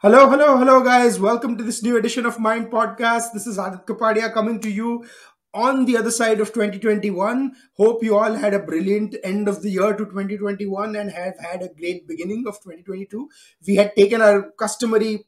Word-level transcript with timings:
Hello, 0.00 0.30
hello, 0.30 0.56
hello, 0.56 0.80
guys. 0.80 1.18
Welcome 1.18 1.58
to 1.58 1.64
this 1.64 1.82
new 1.82 1.96
edition 1.96 2.24
of 2.24 2.38
Mind 2.38 2.70
Podcast. 2.70 3.32
This 3.34 3.48
is 3.48 3.58
Aadit 3.58 3.84
Kapadia 3.84 4.32
coming 4.32 4.60
to 4.60 4.70
you 4.70 5.04
on 5.52 5.86
the 5.86 5.96
other 5.96 6.12
side 6.12 6.38
of 6.38 6.52
2021. 6.52 7.56
Hope 7.76 8.04
you 8.04 8.16
all 8.16 8.34
had 8.34 8.54
a 8.54 8.60
brilliant 8.60 9.16
end 9.24 9.48
of 9.48 9.60
the 9.60 9.70
year 9.70 9.96
to 9.96 10.04
2021 10.04 10.94
and 10.94 11.10
have 11.10 11.34
had 11.40 11.62
a 11.62 11.74
great 11.74 12.06
beginning 12.06 12.44
of 12.46 12.60
2022. 12.62 13.28
We 13.66 13.74
had 13.74 13.96
taken 13.96 14.22
our 14.22 14.52
customary 14.52 15.26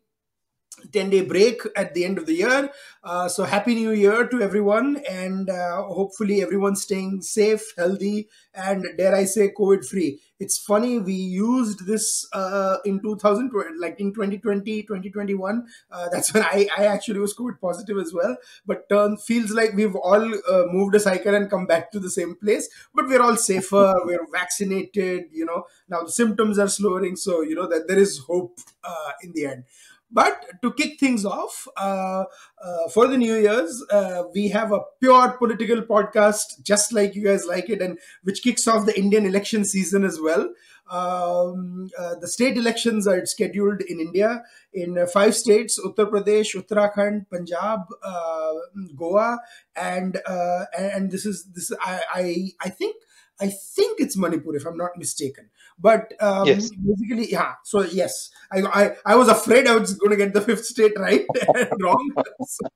10 0.93 1.11
day 1.11 1.23
break 1.23 1.61
at 1.77 1.95
the 1.95 2.05
end 2.05 2.19
of 2.19 2.27
the 2.27 2.35
year. 2.35 2.71
Uh, 3.03 3.29
so, 3.29 3.45
happy 3.45 3.75
new 3.75 3.93
year 3.93 4.27
to 4.29 4.43
everyone, 4.43 5.03
and 5.09 5.49
uh, 5.49 5.83
hopefully, 5.83 6.43
everyone's 6.43 6.83
staying 6.83 7.23
safe, 7.23 7.73
healthy, 7.77 8.29
and 8.55 8.85
dare 8.99 9.15
I 9.15 9.25
say, 9.25 9.51
COVID 9.57 9.87
free. 9.89 10.21
It's 10.39 10.57
funny, 10.59 10.99
we 10.99 11.13
used 11.13 11.87
this 11.87 12.27
uh, 12.33 12.79
in 12.85 13.01
2020, 13.03 13.79
like 13.79 14.01
in 14.01 14.13
2020, 14.13 14.83
2021. 14.85 15.67
Uh, 15.91 16.09
that's 16.11 16.33
when 16.33 16.43
I, 16.43 16.67
I 16.77 16.87
actually 16.87 17.21
was 17.21 17.35
COVID 17.35 17.61
positive 17.61 17.99
as 17.99 18.13
well. 18.15 18.37
But 18.67 18.89
turn 18.89 19.19
feels 19.19 19.51
like 19.51 19.75
we've 19.75 19.95
all 19.97 20.35
uh, 20.35 20.65
moved 20.73 20.95
a 20.95 21.01
cycle 21.01 21.35
and 21.35 21.51
come 21.51 21.67
back 21.67 21.93
to 21.93 22.01
the 22.01 22.11
same 22.11 22.37
place. 22.37 22.69
But 22.95 23.07
we're 23.07 23.23
all 23.23 23.37
safer, 23.37 23.95
we're 24.05 24.27
vaccinated, 24.33 25.25
you 25.33 25.45
know, 25.45 25.65
now 25.89 26.03
the 26.03 26.13
symptoms 26.13 26.59
are 26.59 26.69
slowing. 26.69 27.17
So, 27.17 27.43
you 27.43 27.55
know, 27.55 27.69
that 27.69 27.87
there 27.87 27.99
is 27.99 28.19
hope 28.19 28.59
uh, 28.83 29.13
in 29.23 29.33
the 29.33 29.47
end. 29.47 29.65
But 30.13 30.61
to 30.63 30.73
kick 30.73 30.99
things 30.99 31.25
off 31.25 31.69
uh, 31.77 32.25
uh, 32.63 32.89
for 32.93 33.07
the 33.07 33.17
New 33.17 33.37
Year's, 33.37 33.85
uh, 33.91 34.25
we 34.35 34.49
have 34.49 34.73
a 34.73 34.81
pure 35.01 35.33
political 35.39 35.83
podcast, 35.83 36.63
just 36.63 36.93
like 36.93 37.15
you 37.15 37.23
guys 37.25 37.47
like 37.47 37.71
it, 37.71 37.81
and 37.81 37.99
which 38.25 38.43
kicks 38.43 38.67
off 38.67 38.87
the 38.87 38.99
Indian 38.99 39.25
election 39.25 39.65
season 39.65 40.05
as 40.05 40.21
well. 40.21 40.53
Um, 40.91 41.89
uh, 41.97 42.17
the 42.17 42.27
state 42.27 42.57
elections 42.57 43.07
are 43.07 43.25
scheduled 43.25 43.83
in 43.83 44.01
India 44.01 44.43
in 44.73 44.99
uh, 44.99 45.07
five 45.07 45.37
states: 45.37 45.79
Uttar 45.79 46.11
Pradesh, 46.11 46.57
Uttarakhand, 46.57 47.27
Punjab, 47.31 47.83
uh, 48.03 48.53
Goa, 48.97 49.39
and 49.77 50.21
and 50.77 51.13
this 51.13 51.25
is 51.25 51.45
this 51.55 51.71
I 51.81 52.01
I, 52.13 52.49
I 52.61 52.69
think 52.71 52.97
I 53.41 53.49
think 53.49 54.01
it's 54.01 54.17
Manipur, 54.17 54.57
if 54.57 54.67
I'm 54.67 54.77
not 54.77 54.99
mistaken. 54.99 55.51
But 55.81 56.13
um, 56.21 56.47
yes. 56.47 56.71
basically, 56.71 57.33
yeah. 57.33 57.55
So 57.65 57.83
yes, 57.83 58.31
I, 58.53 58.61
I 58.61 58.97
I 59.07 59.15
was 59.17 59.29
afraid 59.29 59.67
I 59.67 59.77
was 59.77 59.95
going 59.95 60.11
to 60.11 60.17
get 60.17 60.35
the 60.35 60.41
fifth 60.41 60.65
state 60.65 60.93
right 60.99 61.25
wrong. 61.81 62.11
So, 62.47 62.67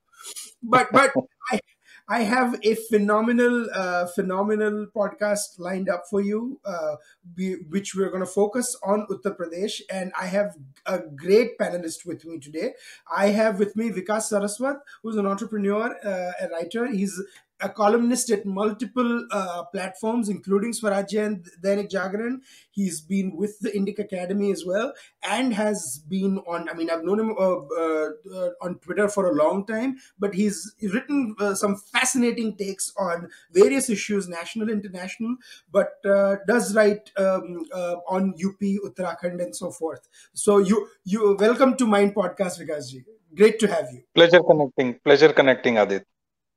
but 0.62 0.88
but 0.90 1.12
I 1.52 1.60
I 2.06 2.22
have 2.24 2.60
a 2.62 2.74
phenomenal, 2.74 3.66
uh, 3.74 4.06
phenomenal 4.08 4.88
podcast 4.94 5.58
lined 5.58 5.88
up 5.88 6.02
for 6.10 6.20
you, 6.20 6.60
uh, 6.66 6.96
be, 7.34 7.54
which 7.70 7.94
we're 7.94 8.10
going 8.10 8.20
to 8.20 8.26
focus 8.26 8.76
on 8.84 9.06
Uttar 9.10 9.34
Pradesh. 9.34 9.80
And 9.90 10.12
I 10.20 10.26
have 10.26 10.54
a 10.84 10.98
great 10.98 11.58
panelist 11.58 12.04
with 12.04 12.26
me 12.26 12.38
today. 12.38 12.74
I 13.10 13.28
have 13.28 13.58
with 13.58 13.74
me 13.74 13.88
Vikas 13.88 14.30
Saraswat, 14.30 14.80
who's 15.02 15.16
an 15.16 15.26
entrepreneur, 15.26 15.96
uh, 16.04 16.32
a 16.44 16.48
writer. 16.50 16.86
He's 16.88 17.22
a 17.60 17.68
columnist 17.68 18.30
at 18.30 18.44
multiple 18.44 19.26
uh, 19.30 19.64
platforms, 19.72 20.28
including 20.28 20.72
Swarajya 20.72 21.26
and 21.26 21.46
Dainik 21.62 21.90
Jagran. 21.90 22.38
He's 22.70 23.00
been 23.00 23.36
with 23.36 23.58
the 23.60 23.70
Indic 23.70 23.98
Academy 23.98 24.50
as 24.50 24.64
well, 24.64 24.92
and 25.22 25.54
has 25.54 26.02
been 26.08 26.38
on. 26.46 26.68
I 26.68 26.74
mean, 26.74 26.90
I've 26.90 27.04
known 27.04 27.20
him 27.20 27.34
uh, 27.38 27.56
uh, 27.56 28.08
uh 28.34 28.50
on 28.62 28.78
Twitter 28.80 29.08
for 29.08 29.30
a 29.30 29.34
long 29.34 29.66
time, 29.66 29.96
but 30.18 30.34
he's 30.34 30.74
written 30.82 31.36
uh, 31.38 31.54
some 31.54 31.76
fascinating 31.76 32.56
takes 32.56 32.92
on 32.96 33.28
various 33.52 33.88
issues, 33.88 34.28
national, 34.28 34.68
international. 34.68 35.36
But 35.70 35.94
uh, 36.04 36.36
does 36.46 36.74
write 36.74 37.10
um, 37.16 37.64
on 38.08 38.34
UP, 38.44 38.60
Uttarakhand, 38.60 39.42
and 39.42 39.54
so 39.54 39.70
forth. 39.70 40.08
So 40.32 40.58
you 40.58 40.88
you 41.04 41.36
welcome 41.38 41.76
to 41.76 41.86
Mind 41.86 42.14
Podcast, 42.14 42.60
Vikasji. 42.60 43.04
Great 43.34 43.58
to 43.58 43.66
have 43.66 43.88
you. 43.92 44.02
Pleasure 44.14 44.40
connecting. 44.48 44.98
Pleasure 45.04 45.32
connecting, 45.32 45.74
Aadit 45.74 46.04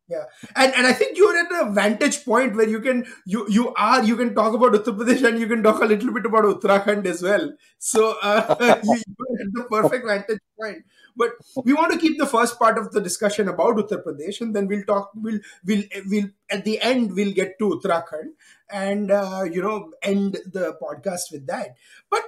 yeah. 0.09 0.23
And 0.55 0.73
and 0.73 0.88
i 0.88 0.94
think 0.94 1.17
you're 1.17 1.38
at 1.38 1.52
a 1.61 1.72
vantage 1.72 2.23
point 2.23 2.55
where 2.55 2.67
you 2.67 2.80
can 2.80 3.05
you 3.26 3.45
you 3.49 3.73
are 3.76 4.04
you 4.04 4.15
can 4.15 4.33
talk 4.36 4.54
about 4.54 4.73
uttar 4.73 4.98
pradesh 4.98 5.27
and 5.27 5.39
you 5.39 5.48
can 5.48 5.64
talk 5.64 5.81
a 5.81 5.86
little 5.86 6.14
bit 6.14 6.26
about 6.26 6.45
uttarakhand 6.45 7.05
as 7.05 7.21
well. 7.21 7.52
So 7.77 8.15
uh, 8.21 8.55
you, 8.83 8.92
are 8.92 9.42
at 9.42 9.54
the 9.54 9.65
perfect 9.70 10.05
vantage 10.05 10.39
point. 10.59 10.86
But 11.15 11.31
we 11.65 11.73
want 11.73 11.92
to 11.92 11.98
keep 11.98 12.20
the 12.20 12.27
first 12.27 12.59
part 12.59 12.77
of 12.77 12.92
the 12.92 13.02
discussion 13.02 13.49
about 13.49 13.76
uttar 13.76 14.02
pradesh 14.04 14.39
and 14.39 14.55
then 14.55 14.67
we'll 14.67 14.83
talk 14.83 15.11
we'll 15.15 15.39
we'll 15.65 15.83
we'll 16.08 16.30
at 16.49 16.64
the 16.64 16.80
end 16.81 17.14
we'll 17.14 17.33
get 17.33 17.60
to 17.60 17.70
uttarakhand 17.76 18.31
and 18.70 19.11
uh, 19.11 19.43
you 19.52 19.61
know 19.61 19.92
end 20.04 20.37
the 20.45 20.77
podcast 20.81 21.31
with 21.31 21.48
that. 21.48 21.76
But 22.10 22.23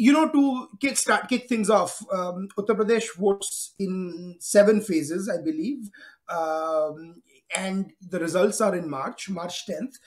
you 0.00 0.14
know, 0.14 0.28
to 0.30 0.68
kick 0.80 0.96
start 0.96 1.28
kick 1.28 1.46
things 1.46 1.68
off, 1.68 2.02
um, 2.10 2.48
Uttar 2.56 2.76
Pradesh 2.76 3.14
votes 3.16 3.74
in 3.78 4.36
seven 4.38 4.80
phases, 4.80 5.28
I 5.28 5.42
believe 5.42 5.90
um, 6.30 7.22
and 7.54 7.92
the 8.00 8.20
results 8.20 8.60
are 8.60 8.74
in 8.76 8.88
March, 8.88 9.28
March 9.28 9.66
10th. 9.66 9.98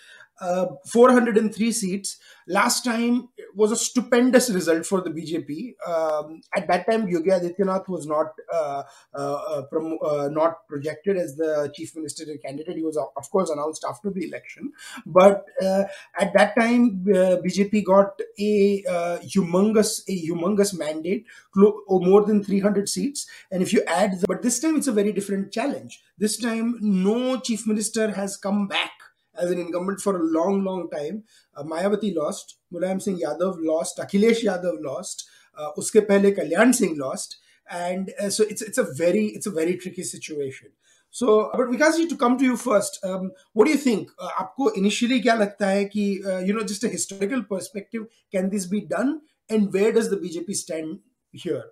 Uh, 0.41 0.66
403 0.88 1.71
seats. 1.71 2.17
Last 2.47 2.83
time 2.83 3.29
was 3.55 3.71
a 3.71 3.75
stupendous 3.75 4.49
result 4.49 4.85
for 4.85 4.99
the 4.99 5.11
BJP. 5.11 5.75
Um, 5.88 6.41
at 6.55 6.67
that 6.67 6.89
time, 6.89 7.07
Yogi 7.07 7.29
Adityanath 7.29 7.88
was 7.88 8.07
not 8.07 8.33
uh, 8.51 8.83
uh, 9.13 9.17
uh 9.17 9.61
prom- 9.71 9.99
uh, 10.03 10.29
not 10.31 10.67
projected 10.67 11.17
as 11.17 11.35
the 11.35 11.71
chief 11.75 11.95
minister 11.95 12.25
candidate. 12.44 12.75
He 12.75 12.83
was, 12.83 12.97
of 12.97 13.29
course, 13.29 13.51
announced 13.51 13.85
after 13.88 14.09
the 14.09 14.27
election. 14.27 14.71
But 15.05 15.45
at 15.61 16.33
that 16.33 16.55
time, 16.59 17.05
BJP 17.05 17.85
got 17.85 18.19
a 18.39 18.83
humongous 19.23 20.01
a 20.09 20.27
humongous 20.27 20.77
mandate, 20.77 21.25
clo- 21.53 21.81
or 21.88 22.01
more 22.01 22.25
than 22.25 22.44
300 22.44 22.89
seats. 22.89 23.27
And 23.51 23.61
if 23.61 23.71
you 23.71 23.83
add, 23.88 24.19
the, 24.19 24.27
but 24.27 24.41
this 24.41 24.59
time 24.59 24.75
it's 24.77 24.88
a 24.88 24.91
very 24.91 25.13
different 25.13 25.53
challenge. 25.53 26.01
This 26.17 26.38
time, 26.38 26.79
no 26.81 27.39
chief 27.39 27.67
minister 27.67 28.11
has 28.11 28.35
come 28.35 28.67
back 28.67 28.91
as 29.35 29.51
an 29.51 29.59
incumbent 29.59 29.99
for 29.99 30.17
a 30.17 30.23
long, 30.23 30.63
long 30.63 30.89
time. 30.89 31.23
Uh, 31.55 31.63
Mayawati 31.63 32.16
lost, 32.16 32.57
Mulayam 32.73 33.01
Singh 33.01 33.19
Yadav 33.19 33.57
lost, 33.59 33.97
Akhilesh 33.97 34.44
Yadav 34.44 34.81
lost, 34.81 35.29
uh, 35.57 35.69
uske 35.77 36.07
pehle 36.07 36.35
Kalyan 36.35 36.73
Singh 36.73 36.97
lost, 36.97 37.38
and 37.69 38.11
uh, 38.19 38.29
so 38.29 38.44
it's 38.44 38.61
it's 38.61 38.77
a 38.77 38.83
very 38.94 39.27
it's 39.27 39.47
a 39.47 39.51
very 39.51 39.77
tricky 39.77 40.03
situation. 40.03 40.69
So, 41.11 41.51
uh, 41.51 41.57
but 41.57 41.67
Vikasji, 41.67 42.09
to 42.09 42.17
come 42.17 42.39
to 42.39 42.44
you 42.44 42.57
first, 42.57 42.99
um, 43.05 43.31
what 43.53 43.66
do 43.66 43.71
you 43.71 43.77
think? 43.77 44.09
Uh, 44.17 44.69
initially 44.75 45.21
kya 45.21 45.38
लगता 45.38 45.67
है 45.67 46.25
uh, 46.25 46.39
you 46.39 46.53
know 46.53 46.63
just 46.63 46.83
a 46.83 46.88
historical 46.88 47.44
perspective, 47.44 48.07
can 48.31 48.50
this 48.50 48.65
be 48.65 48.81
done, 48.81 49.21
and 49.50 49.71
where 49.71 49.91
does 49.91 50.09
the 50.09 50.17
BJP 50.17 50.55
stand 50.55 51.00
here? 51.31 51.65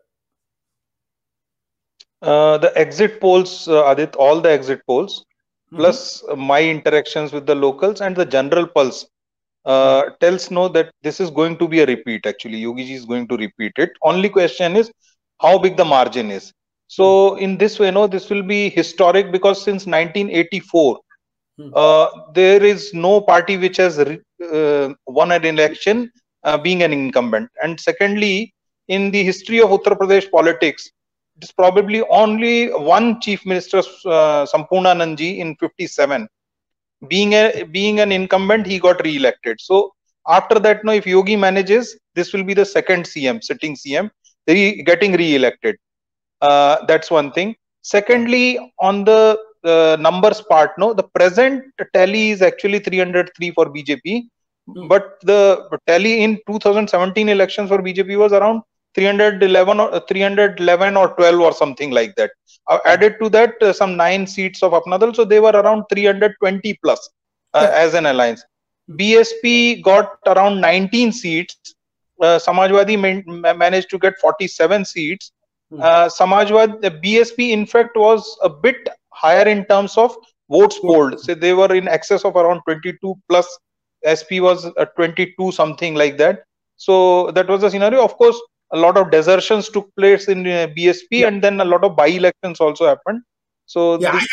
Uh, 2.21 2.59
the 2.59 2.71
exit 2.77 3.19
polls, 3.19 3.67
uh, 3.67 3.83
Aadit, 3.83 4.15
all 4.15 4.41
the 4.41 4.51
exit 4.51 4.85
polls 4.85 5.25
mm-hmm. 5.71 5.77
plus 5.77 6.23
my 6.37 6.61
interactions 6.63 7.31
with 7.31 7.45
the 7.45 7.55
locals 7.55 8.01
and 8.01 8.15
the 8.15 8.25
general 8.25 8.67
pulse 8.67 9.07
uh, 9.65 10.03
tells 10.19 10.49
no 10.51 10.67
that 10.67 10.91
this 11.03 11.19
is 11.19 11.29
going 11.29 11.57
to 11.57 11.67
be 11.67 11.81
a 11.81 11.85
repeat 11.85 12.25
actually 12.25 12.57
yogi 12.57 12.85
ji 12.85 12.93
is 12.93 13.05
going 13.05 13.27
to 13.27 13.37
repeat 13.37 13.73
it 13.77 13.91
only 14.03 14.29
question 14.29 14.75
is 14.75 14.91
how 15.39 15.57
big 15.57 15.77
the 15.77 15.85
margin 15.85 16.31
is 16.31 16.51
so 16.87 17.05
mm-hmm. 17.05 17.43
in 17.43 17.57
this 17.57 17.79
way 17.79 17.91
no 17.91 18.07
this 18.07 18.29
will 18.29 18.43
be 18.43 18.69
historic 18.69 19.31
because 19.31 19.63
since 19.63 19.85
1984 19.85 20.99
mm-hmm. 21.59 21.71
uh, 21.75 22.07
there 22.33 22.63
is 22.63 22.93
no 22.93 23.21
party 23.21 23.57
which 23.57 23.77
has 23.77 23.97
re- 23.97 24.19
uh, 24.51 24.89
won 25.07 25.31
an 25.31 25.45
election 25.45 26.11
uh, 26.43 26.57
being 26.57 26.81
an 26.83 26.91
incumbent 26.91 27.49
and 27.63 27.79
secondly 27.79 28.53
in 28.87 29.11
the 29.11 29.23
history 29.23 29.61
of 29.61 29.69
uttar 29.69 29.95
pradesh 30.01 30.29
politics 30.37 30.89
it's 31.41 31.51
probably 31.51 32.01
only 32.03 32.71
one 32.71 33.19
chief 33.19 33.45
minister, 33.45 33.79
uh, 34.05 34.45
Sampurnanandji, 34.51 35.39
in 35.39 35.55
57. 35.55 36.27
Being 37.07 37.33
a 37.33 37.63
being 37.63 37.99
an 37.99 38.11
incumbent, 38.11 38.67
he 38.67 38.77
got 38.79 39.03
re-elected. 39.03 39.59
So 39.59 39.93
after 40.27 40.59
that, 40.59 40.85
no, 40.85 40.91
if 40.91 41.07
Yogi 41.07 41.35
manages, 41.35 41.97
this 42.13 42.31
will 42.31 42.43
be 42.43 42.53
the 42.53 42.65
second 42.65 43.05
CM, 43.05 43.43
sitting 43.43 43.75
CM, 43.75 44.11
re- 44.47 44.83
getting 44.83 45.13
re-elected. 45.13 45.77
Uh, 46.41 46.85
that's 46.85 47.09
one 47.09 47.31
thing. 47.31 47.55
Secondly, 47.81 48.59
on 48.79 49.03
the 49.03 49.39
uh, 49.63 49.97
numbers 49.99 50.41
part, 50.41 50.77
no, 50.77 50.93
the 50.93 51.03
present 51.03 51.63
tally 51.95 52.29
is 52.29 52.43
actually 52.43 52.79
303 52.79 53.51
for 53.51 53.65
BJP, 53.65 54.23
mm. 54.69 54.87
but 54.87 55.19
the 55.23 55.67
tally 55.87 56.23
in 56.23 56.39
2017 56.45 57.29
elections 57.29 57.69
for 57.69 57.79
BJP 57.79 58.19
was 58.19 58.31
around 58.31 58.61
311 58.95 59.79
or 59.79 59.99
311 60.07 60.97
or 60.97 61.09
12 61.15 61.39
or 61.39 61.53
something 61.53 61.91
like 61.91 62.15
that. 62.15 62.31
Uh, 62.67 62.79
added 62.85 63.15
to 63.21 63.29
that 63.29 63.61
uh, 63.61 63.73
some 63.73 63.95
nine 63.95 64.27
seats 64.27 64.61
of 64.63 64.73
apnadal. 64.73 65.15
So 65.15 65.25
they 65.25 65.39
were 65.39 65.51
around 65.51 65.85
320 65.91 66.79
plus 66.83 67.09
uh, 67.53 67.67
yeah. 67.69 67.77
as 67.77 67.93
an 67.93 68.05
alliance. 68.05 68.43
Bsp 68.91 69.81
got 69.83 70.17
around 70.25 70.61
19 70.61 71.11
seats. 71.11 71.75
Uh, 72.21 72.37
samajwadi 72.37 72.99
man- 72.99 73.57
managed 73.57 73.89
to 73.89 73.97
get 73.97 74.19
47 74.19 74.85
seats. 74.85 75.31
Hmm. 75.71 75.81
uh, 75.81 76.07
samajwadi 76.19 76.81
the 76.81 76.91
bsp 77.03 77.49
in 77.57 77.65
fact 77.65 77.95
was 77.95 78.37
a 78.43 78.49
bit 78.49 78.89
higher 79.21 79.47
in 79.47 79.63
terms 79.65 79.97
of 79.97 80.15
votes 80.49 80.77
polled. 80.79 81.19
So 81.19 81.33
they 81.33 81.53
were 81.53 81.73
in 81.73 81.87
excess 81.87 82.25
of 82.25 82.35
around 82.35 82.61
22 82.65 83.15
plus 83.29 83.47
sp 84.17 84.41
was 84.47 84.65
uh, 84.65 84.85
22 84.97 85.51
something 85.51 85.95
like 85.95 86.17
that. 86.17 86.43
So 86.75 87.31
that 87.31 87.47
was 87.47 87.61
the 87.61 87.69
scenario. 87.69 88.03
Of 88.03 88.17
course 88.17 88.39
a 88.73 88.77
lot 88.77 88.97
of 88.97 89.11
desertions 89.11 89.69
took 89.69 89.87
place 89.95 90.27
in 90.27 90.45
uh, 90.47 90.67
bsp 90.77 91.11
Yeah. 91.13 91.27
and 91.27 91.41
then 91.43 91.59
a 91.61 91.65
lot 91.65 91.83
of 91.83 91.95
by 91.95 92.07
elections 92.07 92.59
also 92.59 92.85
happened. 92.87 93.21
So 93.65 93.97
Yeah, 93.97 94.11
this 94.11 94.27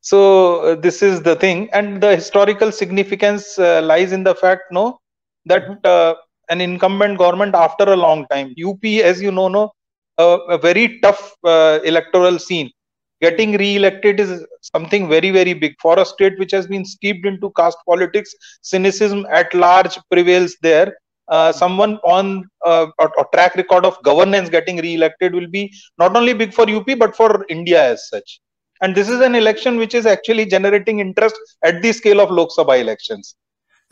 so 0.00 0.60
uh, 0.60 0.74
this 0.76 1.02
is 1.02 1.22
the 1.22 1.36
thing. 1.36 1.68
And 1.72 2.00
the 2.02 2.14
historical 2.16 2.72
significance 2.72 3.58
uh, 3.58 3.80
lies 3.82 4.12
in 4.12 4.24
the 4.24 4.34
fact 4.34 4.62
no 4.70 4.98
that 5.46 5.64
Mhm. 5.64 5.78
uh, 5.84 6.14
an 6.50 6.60
incumbent 6.60 7.18
government 7.18 7.54
after 7.54 7.84
a 7.92 7.96
long 7.96 8.26
time 8.30 8.54
up 8.68 8.84
as 9.10 9.20
you 9.22 9.32
know 9.32 9.48
no 9.48 9.72
a 10.18 10.58
very 10.58 11.00
tough 11.00 11.34
uh, 11.44 11.78
electoral 11.84 12.38
scene. 12.38 12.70
Getting 13.20 13.52
re-elected 13.56 14.20
is 14.20 14.44
something 14.62 15.08
very 15.08 15.30
very 15.30 15.54
big 15.54 15.74
for 15.80 15.98
a 15.98 16.04
state 16.04 16.38
which 16.38 16.52
has 16.52 16.66
been 16.66 16.84
steeped 16.84 17.26
into 17.26 17.50
caste 17.56 17.78
politics. 17.88 18.34
Cynicism 18.62 19.26
at 19.30 19.52
large 19.54 19.98
prevails 20.10 20.56
there 20.62 20.94
uh, 21.28 21.52
someone 21.52 21.96
on 22.04 22.48
uh, 22.64 22.86
a, 23.00 23.04
a 23.04 23.24
track 23.32 23.54
record 23.56 23.84
of 23.84 24.02
governance 24.02 24.48
getting 24.48 24.78
re-elected 24.78 25.34
will 25.34 25.48
be 25.48 25.72
not 25.98 26.16
only 26.16 26.34
big 26.34 26.52
for 26.52 26.68
up 26.68 26.86
but 26.98 27.16
for 27.16 27.44
india 27.48 27.82
as 27.92 28.08
such 28.08 28.40
and 28.82 28.94
this 28.94 29.08
is 29.08 29.20
an 29.20 29.34
election 29.34 29.76
which 29.76 29.94
is 29.94 30.06
actually 30.06 30.44
generating 30.44 31.00
interest 31.00 31.36
at 31.62 31.80
the 31.82 31.92
scale 31.92 32.20
of 32.20 32.30
lok 32.30 32.50
sabha 32.58 32.80
elections 32.80 33.36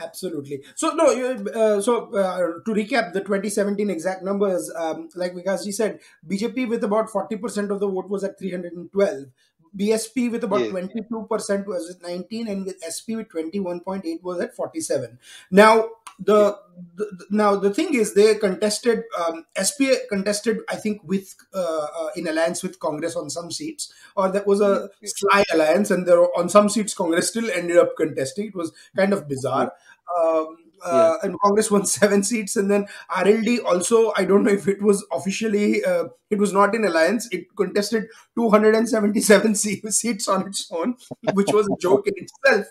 Absolutely. 0.01 0.63
So 0.75 0.91
no, 0.95 1.07
uh, 1.07 1.81
so 1.81 2.13
uh, 2.17 2.39
to 2.65 2.73
recap 2.73 3.13
the 3.13 3.21
2017 3.21 3.91
exact 3.91 4.23
numbers, 4.25 4.71
um, 4.77 5.09
like 5.15 5.33
Vikas 5.33 5.65
ji 5.65 5.73
said, 5.73 6.01
BJP 6.29 6.69
with 6.69 6.83
about 6.85 7.09
40% 7.09 7.71
of 7.71 7.79
the 7.79 7.89
vote 7.89 8.09
was 8.09 8.25
at 8.25 8.39
312. 8.39 9.27
BSP 9.75 10.29
with 10.29 10.45
about 10.45 10.61
Yes. 10.61 10.71
22% 10.71 11.67
was 11.67 11.91
at 11.91 12.03
19, 12.03 12.49
and 12.49 12.65
with 12.67 12.83
SP 12.85 13.17
with 13.17 13.29
21.8 13.29 14.23
was 14.23 14.41
at 14.41 14.55
47. 14.55 15.19
Now 15.51 15.89
the, 16.19 16.57
the 16.97 17.07
the- 17.19 17.27
now 17.31 17.57
the 17.57 17.73
thing 17.73 17.95
is 17.95 18.15
they 18.15 18.35
contested 18.35 19.05
um, 19.19 19.47
SP 19.57 19.97
contested 20.09 20.61
I 20.69 20.77
think 20.77 21.01
with 21.05 21.35
uh, 21.55 21.87
uh, 21.99 22.09
in 22.17 22.29
alliance 22.29 22.63
with 22.63 22.79
Congress 22.81 23.17
on 23.17 23.31
some 23.31 23.51
seats, 23.51 23.93
or 24.17 24.29
that 24.31 24.47
was 24.47 24.61
a 24.61 24.91
sly 25.05 25.45
alliance, 25.53 25.91
and 25.91 26.07
there 26.07 26.21
were, 26.21 26.37
on 26.39 26.49
some 26.49 26.69
seats 26.69 26.95
Congress 26.95 27.29
still 27.29 27.51
ended 27.51 27.79
up 27.79 27.97
contesting. 27.97 28.47
It 28.49 28.55
was 28.55 28.73
kind 28.97 29.13
of 29.13 29.27
bizarre. 29.29 29.73
Um, 30.21 30.59
uh, 30.85 31.17
and 31.23 31.39
Congress 31.41 31.71
won 31.71 31.85
seven 31.99 32.23
seats, 32.23 32.57
and 32.57 32.71
then 32.71 32.87
RLD 33.11 33.65
also. 33.65 34.13
I 34.17 34.25
don't 34.25 34.45
know 34.45 34.53
if 34.53 34.69
it 34.69 34.83
was 34.83 35.05
officially. 35.13 35.85
Uh, 35.85 36.05
it 36.31 36.39
was 36.39 36.53
not 36.53 36.75
in 36.75 36.85
alliance. 36.85 37.29
It 37.33 37.55
contested 37.57 38.05
277 38.37 39.55
seats 39.55 40.29
on 40.29 40.47
its 40.47 40.71
own, 40.71 40.97
which 41.35 41.53
was 41.53 41.67
a 41.67 41.77
joke 41.81 42.07
in 42.07 42.15
itself. 42.17 42.67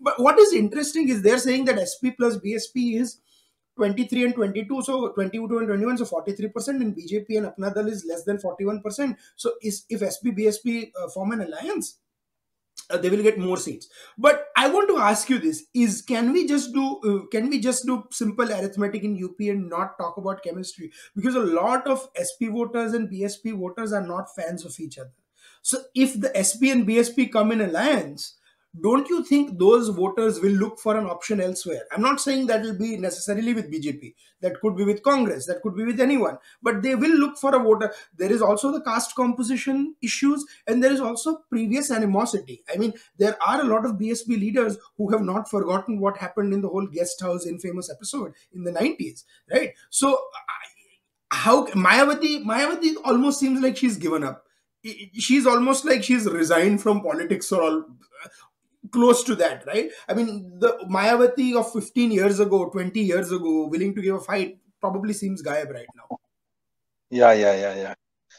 But 0.00 0.18
what 0.20 0.38
is 0.38 0.52
interesting 0.52 1.08
is 1.08 1.22
they're 1.22 1.38
saying 1.38 1.64
that 1.66 1.78
SP 1.78 2.10
plus 2.16 2.36
BSP 2.38 3.00
is 3.00 3.20
23 3.76 4.24
and 4.24 4.34
22, 4.34 4.82
so 4.82 5.08
22 5.08 5.58
and 5.58 5.68
21, 5.68 5.98
so 5.98 6.04
43%, 6.04 6.68
and 6.68 6.96
BJP 6.96 7.26
and 7.36 7.46
Apna 7.46 7.74
Dal 7.74 7.88
is 7.88 8.04
less 8.06 8.24
than 8.24 8.38
41%. 8.38 9.16
So 9.36 9.52
is 9.62 9.84
if 9.90 10.00
SP 10.00 10.32
BSP 10.32 10.90
uh, 11.00 11.08
form 11.08 11.32
an 11.32 11.42
alliance, 11.42 11.98
uh, 12.90 12.96
they 12.96 13.10
will 13.10 13.22
get 13.22 13.38
more 13.38 13.56
seats. 13.56 13.88
But 14.18 14.46
i 14.56 14.68
want 14.68 14.88
to 14.88 14.98
ask 14.98 15.28
you 15.30 15.38
this 15.38 15.64
is 15.74 16.02
can 16.02 16.32
we 16.32 16.46
just 16.46 16.72
do 16.72 16.84
uh, 17.10 17.26
can 17.32 17.48
we 17.50 17.60
just 17.60 17.86
do 17.86 18.04
simple 18.10 18.52
arithmetic 18.52 19.04
in 19.04 19.22
up 19.24 19.40
and 19.40 19.68
not 19.68 19.98
talk 19.98 20.16
about 20.16 20.42
chemistry? 20.42 20.92
Because 21.14 21.34
a 21.34 21.40
lot 21.40 21.86
of 21.86 22.08
sp 22.16 22.48
voters 22.52 22.92
and 22.94 23.10
bsp 23.10 23.58
voters 23.58 23.92
are 23.92 24.06
not 24.06 24.34
fans 24.34 24.64
of 24.64 24.78
each 24.80 24.98
other. 24.98 25.12
So 25.62 25.78
if 25.94 26.18
the 26.20 26.32
sp 26.46 26.70
and 26.70 26.86
bsp 26.86 27.32
come 27.32 27.52
in 27.52 27.60
alliance 27.60 28.35
don't 28.82 29.08
you 29.08 29.24
think 29.24 29.58
those 29.58 29.88
voters 29.88 30.40
will 30.40 30.52
look 30.52 30.78
for 30.78 30.96
an 30.96 31.06
option 31.06 31.40
elsewhere? 31.40 31.82
I'm 31.92 32.02
not 32.02 32.20
saying 32.20 32.46
that 32.46 32.62
will 32.62 32.78
be 32.78 32.96
necessarily 32.96 33.54
with 33.54 33.72
bjp 33.72 34.14
that 34.40 34.60
could 34.60 34.76
be 34.76 34.84
with 34.84 35.02
congress. 35.02 35.46
That 35.46 35.62
could 35.62 35.74
be 35.74 35.84
with 35.84 36.00
anyone. 36.00 36.38
But 36.62 36.82
they 36.82 36.94
will 36.94 37.16
look 37.16 37.38
for 37.38 37.54
a 37.54 37.58
voter. 37.58 37.92
There 38.16 38.30
is 38.30 38.42
also 38.42 38.72
the 38.72 38.82
caste 38.82 39.14
composition 39.14 39.94
issues 40.02 40.44
and 40.66 40.82
there 40.82 40.92
is 40.92 41.00
also 41.00 41.38
previous 41.48 41.90
animosity. 41.90 42.62
I 42.72 42.76
mean 42.76 42.92
there 43.18 43.36
are 43.46 43.60
a 43.60 43.64
lot 43.64 43.84
of 43.84 43.92
bsp 43.92 44.28
leaders 44.28 44.76
who 44.96 45.10
have 45.10 45.22
not 45.22 45.50
forgotten 45.50 46.00
what 46.00 46.18
happened 46.18 46.52
in 46.52 46.60
the 46.60 46.68
whole 46.68 46.86
guest 46.86 47.20
house 47.20 47.46
infamous 47.46 47.90
episode 47.90 48.32
in 48.54 48.64
the 48.64 48.72
90s 48.72 49.24
right? 49.50 49.72
So 49.90 50.18
how 51.30 51.66
mayavati 51.68 52.44
mayavati 52.44 52.94
almost 53.04 53.40
seems 53.40 53.60
like 53.60 53.76
she's 53.76 53.96
given 53.96 54.22
up. 54.22 54.44
She's 55.14 55.46
almost 55.46 55.84
like 55.84 56.04
she's 56.04 56.26
resigned 56.26 56.80
from 56.80 57.02
politics 57.02 57.50
or 57.50 57.62
all 57.62 57.84
close 58.92 59.22
to 59.24 59.34
that 59.34 59.64
right 59.66 59.90
i 60.08 60.14
mean 60.14 60.58
the 60.58 60.70
mayavati 60.96 61.54
of 61.60 61.72
15 61.72 62.10
years 62.10 62.40
ago 62.40 62.68
20 62.70 63.00
years 63.00 63.32
ago 63.32 63.66
willing 63.66 63.94
to 63.94 64.02
give 64.02 64.14
a 64.16 64.20
fight 64.20 64.58
probably 64.80 65.12
seems 65.12 65.42
gayab 65.42 65.72
right 65.72 65.92
now 65.94 66.18
Yeah, 67.10 67.32
yeah, 67.32 67.54
yeah, 67.54 67.74
yeah. 67.74 67.94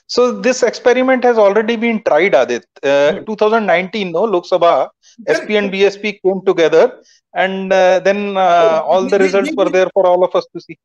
So 0.08 0.32
this 0.46 0.64
experiment 0.64 1.24
has 1.24 1.38
already 1.38 1.76
been 1.76 2.02
tried, 2.04 2.34
Aadit. 2.34 2.64
Uh, 2.84 3.14
Hmm. 3.20 3.26
2019, 3.26 4.12
no, 4.12 4.24
Lok 4.24 4.46
Sabha, 4.46 4.90
SP 5.36 5.56
and 5.56 5.72
BSP 5.72 6.20
came 6.24 6.42
together, 6.46 7.02
and 7.34 7.72
uh, 7.74 8.00
then 8.00 8.38
uh, 8.38 8.82
all 8.84 9.08
the 9.08 9.20
results 9.20 9.52
were 9.56 9.70
there 9.70 9.90
for 9.94 10.06
all 10.06 10.24
of 10.24 10.36
us 10.36 10.46
to 10.54 10.62
see. 10.62 10.78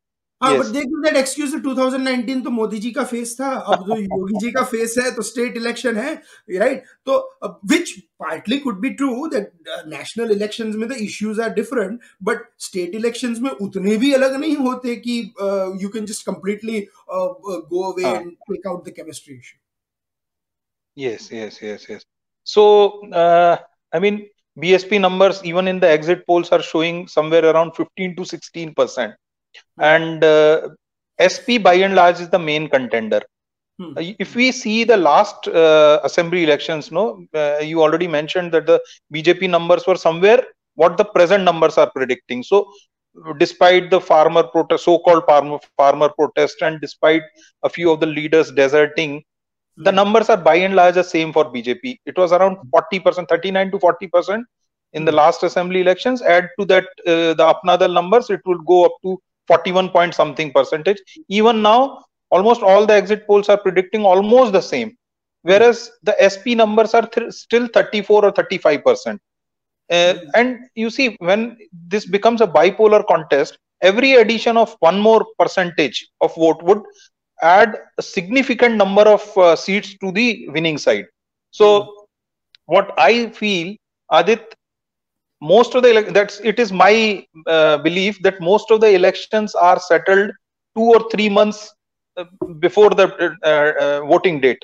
हाँ 0.42 0.56
but 0.58 0.66
देख 0.74 0.86
that 1.04 1.16
excuse 1.16 1.54
2019 1.66 2.42
तो 2.44 2.50
मोदी 2.50 2.78
जी 2.78 2.90
का 2.92 3.04
face 3.12 3.36
था। 3.40 3.50
अब 3.74 3.84
जो 3.86 3.96
योगी 3.96 4.38
जी 4.40 4.50
का 4.52 4.64
face 4.72 4.94
है 4.98 5.10
तो 5.16 5.22
स्टेट 5.22 5.56
इलेक्शन 5.56 5.96
है 5.96 6.14
राइट 6.58 6.84
तो 7.06 7.18
which 7.72 7.90
partly 8.24 8.58
could 8.58 8.80
be 8.80 8.90
true 9.00 9.26
that 9.34 9.52
national 9.88 10.32
elections 10.32 10.74
में 10.76 10.88
the 10.88 10.96
issues 11.00 11.40
are 11.42 11.54
different 11.54 12.00
but 12.22 12.44
state 12.66 12.94
elections 12.94 13.38
में 13.40 13.50
उतने 13.50 13.96
भी 14.04 14.12
अलग 14.12 14.36
नहीं 14.40 14.56
होते 14.56 14.96
कि 15.06 15.18
you 15.82 15.88
can 15.88 16.06
just 16.06 16.26
completely 16.26 16.86
go 17.10 17.90
away. 17.92 18.08
And 18.08 18.30
take 18.30 18.66
out 18.66 18.88
the 18.88 18.92
chemistry 18.96 19.34
issue 19.34 19.58
Yes, 20.96 21.22
yes, 21.32 21.54
yes, 21.64 21.84
yes. 21.90 22.02
So, 22.46 22.62
uh, 23.20 23.56
I 23.92 23.98
mean, 23.98 24.16
BSP 24.56 24.98
numbers, 25.00 25.38
even 25.50 25.70
in 25.70 25.78
the 25.80 25.88
exit 25.90 26.26
polls, 26.26 26.50
are 26.52 26.62
showing 26.62 26.98
somewhere 27.12 27.46
around 27.50 27.72
15 27.78 28.16
to 28.16 28.26
16 28.32 28.74
percent, 28.80 29.14
and 29.78 30.22
uh, 30.24 30.68
SP 31.18 31.58
by 31.58 31.74
and 31.74 31.94
large 31.94 32.20
is 32.20 32.28
the 32.30 32.38
main 32.38 32.68
contender. 32.68 33.20
Hmm. 33.78 33.94
Uh, 33.96 34.02
If 34.18 34.34
we 34.34 34.52
see 34.52 34.84
the 34.84 34.96
last 34.96 35.46
uh, 35.48 36.00
assembly 36.04 36.44
elections, 36.44 36.90
no, 36.92 37.24
uh, 37.34 37.58
you 37.60 37.82
already 37.82 38.08
mentioned 38.08 38.52
that 38.52 38.66
the 38.66 38.80
BJP 39.12 39.46
numbers 39.46 39.86
were 39.86 39.96
somewhere 39.96 40.42
what 40.74 40.96
the 40.96 41.04
present 41.04 41.44
numbers 41.44 41.76
are 41.78 41.90
predicting. 41.90 42.42
So, 42.42 42.68
despite 43.38 43.90
the 43.90 44.00
farmer 44.00 44.42
protest, 44.44 44.84
so-called 44.84 45.24
farmer 45.26 45.58
farmer 45.76 46.08
protest, 46.08 46.62
and 46.62 46.80
despite 46.80 47.22
a 47.62 47.68
few 47.68 47.90
of 47.90 48.00
the 48.00 48.06
leaders 48.06 48.50
deserting, 48.52 49.22
the 49.76 49.90
Hmm. 49.90 49.96
numbers 50.00 50.28
are 50.30 50.36
by 50.36 50.56
and 50.56 50.74
large 50.74 50.94
the 50.94 51.04
same 51.04 51.32
for 51.32 51.44
BJP. 51.44 51.98
It 52.06 52.16
was 52.18 52.32
around 52.32 52.58
40%, 52.70 53.28
39 53.28 53.70
to 53.72 53.78
40% 53.78 54.44
in 54.92 55.04
the 55.04 55.12
Hmm. 55.12 55.16
last 55.20 55.42
assembly 55.42 55.80
elections. 55.80 56.22
Add 56.22 56.48
to 56.58 56.64
that 56.66 56.84
uh, 57.06 57.34
the 57.40 57.46
Apnadal 57.54 57.92
numbers, 57.92 58.30
it 58.30 58.40
will 58.46 58.58
go 58.72 58.84
up 58.84 58.92
to 59.02 59.18
41 59.52 59.90
point 59.90 60.14
something 60.14 60.52
percentage. 60.58 61.02
Even 61.28 61.62
now, 61.62 62.04
almost 62.30 62.62
all 62.62 62.86
the 62.86 62.94
exit 62.94 63.26
polls 63.26 63.48
are 63.48 63.58
predicting 63.66 64.04
almost 64.04 64.52
the 64.52 64.62
same, 64.72 64.96
whereas 65.42 65.90
the 66.02 66.16
SP 66.22 66.54
numbers 66.54 66.94
are 66.94 67.06
th- 67.06 67.32
still 67.32 67.68
34 67.78 68.24
or 68.26 68.32
35 68.32 68.84
percent. 68.84 69.20
Uh, 69.90 70.14
Hmm. 70.14 70.28
and 70.34 70.58
you 70.74 70.90
see, 70.90 71.16
when 71.20 71.56
this 71.88 72.06
becomes 72.06 72.40
a 72.40 72.46
bipolar 72.46 73.06
contest, 73.06 73.58
every 73.82 74.14
addition 74.14 74.56
of 74.56 74.76
one 74.80 74.98
more 75.00 75.24
percentage 75.38 76.08
of 76.20 76.34
vote 76.36 76.62
would 76.62 76.82
add 77.42 77.76
a 77.98 78.02
significant 78.02 78.76
number 78.76 79.02
of 79.02 79.22
uh, 79.38 79.56
seats 79.56 79.96
to 79.98 80.12
the 80.12 80.46
winning 80.48 80.78
side. 80.78 81.06
So, 81.50 82.06
what 82.66 82.92
I 82.98 83.28
feel, 83.30 83.76
Aadit, 84.12 84.44
most 85.42 85.74
of 85.74 85.82
the 85.82 85.92
that's 86.16 86.40
it 86.50 86.58
is 86.60 86.72
my 86.72 87.24
uh, 87.46 87.78
belief 87.78 88.22
that 88.22 88.40
most 88.40 88.70
of 88.70 88.80
the 88.80 88.90
elections 89.00 89.54
are 89.54 89.78
settled 89.80 90.30
two 90.76 90.86
or 90.96 91.00
three 91.12 91.28
months 91.28 91.74
uh, 92.18 92.24
before 92.60 92.90
the 92.90 93.06
uh, 93.44 93.48
uh, 93.84 94.00
voting 94.06 94.40
date. 94.40 94.62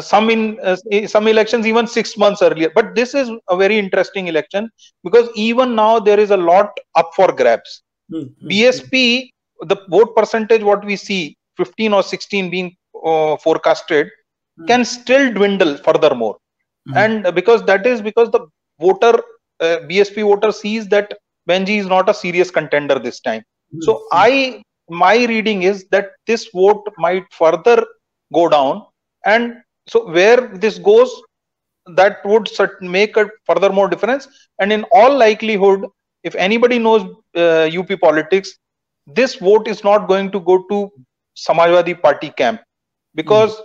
Some 0.00 0.30
in 0.30 0.58
uh, 0.62 0.76
some 1.06 1.28
elections 1.28 1.66
even 1.66 1.86
six 1.86 2.16
months 2.16 2.42
earlier. 2.42 2.70
But 2.74 2.94
this 2.94 3.14
is 3.14 3.30
a 3.48 3.56
very 3.56 3.78
interesting 3.78 4.28
election 4.28 4.70
because 5.04 5.28
even 5.36 5.74
now 5.74 5.98
there 6.00 6.20
is 6.20 6.30
a 6.30 6.36
lot 6.36 6.70
up 6.96 7.10
for 7.16 7.32
grabs. 7.32 7.82
Hmm. 8.10 8.26
Hmm. 8.40 8.48
BSP, 8.48 9.30
the 9.62 9.76
vote 9.88 10.14
percentage, 10.16 10.62
what 10.62 10.84
we 10.84 10.96
see, 10.96 11.36
15 11.56 11.92
or 11.92 12.02
16 12.02 12.50
being 12.50 12.76
uh, 13.04 13.36
forecasted, 13.36 14.08
Hmm. 14.56 14.66
can 14.66 14.84
still 14.84 15.32
dwindle 15.32 15.76
furthermore. 15.78 16.36
Hmm. 16.86 16.94
And 16.96 17.34
because 17.34 17.64
that 17.64 17.86
is 17.86 18.00
because 18.02 18.30
the 18.30 18.46
voter, 18.80 19.20
uh, 19.60 19.78
BSP 19.88 20.22
voter 20.22 20.52
sees 20.52 20.88
that 20.88 21.14
Behenji 21.48 21.78
is 21.78 21.86
not 21.86 22.08
a 22.08 22.14
serious 22.14 22.50
contender 22.50 22.98
this 22.98 23.20
time. 23.20 23.42
Hmm. 23.72 23.80
So 23.82 24.04
I, 24.12 24.62
my 24.88 25.24
reading 25.26 25.62
is 25.62 25.86
that 25.90 26.12
this 26.26 26.48
vote 26.54 26.84
might 26.98 27.24
further 27.32 27.84
go 28.32 28.48
down. 28.48 28.86
And 29.24 29.56
so 29.86 30.10
where 30.10 30.48
this 30.48 30.78
goes, 30.78 31.10
that 31.86 32.24
would 32.24 32.48
make 32.80 33.16
a 33.16 33.28
further 33.44 33.70
more 33.70 33.88
difference. 33.88 34.26
And 34.58 34.72
in 34.72 34.84
all 34.90 35.16
likelihood, 35.16 35.86
if 36.22 36.34
anybody 36.34 36.78
knows 36.78 37.02
uh, 37.36 37.68
UP 37.78 38.00
politics, 38.00 38.58
this 39.06 39.34
vote 39.36 39.68
is 39.68 39.84
not 39.84 40.08
going 40.08 40.30
to 40.32 40.40
go 40.40 40.64
to 40.70 40.90
Samajwadi 41.36 42.00
Party 42.00 42.30
camp 42.30 42.62
because 43.14 43.54
mm. 43.54 43.64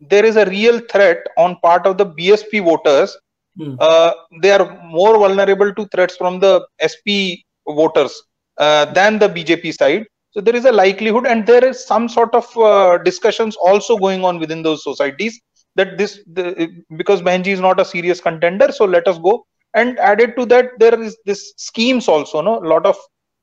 there 0.00 0.24
is 0.24 0.36
a 0.36 0.46
real 0.46 0.80
threat 0.90 1.18
on 1.36 1.56
part 1.62 1.86
of 1.86 1.96
the 1.98 2.06
BSP 2.06 2.64
voters. 2.64 3.16
Mm. 3.58 3.76
Uh, 3.80 4.12
they 4.40 4.50
are 4.50 4.80
more 4.84 5.18
vulnerable 5.18 5.74
to 5.74 5.86
threats 5.86 6.16
from 6.16 6.38
the 6.38 6.66
SP 6.78 7.42
voters 7.66 8.22
uh, 8.58 8.84
than 8.86 9.18
the 9.18 9.28
BJP 9.28 9.74
side. 9.74 10.06
So 10.30 10.40
there 10.40 10.54
is 10.54 10.64
a 10.64 10.72
likelihood, 10.72 11.26
and 11.26 11.46
there 11.46 11.64
is 11.64 11.84
some 11.84 12.08
sort 12.08 12.34
of 12.34 12.56
uh, 12.56 12.98
discussions 12.98 13.56
also 13.56 13.96
going 13.96 14.24
on 14.24 14.38
within 14.38 14.62
those 14.62 14.84
societies 14.84 15.40
that 15.74 15.96
this 15.96 16.20
the, 16.32 16.68
because 16.96 17.22
Behenji 17.22 17.48
is 17.48 17.60
not 17.60 17.80
a 17.80 17.84
serious 17.84 18.20
contender, 18.20 18.70
so 18.70 18.84
let 18.84 19.08
us 19.08 19.18
go. 19.18 19.46
And 19.74 19.98
added 19.98 20.34
to 20.36 20.46
that, 20.46 20.70
there 20.78 21.00
is 21.00 21.16
this 21.24 21.54
schemes 21.56 22.08
also, 22.08 22.40
no, 22.40 22.58
a 22.58 22.66
lot 22.66 22.86
of 22.86 22.96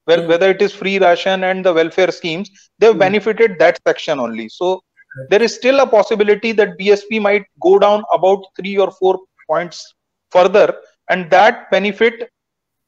where, 0.05 0.19
mm. 0.19 0.27
whether 0.27 0.49
it 0.49 0.61
is 0.61 0.73
free 0.73 0.99
ration 0.99 1.43
and 1.43 1.65
the 1.65 1.73
welfare 1.73 2.11
schemes, 2.11 2.49
they've 2.79 2.95
mm. 2.95 2.99
benefited 2.99 3.57
that 3.59 3.79
section 3.87 4.19
only. 4.19 4.49
So 4.49 4.81
there 5.29 5.41
is 5.41 5.55
still 5.55 5.79
a 5.79 5.87
possibility 5.87 6.51
that 6.53 6.77
BSP 6.79 7.21
might 7.21 7.45
go 7.61 7.79
down 7.79 8.03
about 8.13 8.43
three 8.55 8.77
or 8.77 8.91
four 8.91 9.19
points 9.49 9.94
further, 10.34 10.74
and 11.08 11.30
that 11.30 11.70
benefit 11.70 12.30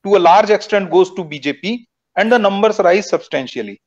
to 0.04 0.16
a 0.16 0.18
large 0.18 0.50
extent 0.50 0.90
goes 0.90 1.10
to 1.14 1.24
BJP, 1.24 1.86
and 2.16 2.30
the 2.30 2.38
numbers 2.38 2.78
rise 2.78 3.08
substantially. 3.08 3.80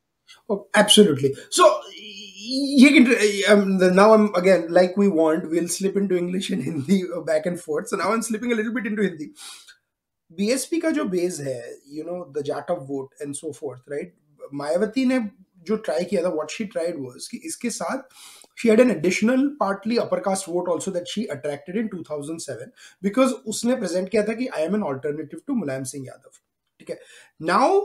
Oh, 0.48 0.66
absolutely. 0.74 1.34
So 1.50 1.80
you 1.92 2.90
can 2.90 3.52
um, 3.52 3.94
now 3.94 4.12
I'm 4.12 4.34
again 4.34 4.66
like 4.70 4.96
we 4.96 5.08
want. 5.08 5.50
We'll 5.50 5.68
slip 5.68 5.96
into 5.96 6.16
English 6.16 6.50
and 6.50 6.62
Hindi 6.62 7.04
uh, 7.14 7.20
back 7.20 7.46
and 7.46 7.60
forth. 7.60 7.88
So 7.88 7.96
now 7.96 8.12
I'm 8.12 8.22
slipping 8.22 8.52
a 8.52 8.54
little 8.54 8.74
bit 8.74 8.86
into 8.86 9.02
Hindi. 9.02 9.30
BSP 10.32 10.78
का 10.80 10.90
जो 10.90 11.04
base 11.04 11.38
है 11.40 11.60
you 11.94 12.04
know 12.04 12.24
the 12.36 12.42
Jat 12.46 12.70
of 12.70 12.78
vote 12.86 13.22
and 13.22 13.34
so 13.34 13.50
fourth 13.52 13.90
right 13.90 14.14
Mayawati 14.54 15.04
ने 15.06 15.18
जो 15.66 15.76
try 15.76 16.04
किया 16.04 16.22
था 16.22 16.28
what 16.28 16.50
she 16.50 16.64
tried 16.72 16.96
was 17.00 17.26
कि 17.30 17.36
इसके 17.46 17.70
साथ 17.70 18.02
she 18.61 18.71
had 18.71 18.79
an 18.79 18.91
additional 18.93 19.45
partly 19.59 19.97
upper 19.99 20.19
caste 20.27 20.49
vote 20.55 20.67
also 20.73 20.91
that 20.97 21.07
she 21.13 21.25
attracted 21.35 21.79
in 21.83 21.89
2007 21.93 22.71
because 23.07 23.33
उसने 23.53 23.75
प्रेजेंट 23.75 24.09
किया 24.09 24.23
था 24.27 24.33
कि 24.41 24.47
I 24.47 24.63
am 24.63 24.75
an 24.75 24.83
alternative 24.91 25.41
to 25.47 25.55
Mulayam 25.55 25.83
Singh 25.93 26.05
Yadav 26.07 26.37
ठीक 26.79 26.89
है 26.89 26.99
नाउ 27.53 27.79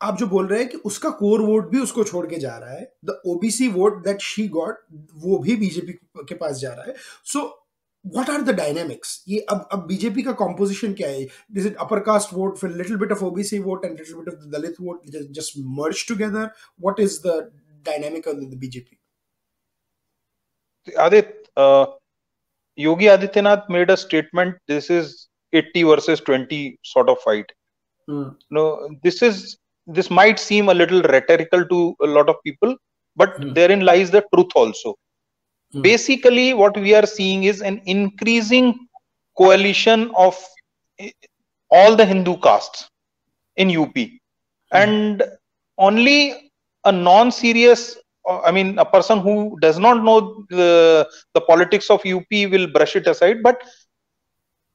आप 0.00 0.16
जो 0.18 0.26
बोल 0.26 0.46
रहे 0.48 0.60
हैं 0.60 0.68
कि 0.68 0.76
उसका 0.90 1.10
कोर 1.22 1.40
वोट 1.46 1.70
भी 1.70 1.80
उसको 1.80 2.04
छोड़ 2.04 2.26
के 2.26 2.38
जा 2.44 2.56
रहा 2.58 2.72
है 2.72 2.92
the 3.04 3.20
OBC 3.34 3.68
vote 3.78 4.04
that 4.04 4.22
she 4.22 4.46
got 4.58 4.78
वो 5.24 5.38
भी 5.38 5.56
बीजेपी 5.56 5.92
के 6.28 6.34
पास 6.44 6.56
जा 6.60 6.72
रहा 6.74 6.86
है 6.86 6.94
सो 7.32 7.38
so, 7.38 7.50
what 8.04 8.30
are 8.34 8.42
the 8.42 8.52
dynamics 8.52 9.10
ये 9.28 9.38
अब 9.50 9.68
अब 9.72 9.86
बीजेपी 9.86 10.22
का 10.22 10.36
composition 10.38 10.96
क्या 10.96 11.08
है 11.08 11.26
is 11.60 11.68
it 11.70 11.76
upper 11.84 12.00
caste 12.08 12.32
vote 12.38 12.58
for 12.62 12.72
little 12.80 12.98
bit 13.04 13.12
of 13.16 13.22
OBC 13.28 13.62
vote 13.66 13.86
and 13.90 14.02
little 14.02 14.22
bit 14.22 14.32
of 14.32 14.40
the 14.40 14.50
Dalit 14.56 14.80
vote 14.80 15.04
just, 15.16 15.30
just 15.32 15.58
merged 15.78 16.08
together 16.08 16.50
what 16.86 16.98
is 17.06 17.20
the 17.20 17.36
dynamic 17.90 18.26
of 18.26 18.40
the, 18.40 18.56
BJP 18.56 19.01
Aadit 20.90 21.32
uh, 21.56 21.86
Yogi 22.76 23.06
Adityanath 23.06 23.68
made 23.68 23.90
a 23.90 23.96
statement 23.96 24.56
this 24.66 24.90
is 24.90 25.28
80 25.52 25.82
versus 25.84 26.20
20 26.20 26.78
sort 26.82 27.08
of 27.08 27.18
fight 27.20 27.50
hmm. 28.06 28.28
no 28.50 28.88
this 29.02 29.22
is 29.22 29.58
this 29.86 30.10
might 30.10 30.38
seem 30.38 30.68
a 30.68 30.74
little 30.74 31.02
rhetorical 31.02 31.64
to 31.66 31.94
a 32.02 32.06
lot 32.06 32.28
of 32.28 32.36
people 32.44 32.74
but 33.16 33.36
hmm. 33.36 33.52
therein 33.52 33.80
lies 33.84 34.10
the 34.10 34.24
truth 34.32 34.52
also 34.54 34.96
Hmm. 35.72 35.82
Basically, 35.82 36.52
what 36.54 36.76
we 36.76 36.94
are 36.94 37.06
seeing 37.06 37.44
is 37.44 37.62
an 37.62 37.80
increasing 37.86 38.86
coalition 39.36 40.10
of 40.16 40.36
all 41.70 41.96
the 41.96 42.04
Hindu 42.04 42.36
castes 42.38 42.88
in 43.56 43.74
UP. 43.76 43.96
Hmm. 43.96 44.10
And 44.72 45.22
only 45.78 46.50
a 46.84 46.92
non-serious, 46.92 47.96
I 48.28 48.52
mean, 48.52 48.78
a 48.78 48.84
person 48.84 49.18
who 49.20 49.58
does 49.60 49.78
not 49.78 50.04
know 50.04 50.44
the, 50.48 51.08
the 51.34 51.40
politics 51.40 51.90
of 51.90 52.04
UP 52.06 52.30
will 52.30 52.68
brush 52.68 52.94
it 52.96 53.06
aside. 53.06 53.42
But 53.42 53.62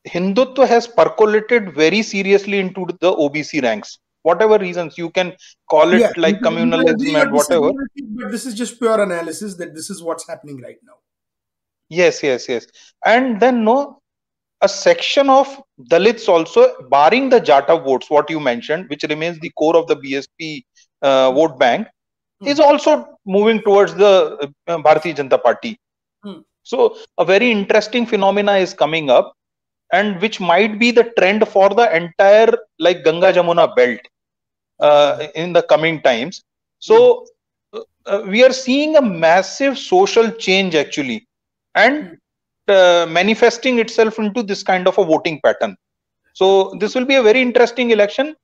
Hindutva 0.08 0.68
has 0.68 0.88
percolated 0.88 1.74
very 1.74 2.02
seriously 2.02 2.60
into 2.60 2.86
the 3.00 3.12
OBC 3.12 3.64
ranks. 3.64 4.00
Whatever 4.24 4.58
reasons 4.58 4.98
you 4.98 5.10
can 5.10 5.34
call 5.70 5.94
it 5.94 6.02
yeah, 6.02 6.12
like 6.18 6.40
communalism 6.42 7.22
and 7.22 7.32
whatever. 7.32 7.72
but 7.96 8.32
this 8.32 8.46
is 8.46 8.54
just 8.54 8.78
pure 8.78 9.02
analysis 9.02 9.56
that 9.56 9.74
this 9.74 9.90
is 9.90 10.04
what's 10.04 10.28
happening 10.28 10.62
right 10.62 10.78
now. 10.84 10.96
Yes 11.88 12.22
yes 12.22 12.50
yes. 12.50 12.68
And 13.06 13.40
then 13.40 13.64
no 13.64 14.02
a 14.62 14.68
section 14.68 15.30
of 15.30 15.62
dalits 15.92 16.28
also 16.28 16.74
barring 16.90 17.30
the 17.30 17.40
jatav 17.40 17.84
votes 17.86 18.10
what 18.10 18.30
you 18.30 18.40
mentioned 18.40 18.90
which 18.90 19.04
remains 19.04 19.40
the 19.40 19.52
core 19.52 19.78
of 19.78 19.86
the 19.88 19.96
bsp 19.96 20.64
uh, 21.04 21.32
vote 21.32 21.60
bank 21.60 21.88
hmm. 22.40 22.48
is 22.48 22.60
also 22.60 23.18
moving 23.26 23.62
towards 23.62 23.94
the 24.04 24.14
uh, 24.68 24.78
bharatiya 24.88 25.18
janata 25.20 25.42
party 25.48 25.74
hmm. 26.24 26.40
so 26.64 26.96
a 27.18 27.26
very 27.34 27.50
interesting 27.52 28.06
phenomena 28.06 28.56
is 28.66 28.74
coming 28.74 29.10
up 29.10 29.34
and 29.92 30.22
which 30.22 30.40
might 30.40 30.80
be 30.80 30.92
the 30.92 31.06
trend 31.18 31.48
for 31.48 31.70
the 31.70 31.88
entire 31.96 32.54
like 32.80 33.04
ganga 33.04 33.32
jamuna 33.38 33.68
belt 33.76 34.00
uh, 34.80 35.28
in 35.36 35.54
the 35.54 35.64
coming 35.64 36.02
times. 36.02 36.44
So 36.80 37.26
uh, 37.74 37.82
uh, 38.06 38.24
we 38.28 38.44
are 38.44 38.54
seeing 38.54 38.96
a 38.98 39.02
massive 39.02 39.78
social 39.78 40.32
change 40.32 40.76
actually, 40.76 41.28
and 41.76 42.18
uh, 42.68 43.08
manifesting 43.10 43.80
itself 43.80 44.20
into 44.20 44.44
this 44.44 44.64
kind 44.64 44.88
of 44.88 44.98
a 44.98 45.06
voting 45.06 45.40
pattern. 45.44 45.76
So 46.34 46.76
this 46.80 46.94
will 46.94 47.06
be 47.06 47.16
a 47.16 47.24
very 47.24 47.42
interesting 47.42 47.92
election. 47.92 48.36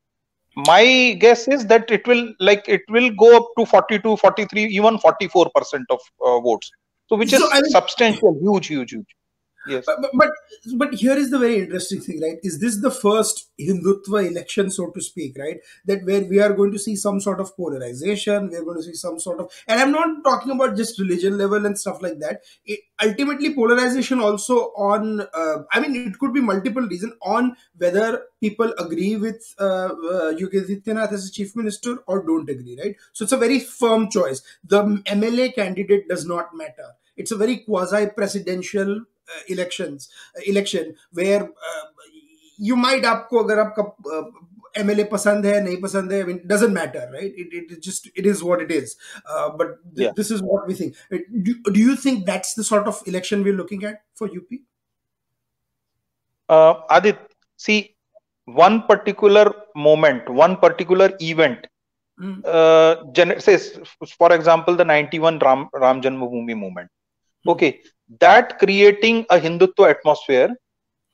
My 0.56 1.18
guess 1.20 1.48
is 1.48 1.66
that 1.68 1.90
it 1.90 2.06
will 2.08 2.34
like 2.40 2.66
it 2.68 2.82
will 2.90 3.10
go 3.12 3.38
up 3.38 3.48
to 3.58 3.66
42, 3.66 4.18
43, 4.18 4.64
even 4.66 5.00
44 5.00 5.52
percent 5.56 5.86
of 5.90 6.00
uh, 6.24 6.40
votes. 6.40 6.72
So 7.08 7.18
which 7.18 7.32
so, 7.32 7.38
is 7.38 7.50
I 7.52 7.62
mean, 7.62 7.72
substantial, 7.72 8.38
huge, 8.40 8.68
huge, 8.68 8.92
huge 8.92 9.16
yes. 9.68 9.86
But, 9.86 10.00
but 10.14 10.30
but 10.78 10.94
here 10.94 11.14
is 11.14 11.30
the 11.30 11.40
very 11.40 11.60
interesting 11.60 12.02
thing 12.02 12.22
right? 12.22 12.38
Is 12.44 12.60
this 12.60 12.78
the 12.82 12.92
first 12.92 13.50
hindutva 13.60 14.30
election 14.30 14.72
so 14.72 14.88
to 14.92 15.02
speak 15.02 15.38
right? 15.38 15.58
That 15.86 16.06
where 16.06 16.22
we 16.22 16.40
are 16.40 16.54
going 16.54 16.72
to 16.72 16.80
see 16.80 16.96
some 16.96 17.20
sort 17.20 17.40
of 17.40 17.56
polarization 17.56 18.50
we're 18.50 18.64
going 18.64 18.78
to 18.78 18.84
see 18.84 18.94
some 18.94 19.20
sort 19.20 19.40
of 19.40 19.52
and 19.68 19.80
i'm 19.80 19.92
not 19.92 20.24
talking 20.24 20.52
about 20.52 20.76
just 20.76 21.00
religion 21.00 21.38
level 21.38 21.66
and 21.66 21.78
stuff 21.78 22.02
like 22.02 22.20
that. 22.20 22.42
It, 22.66 22.80
ultimately 23.04 23.54
polarization 23.54 24.20
also 24.20 24.56
on 24.78 25.22
uh, 25.22 25.58
i 25.72 25.80
mean 25.80 25.96
it 25.96 26.18
could 26.20 26.34
be 26.34 26.42
multiple 26.42 26.84
reasons 26.84 27.14
on 27.22 27.56
whether 27.78 28.24
people 28.40 28.74
agree 28.78 29.16
with 29.16 29.42
uh, 29.60 29.90
uh, 30.12 30.34
as 31.14 31.28
a 31.28 31.32
chief 31.32 31.56
minister 31.56 31.98
or 32.08 32.26
don't 32.26 32.50
agree 32.50 32.78
right? 32.82 32.96
So 33.14 33.24
it's 33.24 33.32
a 33.32 33.38
very 33.38 33.60
firm 33.60 34.10
choice. 34.10 34.42
The 34.64 34.84
mla 34.84 35.56
candidate 35.56 36.08
does 36.10 36.26
not 36.26 36.56
matter. 36.56 36.90
It's 37.16 37.32
a 37.32 37.38
very 37.38 37.58
quasi 37.58 38.08
presidential 38.08 39.02
uh, 39.34 39.42
elections 39.50 40.10
uh, 40.38 40.42
election 40.54 40.96
where 41.12 41.44
uh, 41.44 41.86
you 42.58 42.76
might 42.76 43.06
आपको 43.06 43.44
अगर 43.44 43.60
आपका 43.60 43.84
MLA 44.82 45.04
uh, 45.04 45.12
पसंद 45.12 45.46
है 45.46 45.60
नहीं 45.64 45.82
पसंद 45.82 46.12
mean, 46.28 46.42
doesn't 46.48 46.74
matter 46.74 47.08
right? 47.14 47.34
It 47.38 47.82
just 47.88 48.08
it 48.16 48.26
is 48.26 48.44
what 48.44 48.62
it 48.62 48.72
is. 48.72 48.96
But 49.58 49.80
this 50.20 50.32
is 50.32 50.42
what 50.42 50.68
we 50.68 50.74
think. 50.74 50.96
Do, 51.12 51.80
you 51.80 51.96
think 51.96 52.26
that's 52.26 52.54
the 52.54 52.64
sort 52.64 52.88
of 52.88 53.02
election 53.06 53.44
we're 53.44 53.60
looking 53.64 53.84
at 53.84 54.02
for 54.16 54.28
UP 54.28 54.62
uh, 56.50 56.74
Aadit 56.90 57.20
see 57.58 57.96
one 58.46 58.82
particular 58.84 59.46
moment 59.76 60.30
one 60.30 60.58
particular 60.58 61.12
event 61.20 61.68
hmm. 62.20 62.40
uh, 62.46 62.96
gen- 63.14 63.40
says, 63.40 63.80
for 64.18 64.34
example, 64.34 64.76
the 64.76 64.86
91 64.86 65.40
Ram, 65.40 65.70
Ram 65.74 66.02
Janmabhoomi 66.02 66.58
movement. 66.58 66.90
Hmm. 67.44 67.52
Okay, 67.52 67.82
that 68.20 68.60
creating 68.60 69.26
a 69.30 69.38
Hindutva 69.38 69.90
atmosphere 69.90 70.50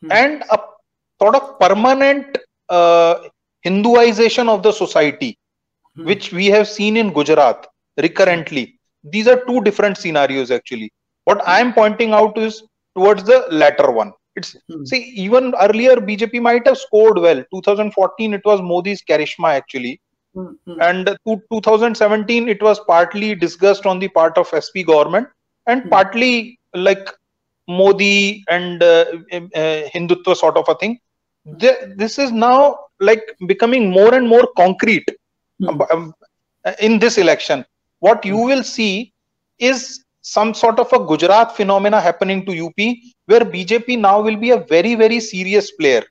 hmm. 0.01 0.12
and 0.12 0.43
a 0.51 0.60
sort 1.22 1.36
of 1.36 1.60
permanent 1.60 2.38
uh, 2.69 3.27
Hinduization 3.62 4.48
of 4.48 4.63
the 4.63 4.72
society, 4.72 5.38
hmm. 5.96 6.05
which 6.05 6.31
we 6.31 6.48
have 6.48 6.67
seen 6.67 6.96
in 6.96 7.12
Gujarat 7.12 7.67
recurrently. 7.98 8.79
These 9.03 9.27
are 9.27 9.43
two 9.46 9.62
different 9.62 9.98
scenarios 9.98 10.51
actually. 10.51 10.91
What 11.25 11.46
I 11.48 11.60
am 11.60 11.74
pointing 11.74 12.13
out 12.13 12.38
is 12.38 12.63
towards 12.96 13.24
the 13.24 13.46
latter 13.51 13.91
one. 13.91 14.13
It's 14.36 14.55
hmm. 14.69 14.86
see 14.86 15.12
even 15.15 15.53
earlier 15.60 15.98
BJP 15.98 16.41
might 16.41 16.65
have 16.67 16.77
scored 16.77 17.17
well. 17.17 17.43
2014 17.53 18.34
it 18.34 18.41
was 18.46 18.62
Modi's 18.62 19.01
charisma 19.03 19.50
actually. 19.50 20.00
Mm-hmm. 20.36 20.79
And 20.79 21.05
to 21.08 21.41
2017 21.51 22.48
it 22.48 22.62
was 22.62 22.79
partly 22.81 23.36
discussed 23.36 23.86
on 23.86 24.00
the 24.00 24.08
part 24.10 24.38
of 24.38 24.48
SP 24.53 24.86
government 24.86 25.27
and 25.65 25.89
partly 25.89 26.58
like 26.73 27.09
Modi 27.67 28.43
and 28.49 28.81
uh, 28.81 29.05
uh, 29.31 29.81
Hindutva 29.93 30.35
sort 30.35 30.57
of 30.57 30.67
a 30.67 30.75
thing. 30.75 30.99
this 32.01 32.19
is 32.19 32.31
now 32.31 32.77
like 32.99 33.23
becoming 33.47 33.89
more 33.89 34.13
and 34.13 34.27
more 34.27 34.47
concrete 34.57 35.07
mm. 35.61 36.13
in 36.79 36.99
this 36.99 37.17
election. 37.17 37.65
What 37.99 38.25
you 38.25 38.38
will 38.38 38.63
see 38.63 39.13
is 39.57 40.03
some 40.21 40.53
sort 40.53 40.79
of 40.79 40.91
a 40.93 40.99
Gujarat 40.99 41.55
phenomena 41.55 41.99
happening 41.99 42.45
to 42.45 42.65
UP, 42.67 42.79
where 43.25 43.41
BJP 43.41 43.99
now 43.99 44.21
will 44.21 44.38
be 44.38 44.51
a 44.51 44.57
very, 44.57 44.95
very 44.95 45.19
serious 45.19 45.71
player. 45.71 46.03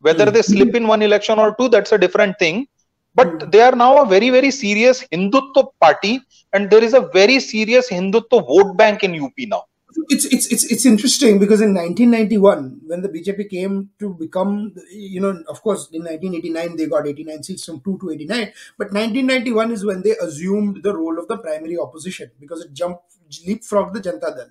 Whether 0.00 0.26
mm. 0.26 0.32
they 0.32 0.42
slip 0.42 0.74
in 0.74 0.86
one 0.86 1.02
election 1.02 1.38
or 1.38 1.54
two, 1.56 1.68
that's 1.68 1.92
a 1.92 1.98
different 1.98 2.38
thing. 2.38 2.66
but 3.14 3.42
Hmm. 3.42 3.50
they 3.50 3.60
are 3.60 3.76
now 3.84 4.02
a 4.02 4.06
very 4.06 4.30
very 4.30 4.50
serious 4.50 4.98
hindutva 5.12 5.62
party 5.84 6.20
and 6.52 6.70
there 6.70 6.84
is 6.88 6.94
a 6.94 7.02
very 7.18 7.38
serious 7.40 7.88
hindutva 7.94 8.38
vote 8.50 8.76
bank 8.80 9.02
in 9.06 9.14
up 9.26 9.32
now 9.54 9.62
it's 10.08 10.24
it's 10.26 10.46
it's 10.52 10.64
it's 10.64 10.86
interesting 10.86 11.38
because 11.38 11.60
in 11.60 11.74
1991 11.74 12.80
when 12.86 13.02
the 13.02 13.08
BJP 13.08 13.48
came 13.50 13.90
to 13.98 14.14
become 14.14 14.74
you 14.92 15.20
know 15.20 15.42
of 15.48 15.62
course 15.62 15.88
in 15.92 16.02
1989 16.04 16.76
they 16.76 16.86
got 16.86 17.06
89 17.06 17.42
seats 17.42 17.64
from 17.64 17.80
2 17.80 17.98
to 17.98 18.10
89 18.10 18.52
but 18.78 18.92
1991 18.92 19.70
is 19.72 19.84
when 19.84 20.02
they 20.02 20.16
assumed 20.22 20.82
the 20.82 20.96
role 20.96 21.18
of 21.18 21.28
the 21.28 21.38
primary 21.38 21.76
opposition 21.78 22.30
because 22.38 22.64
it 22.64 22.72
jumped 22.72 23.02
leapfrogged 23.46 23.92
the 23.92 24.00
Janata 24.00 24.36
Dal. 24.36 24.50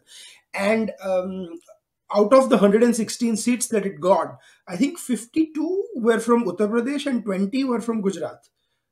And 0.54 0.92
um, 1.04 1.60
out 2.16 2.34
of 2.34 2.50
the 2.50 2.56
116 2.58 3.38
seats 3.38 3.68
that 3.68 3.86
it 3.86 4.00
got 4.00 4.38
I 4.68 4.76
think 4.78 4.98
52 4.98 5.88
were 5.96 6.20
from 6.20 6.46
Uttar 6.46 6.70
Pradesh 6.70 7.06
and 7.06 7.24
20 7.24 7.64
were 7.66 7.82
from 7.82 8.02
Gujarat 8.02 8.48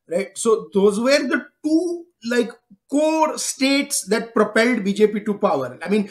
right? 0.10 0.38
So 0.38 0.70
those 0.74 1.00
were 1.00 1.20
the 1.28 1.46
two 1.64 2.06
like 2.26 2.52
core 2.93 3.39
states 3.39 4.03
that 4.13 4.35
propelled 4.35 4.81
BJP 4.85 5.25
to 5.27 5.35
power 5.45 5.69
i 5.85 5.89
mean 5.93 6.09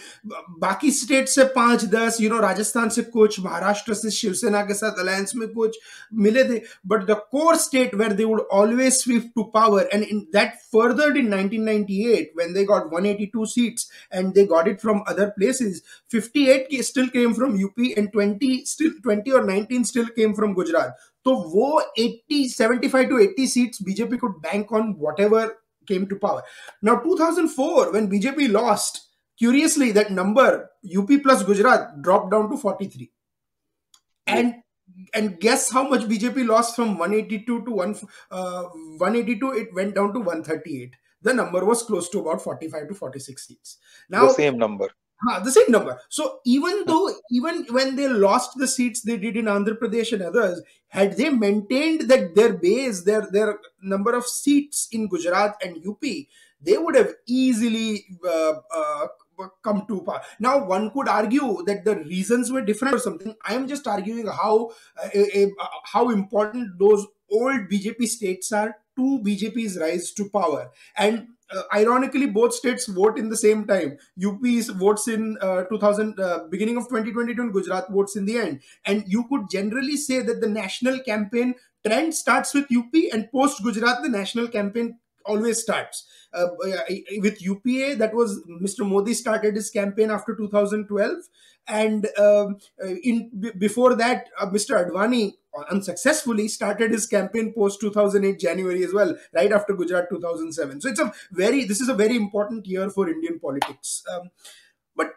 बाकी 0.60 0.92
state 0.92 1.28
से 1.28 1.44
पांच 1.56 1.84
दस 1.94 2.18
you 2.22 2.30
know 2.30 2.40
Rajasthan 2.42 2.90
से 2.96 3.02
कुछ 3.16 3.40
महाराष्ट्र 3.40 3.94
से 3.94 4.12
शिवसेना 4.12 4.62
के 4.66 4.74
साथ 4.74 5.00
alliance 5.00 5.36
में 5.36 5.48
कुछ 5.54 5.78
मिले 6.26 6.44
थे 6.44 6.62
but 6.88 7.04
the 7.10 7.18
core 7.32 7.56
state 7.66 7.96
where 7.96 8.14
they 8.14 8.24
would 8.24 8.42
always 8.62 8.94
SVEEP 8.94 9.32
to 9.36 9.44
power 9.54 9.90
and 9.94 10.04
in 10.04 10.20
that 10.36 10.56
फर्दर्ड 10.76 11.18
in 11.18 11.30
1998 11.32 12.34
when 12.40 12.54
they 12.56 12.64
got 12.72 12.92
182 12.98 13.46
seats 13.54 13.90
and 14.20 14.38
they 14.38 14.46
got 14.52 14.70
it 14.74 14.84
from 14.86 15.02
other 15.14 15.28
places 15.38 15.80
58 16.16 16.84
still 16.90 17.10
came 17.16 17.34
from 17.40 17.58
UP 17.66 17.88
and 18.02 18.12
20 18.18 18.52
still 18.74 18.94
20 19.08 19.40
or 19.40 19.44
19 19.48 19.90
still 19.94 20.12
came 20.20 20.38
from 20.42 20.60
Gujarat 20.60 21.10
तो 21.26 21.36
वो 21.56 21.72
80 22.04 22.44
75 22.54 23.10
to 23.10 23.20
80 23.26 23.50
seats 23.56 23.84
BJP 23.90 24.22
could 24.24 24.40
bank 24.46 24.72
on 24.80 24.94
whatever 25.06 25.44
came 25.87 26.07
to 26.09 26.17
power. 26.17 26.43
Now, 26.83 26.97
2004, 26.99 27.93
when 27.93 28.11
BJP 28.11 28.53
lost, 28.53 29.09
curiously, 29.39 29.93
that 29.93 30.11
number, 30.11 30.71
UP 30.97 31.09
plus 31.23 31.43
Gujarat, 31.43 32.03
dropped 32.03 32.31
down 32.31 32.51
to 32.51 32.57
43. 32.57 33.11
And 34.27 34.55
and 35.15 35.39
guess 35.41 35.71
how 35.71 35.89
much 35.89 36.03
BJP 36.03 36.47
lost 36.47 36.77
from 36.77 36.99
182 36.99 37.65
to 37.65 37.71
1, 37.71 37.97
uh, 38.31 38.63
182? 38.99 39.53
It 39.53 39.75
went 39.75 39.95
down 39.95 40.13
to 40.15 40.21
138. 40.21 40.95
The 41.23 41.35
number 41.35 41.65
was 41.65 41.83
close 41.83 42.09
to 42.11 42.21
about 42.21 42.43
45 42.43 42.89
to 42.89 42.95
46 42.95 43.47
seats. 43.47 43.79
Now, 44.09 44.27
the 44.27 44.35
same 44.35 44.59
number. 44.59 44.89
Huh, 45.23 45.41
the 45.41 45.51
same 45.51 45.71
number. 45.71 45.99
So 46.11 46.41
even 46.45 46.85
though, 46.87 47.11
even 47.31 47.65
when 47.71 47.97
they 47.97 48.07
lost 48.07 48.59
the 48.59 48.69
seats 48.69 49.01
they 49.01 49.17
did 49.17 49.37
in 49.37 49.47
Andhra 49.47 49.79
Pradesh 49.79 50.13
and 50.13 50.23
others, 50.23 50.61
had 50.89 51.17
they 51.17 51.31
maintained 51.31 52.03
that 52.11 52.35
their 52.35 52.53
base, 52.53 53.03
their 53.03 53.27
their 53.31 53.59
number 53.83 54.15
of 54.15 54.27
seats 54.27 54.89
in 54.93 55.09
Gujarat 55.09 55.57
and 55.65 55.83
UP, 55.89 56.03
they 56.61 56.77
would 56.77 56.97
have 56.97 57.15
easily 57.27 58.05
uh, 58.27 58.55
uh, 58.75 59.07
come 59.63 59.87
to 59.87 60.03
power. 60.03 60.21
Now, 60.39 60.65
one 60.67 60.91
could 60.91 61.09
argue 61.09 61.63
that 61.67 61.85
the 61.85 61.97
reasons 61.97 62.53
were 62.53 62.61
different 62.61 62.95
or 62.95 62.99
something. 62.99 63.35
I 63.45 63.55
am 63.55 63.67
just 63.69 63.87
arguing 63.87 64.27
how 64.27 64.73
uh, 65.03 65.47
how 65.85 66.11
important 66.11 66.79
those 66.79 67.07
old 67.31 67.69
BJP 67.71 68.07
states 68.07 68.53
are 68.53 68.77
to 68.97 69.21
BJP's 69.25 69.79
rise 69.79 70.13
to 70.13 70.29
power 70.31 70.71
and 70.97 71.29
uh, 71.55 71.63
ironically 71.75 72.27
both 72.27 72.55
states 72.55 72.87
vote 72.87 73.19
in 73.19 73.29
the 73.29 73.37
same 73.37 73.67
time. 73.67 73.99
Up 74.25 74.69
votes 74.71 75.09
in 75.09 75.37
uh, 75.41 75.65
2000 75.65 76.19
uh, 76.19 76.41
beginning 76.51 76.77
of 76.77 76.85
2022 76.85 77.41
and 77.41 77.53
gujarat 77.53 77.91
votes 77.91 78.17
in 78.17 78.25
the 78.25 78.39
end. 78.39 78.61
And 78.85 79.05
you 79.07 79.27
could 79.29 79.49
generally 79.51 79.97
say 79.97 80.21
that 80.21 80.41
the 80.41 80.49
national 80.49 81.01
campaign 81.01 81.55
trend 81.87 82.15
starts 82.15 82.55
with 82.55 82.67
up 82.77 82.95
and 83.13 83.31
post 83.31 83.63
gujarat 83.63 84.03
the 84.03 84.09
national 84.09 84.49
campaign 84.49 84.99
always 85.27 85.61
starts 85.63 86.07
uh, 86.35 86.47
with 87.19 87.43
upa 87.43 87.95
that 87.97 88.15
was 88.15 88.41
mr 88.63 88.89
modi 88.89 89.15
started 89.15 89.55
his 89.55 89.71
campaign 89.71 90.11
after 90.11 90.35
2012 90.35 91.17
and 91.69 92.09
um, 92.19 92.57
in 93.03 93.31
before 93.59 93.95
that 93.95 94.29
uh, 94.41 94.47
mr 94.47 94.85
advani 94.85 95.35
unsuccessfully 95.71 96.49
started 96.49 96.91
his 96.91 97.07
campaign 97.07 97.53
post 97.53 97.81
2008 97.81 98.39
January 98.39 98.85
as 98.85 98.93
well, 98.93 99.17
right 99.35 99.53
after 99.53 99.75
Gujarat 99.75 100.09
2007. 100.11 100.81
So 100.81 100.89
it's 100.89 101.01
a 101.01 101.13
very 101.33 101.65
this 101.65 101.81
is 101.81 101.89
a 101.89 101.95
very 101.95 102.17
important 102.17 102.67
year 102.67 102.91
for 102.91 103.09
Indian 103.09 103.39
politics. 103.39 104.03
Um, 104.13 104.31
but 104.95 105.13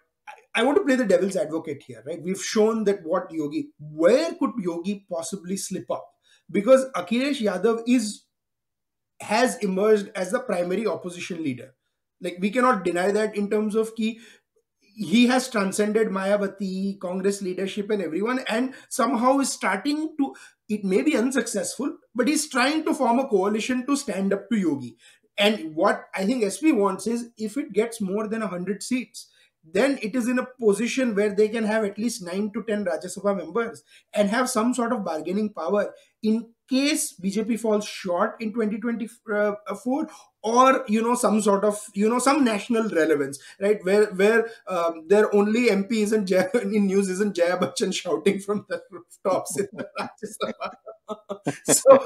I 0.56 0.64
want 0.64 0.78
to 0.78 0.84
play 0.84 0.96
the 0.96 1.06
devil's 1.06 1.36
advocate 1.36 1.84
here, 1.84 2.04
right? 2.06 2.22
We've 2.22 2.44
shown 2.44 2.84
that 2.86 3.04
what 3.04 3.32
Yogi, 3.32 3.70
where 3.80 4.34
could 4.36 4.52
Yogi 4.58 5.06
possibly 5.12 5.58
slip 5.58 5.90
up? 5.92 6.08
Because 6.52 6.86
Akhilesh 6.96 7.42
Yadav 7.42 7.84
is 7.88 8.24
has 9.22 9.58
emerged 9.58 10.12
as 10.16 10.32
the 10.32 10.40
primary 10.40 10.88
opposition 10.88 11.44
leader. 11.44 11.76
Like 12.22 12.38
we 12.40 12.50
cannot 12.50 12.84
deny 12.84 13.12
that 13.12 13.36
in 13.36 13.50
terms 13.50 13.76
of 13.76 13.96
key 13.96 14.20
he 15.00 15.28
has 15.28 15.50
transcended 15.50 16.10
Mayawati, 16.10 17.00
Congress 17.00 17.42
leadership, 17.42 17.90
and 17.90 18.02
everyone, 18.02 18.40
and 18.50 18.74
somehow 18.90 19.40
is 19.40 19.50
starting 19.50 20.14
to. 20.20 20.36
It 20.68 20.84
may 20.84 21.02
be 21.02 21.16
unsuccessful, 21.16 21.98
but 22.14 22.28
he's 22.28 22.50
trying 22.50 22.84
to 22.84 22.94
form 22.94 23.20
a 23.20 23.28
coalition 23.28 23.86
to 23.86 23.96
stand 23.96 24.34
up 24.34 24.50
to 24.50 24.58
Yogi. 24.58 24.98
And 25.38 25.74
what 25.74 26.04
I 26.14 26.26
think 26.26 26.44
SP 26.44 26.76
wants 26.76 27.08
is 27.08 27.30
if 27.38 27.56
it 27.56 27.72
gets 27.72 28.02
more 28.02 28.28
than 28.28 28.42
100 28.42 28.84
seats, 28.84 29.30
then 29.64 29.98
it 30.02 30.16
is 30.16 30.28
in 30.28 30.38
a 30.38 30.48
position 30.60 31.16
where 31.16 31.34
they 31.34 31.48
can 31.48 31.64
have 31.64 31.86
at 31.86 31.98
least 31.98 32.22
9 32.22 32.52
to 32.52 32.64
10 32.64 32.84
Rajya 32.86 33.18
Sabha 33.18 33.38
members 33.38 33.84
and 34.14 34.30
have 34.30 34.50
some 34.50 34.74
sort 34.74 34.92
of 34.92 35.06
bargaining 35.06 35.54
power 35.54 35.94
in 36.22 36.50
case 36.70 37.14
BJP 37.20 37.58
falls 37.58 37.86
short 37.86 38.36
in 38.40 38.54
2024 38.54 40.10
or 40.44 40.86
you 40.88 41.02
know 41.02 41.16
some 41.16 41.42
sort 41.42 41.64
of 41.66 41.80
you 41.94 42.10
know 42.10 42.20
some 42.20 42.44
national 42.44 42.88
relevance 42.90 43.40
right? 43.60 43.84
Where 43.84 44.06
where 44.14 44.50
um, 44.68 45.08
their 45.08 45.34
only 45.36 45.70
mp 45.70 45.92
isn't 45.92 46.28
Jaya, 46.28 46.50
in 46.64 46.88
news 46.88 47.10
isn't 47.10 47.36
jaya 47.36 47.58
bachchan 47.58 47.94
shouting 47.94 48.40
from 48.40 48.66
the 48.70 48.82
rooftops 48.92 49.58
in 49.60 49.68
the 49.74 49.88
so 51.66 52.06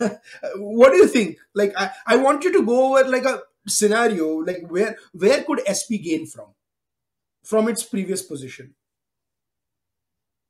what 0.56 0.92
do 0.92 0.98
you 0.98 1.08
think? 1.08 1.38
Like 1.54 1.72
I, 1.76 1.90
I 2.06 2.16
want 2.16 2.44
you 2.44 2.52
to 2.52 2.64
go 2.64 2.96
over 2.96 3.08
like 3.08 3.24
a 3.24 3.42
scenario 3.68 4.38
like 4.38 4.62
where 4.68 4.96
where 5.12 5.42
could 5.44 5.60
sp 5.68 6.02
gain 6.02 6.26
from? 6.26 6.48
From 7.44 7.68
its 7.68 7.84
previous 7.84 8.22
position? 8.22 8.74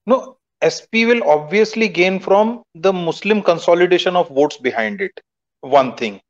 No 0.07 0.39
sp 0.71 1.07
will 1.11 1.23
obviously 1.29 1.89
gain 1.89 2.19
from 2.21 2.63
the 2.75 2.93
muslim 2.93 3.43
consolidation 3.43 4.17
of 4.17 4.29
votes 4.31 4.57
behind 4.57 5.01
it 5.01 5.21
one 5.61 5.95
thing 5.97 6.21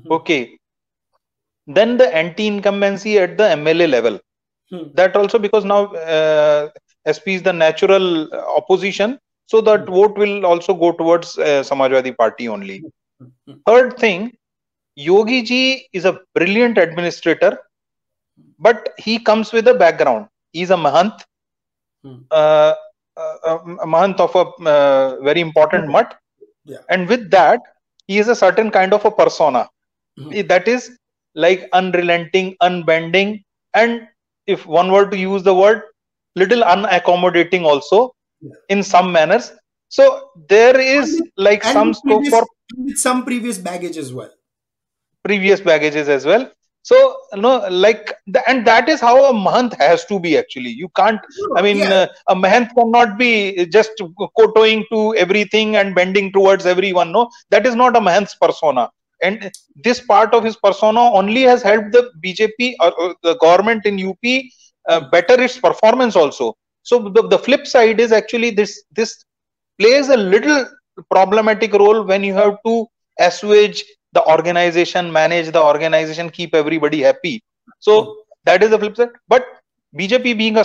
Mm-hmm. 0.00 0.12
Okay. 0.12 0.58
Then 1.66 1.96
the 1.96 2.14
anti-incumbency 2.14 3.18
at 3.18 3.36
the 3.36 3.44
MLA 3.44 3.88
level. 3.88 4.18
Hmm. 4.70 4.88
That 4.94 5.16
also 5.16 5.38
because 5.38 5.64
now 5.64 5.86
uh, 5.94 6.70
SP 7.06 7.36
is 7.38 7.42
the 7.42 7.52
natural 7.52 8.32
opposition, 8.32 9.18
so 9.46 9.60
that 9.60 9.86
hmm. 9.86 9.94
vote 9.94 10.16
will 10.16 10.46
also 10.46 10.74
go 10.74 10.92
towards 10.92 11.38
uh, 11.38 11.62
Samajwadi 11.62 12.16
Party 12.16 12.48
only. 12.48 12.82
Hmm. 13.20 13.54
Third 13.66 13.98
thing, 13.98 14.32
Yogi 14.96 15.42
ji 15.42 15.88
is 15.92 16.04
a 16.04 16.18
brilliant 16.34 16.78
administrator, 16.78 17.58
but 18.58 18.88
he 18.98 19.18
comes 19.18 19.52
with 19.52 19.68
a 19.68 19.74
background. 19.74 20.26
He's 20.52 20.70
a 20.70 20.76
Mahant, 20.76 21.22
uh, 22.30 22.74
a 23.16 23.86
mahant 23.86 24.18
of 24.20 24.34
a 24.34 24.44
uh, 24.68 25.20
very 25.22 25.40
important 25.40 25.88
mutt, 25.88 26.18
yeah. 26.64 26.78
and 26.88 27.08
with 27.08 27.30
that, 27.30 27.60
he 28.06 28.18
is 28.18 28.28
a 28.28 28.34
certain 28.34 28.70
kind 28.70 28.92
of 28.92 29.04
a 29.04 29.10
persona 29.10 29.68
mm-hmm. 30.18 30.46
that 30.46 30.68
is 30.68 30.90
like 31.34 31.68
unrelenting 31.72 32.54
unbending 32.60 33.42
and 33.74 34.06
if 34.46 34.66
one 34.66 34.90
were 34.92 35.08
to 35.08 35.16
use 35.16 35.42
the 35.42 35.54
word 35.54 35.82
little 36.36 36.62
unaccommodating 36.62 37.64
also 37.64 38.14
yeah. 38.40 38.50
in 38.68 38.82
some 38.82 39.12
manners 39.12 39.52
so 39.88 40.30
there 40.48 40.78
is 40.78 41.14
and, 41.14 41.30
like 41.36 41.64
and 41.64 41.72
some 41.72 41.94
scope 41.94 42.26
for 42.28 42.44
some 42.94 43.24
previous 43.24 43.58
baggage 43.58 43.96
as 43.96 44.12
well 44.12 44.30
previous 45.24 45.60
baggages 45.60 46.08
as 46.08 46.26
well 46.26 46.50
so 46.82 47.16
you 47.32 47.40
know 47.40 47.66
like 47.70 48.12
the, 48.26 48.48
and 48.48 48.66
that 48.66 48.88
is 48.88 49.00
how 49.00 49.24
a 49.30 49.32
mahant 49.32 49.74
has 49.78 50.04
to 50.06 50.18
be 50.18 50.36
actually. 50.36 50.70
You 50.70 50.88
can't 50.96 51.20
i 51.56 51.62
mean 51.62 51.78
yeah. 51.78 51.92
uh, 51.92 52.06
a 52.28 52.34
mahant 52.34 52.74
cannot 52.74 53.18
be 53.18 53.66
just 53.66 53.92
kowtowing 54.38 54.84
to 54.92 55.14
everything 55.16 55.76
and 55.76 55.94
bending 55.94 56.32
towards 56.32 56.66
everyone 56.66 57.12
no? 57.12 57.30
That 57.50 57.66
is 57.66 57.74
not 57.74 57.96
a 57.96 58.00
mahant's 58.00 58.34
persona. 58.34 58.90
And 59.22 59.52
this 59.84 60.00
part 60.00 60.34
of 60.34 60.42
his 60.42 60.56
persona 60.56 61.00
only 61.00 61.42
has 61.42 61.62
helped 61.62 61.92
the 61.92 62.10
bjp 62.24 62.74
or, 62.80 62.92
or 63.00 63.14
the 63.22 63.36
government 63.36 63.86
in 63.86 64.04
up 64.08 64.16
uh, 64.88 65.08
better 65.10 65.40
its 65.40 65.58
performance 65.58 66.16
also. 66.16 66.54
So 66.82 67.08
the, 67.08 67.28
the 67.28 67.38
flip 67.38 67.66
side 67.66 68.00
is 68.00 68.10
actually 68.10 68.50
this 68.50 68.82
this 68.90 69.24
plays 69.78 70.08
a 70.08 70.16
little 70.16 70.66
problematic 71.10 71.72
role 71.72 72.02
when 72.02 72.24
you 72.24 72.34
have 72.34 72.56
to 72.66 72.86
assuage 73.18 73.84
the 74.12 74.24
organization 74.26 75.12
manage 75.12 75.50
the 75.50 75.62
organization 75.62 76.30
keep 76.30 76.54
everybody 76.54 77.00
happy 77.00 77.42
so 77.78 78.16
that 78.44 78.62
is 78.62 78.70
the 78.70 78.78
flip 78.78 78.96
side 78.96 79.10
but 79.28 79.46
bjp 79.98 80.36
being 80.36 80.56
a 80.56 80.64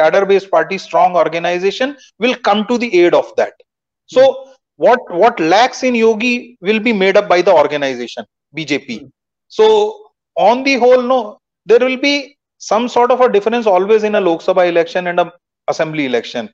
cadre 0.00 0.26
based 0.26 0.50
party 0.50 0.78
strong 0.78 1.16
organization 1.16 1.96
will 2.18 2.36
come 2.48 2.66
to 2.66 2.78
the 2.78 2.90
aid 3.00 3.14
of 3.14 3.32
that 3.36 3.54
so 4.06 4.46
what 4.76 5.00
what 5.10 5.38
lacks 5.40 5.82
in 5.82 5.94
Yogi 5.94 6.56
will 6.60 6.80
be 6.80 6.92
made 6.92 7.16
up 7.16 7.28
by 7.28 7.42
the 7.42 7.52
organization 7.52 8.24
BJP. 8.56 9.00
Hmm. 9.00 9.06
So 9.48 10.10
on 10.36 10.62
the 10.64 10.76
whole, 10.76 11.02
no, 11.02 11.40
there 11.64 11.78
will 11.78 11.96
be 11.96 12.36
some 12.58 12.88
sort 12.88 13.10
of 13.10 13.20
a 13.20 13.30
difference 13.30 13.66
always 13.66 14.02
in 14.02 14.14
a 14.14 14.20
Lok 14.20 14.40
Sabha 14.40 14.68
election 14.68 15.06
and 15.06 15.20
a 15.20 15.32
assembly 15.68 16.06
election. 16.06 16.50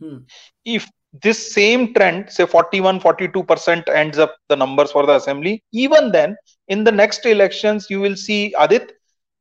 Hmm. 0.00 0.18
If 0.64 0.88
this 1.22 1.52
same 1.52 1.94
trend, 1.94 2.30
say 2.30 2.46
41, 2.46 3.00
42% 3.00 3.88
ends 3.88 4.18
up 4.18 4.36
the 4.48 4.56
numbers 4.56 4.92
for 4.92 5.06
the 5.06 5.16
assembly, 5.16 5.62
even 5.72 6.12
then 6.12 6.36
in 6.68 6.84
the 6.84 6.92
next 6.92 7.24
elections, 7.26 7.86
you 7.88 8.00
will 8.00 8.16
see 8.16 8.54
Aadit 8.58 8.90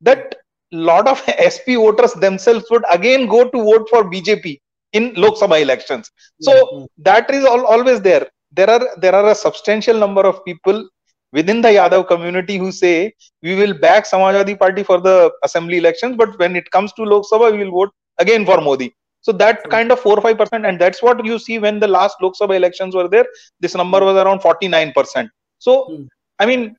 that 0.01 0.35
lot 0.71 1.07
of 1.07 1.19
SP 1.53 1.75
voters 1.75 2.13
themselves 2.13 2.65
would 2.69 2.83
again 2.91 3.27
go 3.27 3.49
to 3.49 3.63
vote 3.63 3.87
for 3.89 4.03
BJP 4.03 4.59
in 4.93 5.13
Lok 5.15 5.35
Sabha 5.35 5.61
elections. 5.61 6.11
So 6.41 6.51
mm-hmm. 6.51 6.85
that 6.99 7.29
is 7.33 7.45
all, 7.45 7.65
always 7.65 8.01
there. 8.01 8.27
There 8.51 8.69
are 8.69 8.87
there 8.97 9.13
are 9.13 9.29
a 9.31 9.35
substantial 9.35 9.97
number 9.97 10.21
of 10.21 10.43
people 10.45 10.87
within 11.33 11.61
the 11.61 11.69
Yadav 11.69 12.07
community 12.07 12.57
who 12.57 12.71
say 12.71 13.13
we 13.43 13.55
will 13.55 13.73
back 13.73 14.05
Samajwadi 14.05 14.57
Party 14.57 14.83
for 14.83 15.01
the 15.01 15.31
assembly 15.43 15.77
elections, 15.77 16.15
but 16.15 16.37
when 16.39 16.55
it 16.55 16.69
comes 16.71 16.93
to 16.93 17.03
Lok 17.03 17.25
Sabha, 17.31 17.51
we 17.51 17.65
will 17.65 17.71
vote 17.71 17.93
again 18.17 18.45
for 18.45 18.61
Modi. 18.61 18.93
So 19.27 19.33
that 19.33 19.69
kind 19.69 19.91
of 19.91 19.99
four 19.99 20.21
five 20.21 20.37
percent, 20.37 20.65
and 20.65 20.79
that's 20.79 21.03
what 21.03 21.23
you 21.29 21.37
see 21.37 21.59
when 21.59 21.81
the 21.81 21.87
last 21.95 22.21
Lok 22.21 22.35
Sabha 22.41 22.55
elections 22.55 22.95
were 22.95 23.09
there. 23.13 23.25
This 23.59 23.75
number 23.75 23.99
was 24.09 24.15
around 24.15 24.39
forty 24.39 24.69
nine 24.69 24.93
percent. 24.93 25.29
So 25.59 25.73
hmm. 25.89 26.03
I 26.39 26.45
mean, 26.45 26.77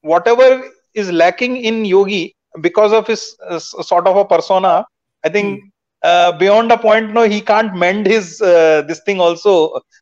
whatever 0.00 0.46
is 0.94 1.10
lacking 1.12 1.58
in 1.58 1.84
Yogi 1.84 2.34
because 2.62 2.94
of 2.94 3.06
his 3.06 3.36
uh, 3.46 3.58
sort 3.58 4.06
of 4.06 4.16
a 4.16 4.24
persona, 4.24 4.86
I 5.22 5.28
think. 5.28 5.60
Hmm. 5.60 5.68
Uh, 6.10 6.32
beyond 6.36 6.72
a 6.72 6.76
point 6.76 7.12
no 7.16 7.22
he 7.32 7.40
can't 7.40 7.76
mend 7.80 8.08
his 8.12 8.40
uh, 8.42 8.82
this 8.88 9.00
thing 9.06 9.20
also 9.20 9.52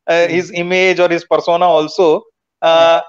uh, 0.07 0.27
hmm. 0.27 0.33
his 0.35 0.51
image 0.63 0.99
or 0.99 1.11
his 1.11 1.27
persona 1.33 1.67
also 1.67 2.23
uh, 2.63 3.03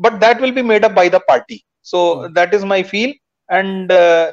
but 0.00 0.18
that 0.18 0.40
will 0.40 0.50
be 0.50 0.64
made 0.70 0.84
up 0.88 0.96
by 0.96 1.08
the 1.08 1.20
party 1.28 1.64
so 1.82 2.26
that 2.38 2.52
is 2.52 2.64
my 2.64 2.82
feel 2.82 3.12
and 3.50 3.92
uh, 3.92 4.32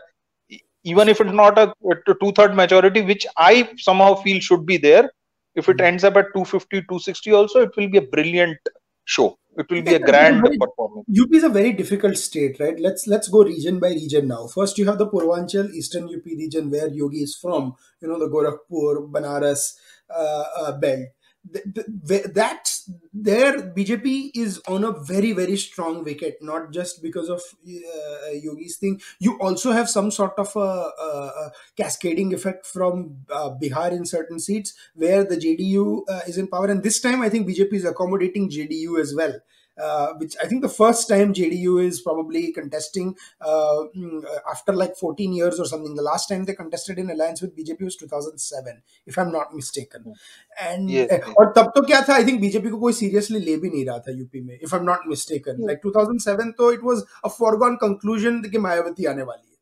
even 0.83 1.09
if 1.09 1.21
it's 1.21 1.31
not 1.31 1.57
a, 1.57 1.73
two-third 2.21 2.55
majority 2.55 3.01
which 3.01 3.25
i 3.37 3.69
somehow 3.77 4.13
feel 4.15 4.39
should 4.39 4.65
be 4.65 4.77
there 4.77 5.09
if 5.55 5.67
it 5.69 5.79
hmm. 5.79 5.85
ends 5.85 6.03
up 6.03 6.15
at 6.17 6.33
250 6.33 6.81
260 6.81 7.33
also 7.33 7.61
it 7.61 7.71
will 7.77 7.89
be 7.89 7.97
a 7.97 8.01
brilliant 8.01 8.57
show. 9.05 9.37
It 9.57 9.69
will 9.69 9.81
be 9.81 9.95
a 9.95 9.99
grand 9.99 10.41
very, 10.41 10.57
performance. 10.57 11.05
Up 11.21 11.33
is 11.33 11.43
a 11.43 11.49
very 11.49 11.73
difficult 11.73 12.17
state 12.17 12.59
right? 12.59 12.79
Let's 12.79 13.05
let's 13.05 13.27
go 13.27 13.43
region 13.43 13.79
by 13.79 13.89
region 13.89 14.27
now. 14.27 14.47
First 14.47 14.77
you 14.77 14.85
have 14.85 14.97
the 14.97 15.07
purvanchal 15.07 15.71
eastern 15.71 16.05
up 16.05 16.25
region 16.25 16.69
where 16.71 16.87
yogi 16.87 17.23
is 17.23 17.35
from 17.35 17.75
you 18.01 18.07
know 18.07 18.19
the 18.19 18.29
gorakhpur 18.29 19.11
banaras 19.11 19.73
uh, 20.09 20.45
uh, 20.61 20.71
belt 20.77 21.07
that's 21.43 22.89
there 23.13 23.61
bjp 23.73 24.31
is 24.35 24.61
on 24.67 24.83
a 24.83 24.91
very 24.91 25.31
very 25.33 25.57
strong 25.57 26.03
wicket 26.03 26.37
not 26.41 26.71
just 26.71 27.01
because 27.01 27.29
of 27.29 27.41
uh, 27.67 28.31
yogi's 28.33 28.77
thing. 28.77 29.01
You 29.19 29.39
also 29.39 29.71
have 29.71 29.89
some 29.89 30.11
sort 30.11 30.33
of 30.37 30.55
a, 30.55 30.59
a, 30.59 31.31
a 31.45 31.51
cascading 31.75 32.33
effect 32.33 32.65
from 32.65 33.17
uh, 33.31 33.51
bihar 33.61 33.91
in 33.91 34.05
certain 34.05 34.39
seats 34.39 34.73
where 34.93 35.23
the 35.23 35.35
jdu 35.37 36.03
uh, 36.07 36.21
is 36.27 36.37
in 36.37 36.47
power. 36.47 36.67
And 36.67 36.83
this 36.83 36.99
time 37.01 37.21
i 37.21 37.29
think 37.29 37.47
bjp 37.47 37.73
is 37.73 37.85
accommodating 37.85 38.49
jdu 38.49 38.99
as 38.99 39.15
well 39.15 39.33
uh, 39.77 40.13
which 40.17 40.35
I 40.41 40.47
think 40.47 40.61
the 40.61 40.69
first 40.69 41.07
time 41.07 41.33
JDU 41.33 41.83
is 41.83 42.01
probably 42.01 42.51
contesting 42.51 43.15
uh, 43.39 43.83
mm, 43.95 44.23
after 44.49 44.73
like 44.73 44.95
14 44.97 45.33
years 45.33 45.59
or 45.59 45.65
something. 45.65 45.95
The 45.95 46.01
last 46.01 46.27
time 46.27 46.45
they 46.45 46.53
contested 46.53 46.99
in 46.99 47.09
alliance 47.09 47.41
with 47.41 47.55
BJP 47.55 47.81
was 47.81 47.95
2007, 47.95 48.81
if 49.05 49.17
I'm 49.17 49.31
not 49.31 49.53
mistaken. 49.53 50.13
And 50.61 50.89
yes, 50.89 51.09
eh, 51.11 51.19
yes. 51.25 51.35
और 51.37 51.53
तब 51.57 51.71
तो 51.77 52.09
I 52.09 52.23
think 52.23 52.41
BJP 52.41 52.71
could 52.71 52.79
कोई 52.79 52.93
seriously 52.93 53.39
ले 53.39 53.57
भी 53.57 53.71
नहीं 53.71 54.61
if 54.61 54.73
I'm 54.73 54.85
not 54.85 55.07
mistaken. 55.07 55.57
Yes. 55.59 55.67
Like 55.67 55.81
2007 55.81 56.55
though, 56.57 56.69
it 56.69 56.83
was 56.83 57.05
a 57.23 57.29
foregone 57.29 57.77
conclusion 57.77 58.43
कि 58.43 58.57
मायावती 58.57 59.05
आने 59.05 59.23
वाली 59.23 59.47
है. 59.47 59.57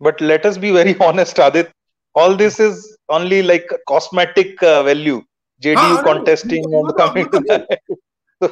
But 0.00 0.20
let 0.20 0.46
us 0.46 0.58
be 0.58 0.72
very 0.72 0.96
honest, 1.00 1.36
Aadit. 1.36 1.70
All 2.14 2.36
this 2.36 2.58
is 2.60 2.96
only 3.08 3.42
like 3.42 3.70
cosmetic 3.88 4.62
uh, 4.62 4.82
value. 4.82 5.22
JDU 5.62 5.76
ah, 5.76 6.02
contesting 6.04 6.64
no, 6.68 6.86
and 6.86 6.96
coming 6.96 7.30
to 7.30 7.40
that. 7.48 7.80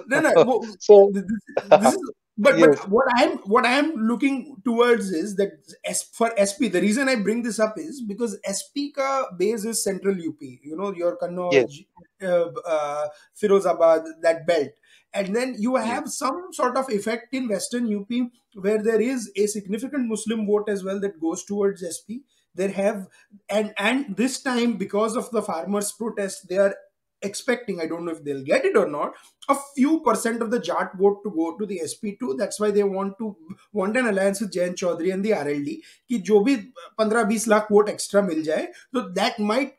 no, 0.06 0.20
no. 0.20 0.64
so, 0.78 1.10
this, 1.12 1.24
this 1.68 1.94
is, 1.94 2.12
but, 2.40 2.58
yes. 2.58 2.78
but 2.78 2.88
what 2.88 3.06
I'm 3.16 3.36
what 3.38 3.66
I'm 3.66 3.94
looking 3.96 4.56
towards 4.64 5.10
is 5.10 5.36
that 5.36 5.50
S, 5.84 6.04
for 6.04 6.32
SP, 6.40 6.72
the 6.72 6.80
reason 6.80 7.06
I 7.06 7.16
bring 7.16 7.42
this 7.42 7.60
up 7.60 7.74
is 7.76 8.00
because 8.00 8.38
SP 8.48 8.96
ka 8.96 9.26
base 9.36 9.66
is 9.66 9.84
central 9.84 10.14
UP. 10.14 10.40
You 10.40 10.74
know, 10.74 10.94
your 10.94 11.18
Kannauj, 11.18 11.52
yes. 11.52 11.80
uh, 12.22 12.46
uh, 12.66 13.08
Firozabad, 13.36 14.04
that 14.22 14.46
belt. 14.46 14.70
And 15.12 15.36
then 15.36 15.56
you 15.58 15.76
have 15.76 16.04
yes. 16.06 16.16
some 16.16 16.46
sort 16.52 16.78
of 16.78 16.88
effect 16.88 17.34
in 17.34 17.48
Western 17.48 17.94
UP 17.94 18.08
where 18.54 18.82
there 18.82 19.00
is 19.00 19.30
a 19.36 19.46
significant 19.46 20.08
Muslim 20.08 20.46
vote 20.46 20.70
as 20.70 20.82
well 20.82 20.98
that 21.00 21.20
goes 21.20 21.44
towards 21.44 21.84
SP. 21.84 22.24
There 22.54 22.70
have 22.70 23.06
and 23.50 23.74
and 23.76 24.16
this 24.16 24.42
time 24.42 24.78
because 24.78 25.14
of 25.14 25.30
the 25.30 25.42
farmers' 25.42 25.92
protest, 25.92 26.48
they 26.48 26.56
are 26.56 26.74
expecting, 27.22 27.80
I 27.80 27.87
don't 27.87 28.04
know 28.04 28.12
if 28.12 28.24
they'll 28.24 28.44
get 28.44 28.64
it 28.64 28.76
or 28.76 28.88
not, 28.88 29.14
a 29.48 29.56
few 29.74 30.00
percent 30.00 30.42
of 30.42 30.50
the 30.50 30.61
Jat 30.61 30.92
vote 30.96 31.22
to 31.24 31.30
go 31.30 31.56
to 31.59 31.66
the 31.66 31.80
SP2. 31.85 32.37
That's 32.38 32.61
why 32.61 32.70
they 32.70 32.85
want 32.85 33.18
to 33.18 33.37
want 33.72 33.96
an 33.96 34.06
alliance 34.06 34.40
with 34.40 34.52
Jayant 34.52 34.76
Chaudhary 34.76 35.12
and 35.12 35.24
the 35.24 35.30
RLD. 35.30 35.80
Ki 36.09 36.20
jo 36.20 36.44
bhi 36.44 36.72
uh, 36.98 37.04
15-20 37.04 37.48
lakh 37.48 37.68
vote 37.68 37.88
extra 37.88 38.22
mil 38.22 38.42
jaye, 38.42 38.68
so 38.94 39.09
that 39.11 39.38
might 39.38 39.74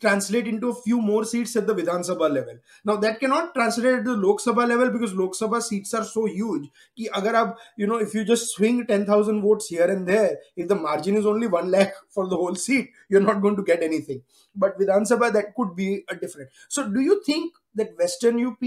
translate 0.00 0.46
into 0.46 0.68
a 0.68 0.74
few 0.74 1.00
more 1.00 1.24
seats 1.24 1.56
at 1.56 1.66
the 1.66 1.74
Vidhan 1.74 2.06
Sabha 2.08 2.30
level. 2.30 2.58
Now 2.84 2.96
that 2.96 3.20
cannot 3.20 3.54
translate 3.54 3.94
at 3.94 4.04
the 4.04 4.16
Lok 4.16 4.40
Sabha 4.40 4.68
level 4.68 4.90
because 4.90 5.14
Lok 5.14 5.32
Sabha 5.32 5.62
seats 5.62 5.94
are 5.94 6.04
so 6.04 6.26
huge. 6.26 6.68
Ki 6.96 7.08
agar 7.16 7.34
ab, 7.34 7.56
you 7.76 7.86
know, 7.86 7.96
if 7.96 8.14
you 8.14 8.24
just 8.24 8.54
swing 8.54 8.86
10,000 8.86 9.42
votes 9.42 9.68
here 9.68 9.90
and 9.90 10.06
there, 10.06 10.38
if 10.56 10.68
the 10.68 10.74
margin 10.74 11.16
is 11.16 11.26
only 11.26 11.46
1 11.46 11.70
lakh 11.70 11.94
for 12.10 12.28
the 12.28 12.36
whole 12.36 12.54
seat, 12.54 12.90
you're 13.08 13.20
not 13.20 13.40
going 13.40 13.56
to 13.56 13.62
get 13.62 13.82
anything. 13.82 14.22
But 14.54 14.78
Vidhan 14.78 15.10
Sabha, 15.10 15.32
that 15.32 15.54
could 15.54 15.74
be 15.74 16.04
a 16.08 16.16
different. 16.16 16.50
So 16.68 16.88
do 16.88 17.00
you 17.00 17.22
think 17.24 17.54
that 17.74 17.96
Western 17.98 18.44
UP, 18.44 18.62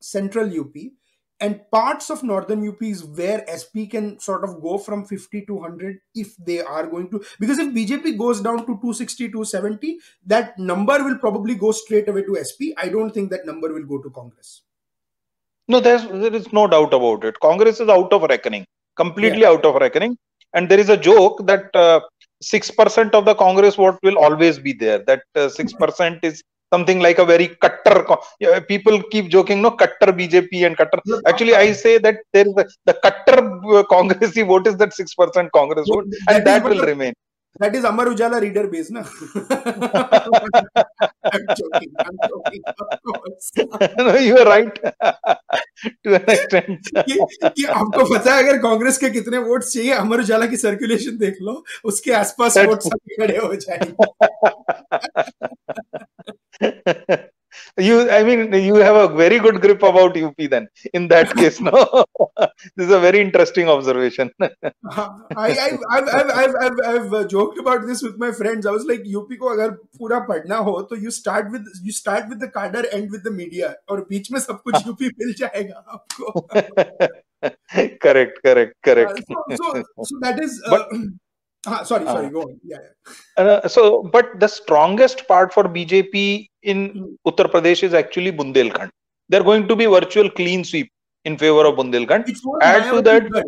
Central 0.00 0.48
UP, 0.60 0.74
and 1.40 1.60
parts 1.70 2.10
of 2.10 2.22
northern 2.22 2.66
UP 2.66 2.82
is 2.82 3.04
where 3.04 3.44
SP 3.50 3.90
can 3.90 4.18
sort 4.20 4.44
of 4.44 4.62
go 4.62 4.78
from 4.78 5.04
50 5.04 5.46
to 5.46 5.54
100 5.54 5.98
if 6.14 6.36
they 6.36 6.60
are 6.60 6.86
going 6.86 7.10
to 7.10 7.24
because 7.40 7.58
if 7.58 7.74
BJP 7.74 8.16
goes 8.18 8.40
down 8.40 8.58
to 8.58 8.66
260 8.66 9.28
270 9.28 9.98
that 10.26 10.58
number 10.58 11.02
will 11.02 11.18
probably 11.18 11.54
go 11.54 11.72
straight 11.72 12.08
away 12.08 12.22
to 12.22 12.38
SP 12.38 12.70
I 12.78 12.88
don't 12.88 13.10
think 13.10 13.30
that 13.30 13.46
number 13.46 13.72
will 13.72 13.84
go 13.84 13.98
to 13.98 14.10
Congress. 14.10 14.62
No 15.66 15.80
there's 15.80 16.06
there 16.06 16.34
is 16.34 16.52
no 16.52 16.66
doubt 16.68 16.94
about 16.94 17.24
it. 17.24 17.40
Congress 17.40 17.80
is 17.80 17.88
out 17.88 18.12
of 18.12 18.22
reckoning 18.22 18.64
completely 18.96 19.42
yeah. 19.42 19.48
out 19.48 19.64
of 19.64 19.74
reckoning. 19.76 20.16
And 20.52 20.68
there 20.68 20.78
is 20.78 20.88
a 20.88 20.96
joke 20.96 21.46
that 21.46 21.74
uh, 21.74 22.00
6% 22.42 23.12
of 23.12 23.24
the 23.24 23.34
Congress 23.34 23.74
vote 23.74 23.98
will 24.02 24.18
always 24.18 24.58
be 24.58 24.72
there 24.72 24.98
that 25.06 25.22
uh, 25.34 25.48
6% 25.48 26.18
is 26.22 26.42
something 26.74 27.00
like 27.06 27.18
a 27.24 27.28
very 27.32 27.48
cutter 27.64 27.96
people 28.72 28.96
keep 29.12 29.28
joking 29.36 29.60
no 29.66 29.72
cutter 29.82 30.10
bjp 30.20 30.64
and 30.68 30.76
cutter 30.82 31.00
actually 31.32 31.54
i 31.64 31.68
say 31.84 31.94
that 32.06 32.18
there 32.32 32.48
is 32.50 32.56
a, 32.64 32.66
the 32.90 32.96
cutter 33.06 33.38
uh, 33.76 33.84
congress 33.94 34.34
vote 34.52 34.66
is 34.72 34.76
that 34.82 34.90
6% 34.90 35.50
congress 35.60 35.86
vote 35.94 36.08
and 36.28 36.36
that, 36.38 36.44
that 36.48 36.64
will 36.68 36.82
the, 36.84 36.90
remain 36.92 37.14
that 37.60 37.72
is 37.74 37.84
Amar 37.84 38.06
Ujala 38.06 38.40
reader 38.40 38.66
base, 38.66 38.90
na? 38.90 39.04
I'm 41.22 41.46
joking. 41.54 41.92
I'm 42.00 42.18
joking. 42.26 42.62
No, 43.96 44.16
you 44.16 44.36
are 44.38 44.46
right. 44.46 44.74
to 46.02 46.14
an 46.14 46.24
extent. 46.28 46.90
कि, 46.92 47.18
कि 47.44 47.64
आपको 47.64 48.04
पता 48.14 48.34
है 48.34 48.42
अगर 48.42 48.58
कांग्रेस 48.62 48.98
के 48.98 49.10
कितने 49.10 49.38
votes 49.46 49.72
चाहिए 49.72 49.92
अमर 49.94 50.20
उजाला 50.20 50.46
की 50.46 50.56
सर्कुलेशन 50.56 51.16
देख 51.18 51.38
लो 51.42 51.64
उसके 51.92 52.12
आसपास 52.12 52.58
वोट 52.58 52.82
सब 52.82 52.98
खड़े 53.20 53.36
हो 53.36 53.54
जाएँगे 53.54 53.94
you 57.78 58.10
i 58.10 58.22
mean 58.22 58.52
you 58.52 58.74
have 58.76 58.96
a 58.96 59.08
very 59.14 59.38
good 59.38 59.60
grip 59.60 59.82
about 59.82 60.16
up 60.16 60.34
then 60.54 60.68
in 60.92 61.08
that 61.08 61.34
case 61.40 61.60
no? 61.60 62.04
This 62.76 62.86
is 62.86 62.92
a 62.92 63.00
very 63.00 63.20
interesting 63.20 63.68
observation. 63.68 64.30
I, 64.40 64.50
I, 65.36 65.46
I've, 65.46 65.78
I've, 65.90 66.08
I've, 66.08 66.54
I've, 66.60 66.78
I've 66.86 67.12
uh, 67.12 67.24
joked 67.26 67.58
about 67.58 67.86
this 67.86 68.02
with 68.02 68.16
my 68.18 68.32
friends. 68.32 68.66
I 68.66 68.70
was 68.70 68.84
like 68.84 69.00
up 69.00 69.28
ko 69.38 69.52
agar 69.52 69.78
pura 69.96 70.26
padna 70.26 70.62
ho 70.62 70.82
to 70.82 70.98
you 70.98 71.10
start 71.10 71.50
with 71.50 71.66
you 71.82 71.92
start 71.92 72.28
with 72.28 72.40
the 72.40 72.48
cadre 72.48 72.86
end 72.92 73.10
with 73.10 73.24
the 73.24 73.30
media 73.30 73.76
or 73.88 74.04
beech 74.04 74.30
mein 74.30 74.40
sab 74.40 74.62
kuch 74.64 74.86
up 74.92 75.00
mil 75.00 75.34
jayega 75.42 75.82
aapko. 75.96 77.08
Correct 78.00 78.40
correct 78.42 78.74
correct. 78.82 79.20
Uh, 79.20 79.56
so, 79.56 79.66
so, 79.74 79.84
so 80.04 80.18
that 80.20 80.42
is 80.42 80.62
uh, 80.66 80.70
but, 80.70 80.88
Ah, 81.66 81.82
sorry, 81.82 82.04
sorry, 82.04 82.26
uh, 82.26 82.30
go 82.30 82.42
on. 82.42 82.60
Yeah. 82.64 82.78
yeah. 83.38 83.42
Uh, 83.44 83.68
so, 83.68 84.02
but 84.02 84.38
the 84.40 84.48
strongest 84.48 85.26
part 85.28 85.52
for 85.52 85.64
BJP 85.64 86.48
in 86.62 86.90
mm. 86.90 87.16
Uttar 87.26 87.50
Pradesh 87.50 87.82
is 87.82 87.94
actually 87.94 88.32
Bundelkhand. 88.32 88.90
They're 89.28 89.42
going 89.42 89.68
to 89.68 89.76
be 89.76 89.86
virtual 89.86 90.30
clean 90.30 90.64
sweep 90.64 90.90
in 91.24 91.38
favor 91.38 91.64
of 91.66 91.76
Bundelkhand. 91.76 92.28
Add 92.62 92.90
to 92.90 93.02
that, 93.02 93.44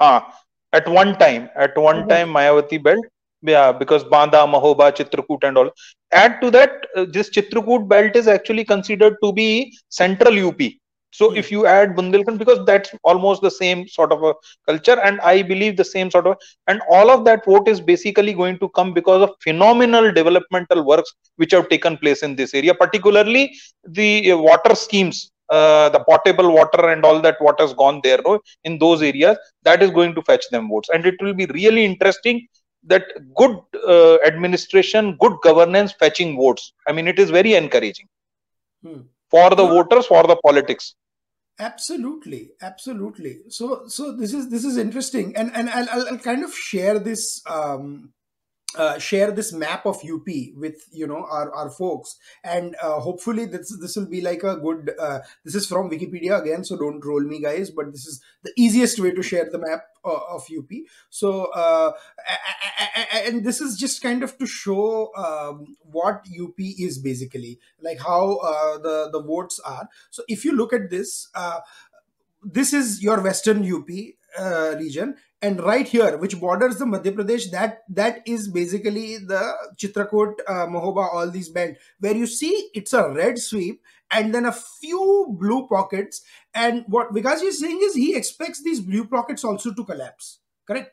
ah, 0.00 0.32
at 0.72 0.88
one 0.88 1.18
time, 1.18 1.50
at 1.56 1.76
one 1.76 2.00
mm-hmm. 2.00 2.08
time, 2.08 2.28
Mayawati 2.28 2.82
belt. 2.82 3.04
yeah 3.42 3.72
because 3.72 4.04
banda 4.04 4.38
mahoba 4.54 4.86
chitrakoot 4.98 5.44
and 5.46 5.58
all 5.58 5.70
add 6.12 6.40
to 6.40 6.50
that 6.56 6.86
uh, 6.96 7.04
this 7.14 7.30
chitrakoot 7.30 7.88
belt 7.88 8.14
is 8.14 8.28
actually 8.28 8.64
considered 8.64 9.16
to 9.22 9.32
be 9.32 9.76
central 9.88 10.38
up 10.48 10.60
so 11.12 11.26
Hmm. 11.28 11.42
if 11.42 11.50
you 11.54 11.66
add 11.66 11.94
bundelkhand 11.98 12.38
because 12.42 12.60
that's 12.70 12.90
almost 13.12 13.42
the 13.42 13.50
same 13.58 13.86
sort 13.96 14.12
of 14.16 14.22
a 14.30 14.32
culture 14.68 14.98
and 15.08 15.20
i 15.32 15.42
believe 15.50 15.76
the 15.76 15.88
same 15.94 16.10
sort 16.14 16.26
of 16.30 16.36
and 16.68 16.80
all 16.96 17.10
of 17.14 17.24
that 17.28 17.44
vote 17.44 17.68
is 17.74 17.80
basically 17.92 18.34
going 18.42 18.58
to 18.62 18.68
come 18.78 18.92
because 18.98 19.22
of 19.26 19.30
phenomenal 19.46 20.12
developmental 20.20 20.84
works 20.92 21.12
which 21.36 21.52
have 21.52 21.68
taken 21.68 21.96
place 22.04 22.22
in 22.22 22.34
this 22.36 22.54
area 22.54 22.74
particularly 22.74 23.44
the 23.98 24.32
uh, 24.32 24.36
water 24.36 24.74
schemes 24.74 25.30
uh, 25.50 25.88
the 25.90 26.00
potable 26.10 26.50
water 26.58 26.88
and 26.92 27.04
all 27.04 27.20
that 27.20 27.36
water 27.40 27.64
has 27.64 27.74
gone 27.74 28.00
there 28.04 28.18
no, 28.24 28.38
in 28.64 28.78
those 28.78 29.02
areas 29.02 29.36
that 29.62 29.82
is 29.82 29.90
going 29.90 30.14
to 30.14 30.22
fetch 30.22 30.46
them 30.50 30.68
votes 30.68 30.88
and 30.92 31.06
it 31.06 31.14
will 31.20 31.34
be 31.34 31.46
really 31.46 31.84
interesting 31.84 32.46
that 32.92 33.04
good 33.36 33.56
uh, 33.94 34.16
administration 34.30 35.16
good 35.20 35.34
governance 35.48 35.92
fetching 36.02 36.36
votes 36.36 36.72
i 36.88 36.92
mean 36.92 37.06
it 37.08 37.18
is 37.18 37.30
very 37.30 37.54
encouraging 37.54 38.06
Hmm. 38.82 39.02
for 39.30 39.48
the 39.58 39.64
voters 39.74 40.06
for 40.06 40.22
the 40.30 40.36
politics 40.46 40.94
absolutely 41.62 42.50
absolutely. 42.60 43.34
So 43.48 43.84
so 43.86 44.16
this 44.16 44.34
is 44.34 44.50
this 44.50 44.64
is 44.64 44.76
interesting. 44.76 45.36
And 45.36 45.54
and 45.54 45.70
i'll, 45.70 45.88
I'll, 46.08 46.18
kind 46.18 46.44
of 46.44 46.54
share 46.54 46.98
this 46.98 47.42
um 47.46 48.12
uh, 48.74 48.98
share 48.98 49.30
this 49.30 49.52
map 49.52 49.84
of 49.84 49.96
UP 49.96 50.26
with 50.56 50.76
you 50.90 51.06
know 51.06 51.24
our, 51.30 51.54
our 51.54 51.70
folks. 51.70 52.16
And 52.42 52.76
uh, 52.82 53.00
hopefully 53.00 53.44
this 53.44 53.76
this 53.80 53.96
will 53.96 54.08
be 54.08 54.20
like 54.20 54.42
a 54.42 54.56
good 54.56 54.92
uh, 54.98 55.20
this 55.44 55.54
is 55.54 55.66
from 55.66 55.90
Wikipedia 55.90 56.40
again 56.40 56.64
so 56.64 56.76
don't 56.76 57.04
roll 57.04 57.20
me 57.20 57.40
guys 57.40 57.70
but 57.70 57.92
this 57.92 58.06
is 58.06 58.22
the 58.42 58.52
easiest 58.56 58.98
way 58.98 59.12
to 59.12 59.22
share 59.22 59.48
the 59.50 59.58
map 59.58 59.82
of 60.04 60.46
UP 60.56 60.70
so 61.10 61.44
uh, 61.52 61.92
and 63.14 63.44
this 63.44 63.60
is 63.60 63.76
just 63.76 64.02
kind 64.02 64.22
of 64.22 64.36
to 64.38 64.46
show 64.46 65.12
um, 65.16 65.76
what 65.80 66.24
UP 66.40 66.58
is 66.58 66.98
basically 66.98 67.58
like 67.80 68.00
how 68.00 68.36
uh, 68.36 68.78
the 68.78 69.10
the 69.12 69.22
votes 69.22 69.60
are. 69.64 69.88
So 70.10 70.22
if 70.28 70.44
you 70.44 70.52
look 70.52 70.72
at 70.72 70.90
this 70.90 71.28
uh, 71.34 71.60
this 72.42 72.72
is 72.72 73.02
your 73.02 73.20
western 73.20 73.62
UP 73.72 73.88
uh, 74.38 74.76
region, 74.78 75.16
and 75.40 75.60
right 75.62 75.86
here, 75.86 76.16
which 76.18 76.38
borders 76.40 76.76
the 76.76 76.84
Madhya 76.84 77.14
Pradesh, 77.14 77.50
that 77.50 77.82
that 77.88 78.20
is 78.26 78.48
basically 78.48 79.18
the 79.18 79.52
Chitrakoot, 79.76 80.34
uh, 80.48 80.66
Mahoba, 80.66 81.12
all 81.12 81.30
these 81.30 81.48
belt, 81.48 81.76
where 82.00 82.16
you 82.16 82.26
see 82.26 82.70
it's 82.74 82.92
a 82.92 83.10
red 83.10 83.38
sweep 83.38 83.82
and 84.12 84.34
then 84.34 84.46
a 84.46 84.52
few 84.52 85.36
blue 85.40 85.66
pockets. 85.68 86.22
And 86.54 86.84
what 86.88 87.12
Vikas 87.12 87.42
is 87.42 87.60
saying 87.60 87.80
is 87.82 87.94
he 87.94 88.14
expects 88.14 88.62
these 88.62 88.80
blue 88.80 89.06
pockets 89.06 89.44
also 89.44 89.72
to 89.72 89.84
collapse. 89.84 90.38
Correct? 90.66 90.92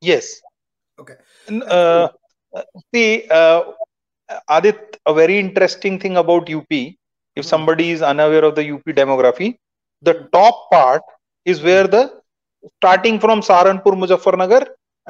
yes 0.00 0.40
Okay. 0.98 1.14
Uh, 1.70 2.08
see 2.94 3.26
uh, 3.30 3.62
adit 4.48 4.98
a 5.06 5.12
very 5.14 5.38
interesting 5.38 5.98
thing 5.98 6.16
about 6.16 6.48
up 6.48 6.98
if 7.34 7.44
Mhm. 7.44 7.48
somebody 7.48 7.90
is 7.94 8.02
unaware 8.02 8.44
of 8.48 8.54
the 8.58 8.64
up 8.70 8.92
demography 9.00 9.48
the 10.08 10.14
top 10.36 10.56
part 10.70 11.02
is 11.44 11.62
where 11.62 11.86
the 11.96 12.02
starting 12.76 13.18
from 13.24 13.40
saharanpur 13.48 13.94
muzaffarnagar 14.02 14.62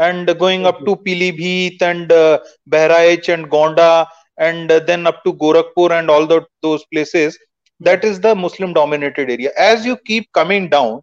and 0.07 0.33
going 0.45 0.67
up 0.71 0.79
to 0.87 0.95
pilibhit 1.07 1.83
and 1.91 2.13
uh, 2.13 2.39
Bahraich 2.75 3.29
and 3.35 3.51
gonda 3.55 3.91
and 4.39 4.71
uh, 4.71 4.81
then 4.81 5.07
up 5.07 5.23
to 5.25 5.33
gorakhpur 5.33 5.99
and 5.99 6.11
all 6.11 6.27
the, 6.27 6.45
those 6.63 6.85
places 6.93 7.39
that 7.81 8.05
is 8.05 8.21
the 8.21 8.35
muslim 8.35 8.73
dominated 8.73 9.31
area 9.31 9.51
as 9.59 9.85
you 9.85 9.97
keep 10.07 10.31
coming 10.33 10.69
down 10.69 11.01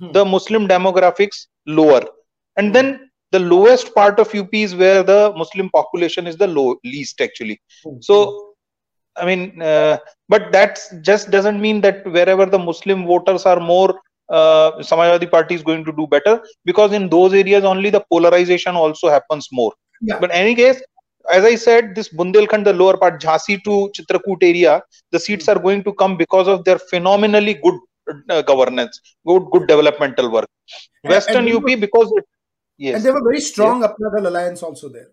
Hmm. 0.00 0.12
the 0.12 0.24
Muslim 0.24 0.66
demographics 0.66 1.46
lower, 1.66 2.02
and 2.56 2.74
then 2.74 3.10
the 3.30 3.38
lowest 3.38 3.94
part 3.94 4.18
of 4.18 4.34
UP 4.34 4.52
is 4.52 4.74
where 4.74 5.02
the 5.02 5.32
Muslim 5.36 5.70
population 5.70 6.26
is 6.26 6.36
the 6.36 6.46
low 6.46 6.76
least 6.84 7.20
actually. 7.20 7.60
Hmm. 7.84 7.98
So, 8.00 8.54
I 9.16 9.24
mean, 9.24 9.62
uh, 9.62 9.98
but 10.28 10.50
that 10.52 10.80
just 11.02 11.30
doesn't 11.30 11.60
mean 11.60 11.80
that 11.82 12.04
wherever 12.06 12.46
the 12.46 12.58
Muslim 12.58 13.06
voters 13.06 13.46
are 13.46 13.60
more, 13.60 14.00
uh, 14.30 14.72
Samajwadi 14.78 15.30
Party 15.30 15.54
is 15.54 15.62
going 15.62 15.84
to 15.84 15.92
do 15.92 16.06
better 16.08 16.42
because 16.64 16.92
in 16.92 17.08
those 17.08 17.32
areas 17.32 17.62
only 17.62 17.90
the 17.90 18.04
polarization 18.10 18.74
also 18.74 19.08
happens 19.08 19.48
more. 19.52 19.72
Yeah. 20.00 20.18
But 20.18 20.30
in 20.30 20.36
any 20.36 20.54
case, 20.56 20.82
as 21.30 21.44
I 21.44 21.54
said, 21.54 21.94
this 21.94 22.08
Bundelkhand, 22.08 22.64
the 22.64 22.72
lower 22.72 22.96
part, 22.96 23.20
Jhansi 23.20 23.62
to 23.64 23.90
Chitrakoot 23.96 24.42
area, 24.42 24.82
the 25.12 25.20
seats 25.20 25.48
are 25.48 25.58
going 25.58 25.82
to 25.84 25.92
come 25.94 26.16
because 26.16 26.48
of 26.48 26.64
their 26.64 26.78
phenomenally 26.78 27.54
good 27.54 27.78
uh, 28.30 28.42
governance, 28.42 29.00
good 29.26 29.44
good 29.50 29.66
developmental 29.66 30.30
work. 30.30 30.48
Western 31.02 31.36
and 31.38 31.48
they 31.48 31.54
UP 31.54 31.62
were- 31.64 31.76
because 31.76 32.12
it, 32.16 32.24
yes, 32.78 32.96
And 32.96 33.04
they 33.04 33.08
have 33.08 33.16
a 33.20 33.24
very 33.24 33.40
strong 33.40 33.82
Apnadal 33.82 34.26
alliance 34.26 34.62
also 34.62 34.88
there. 34.88 35.08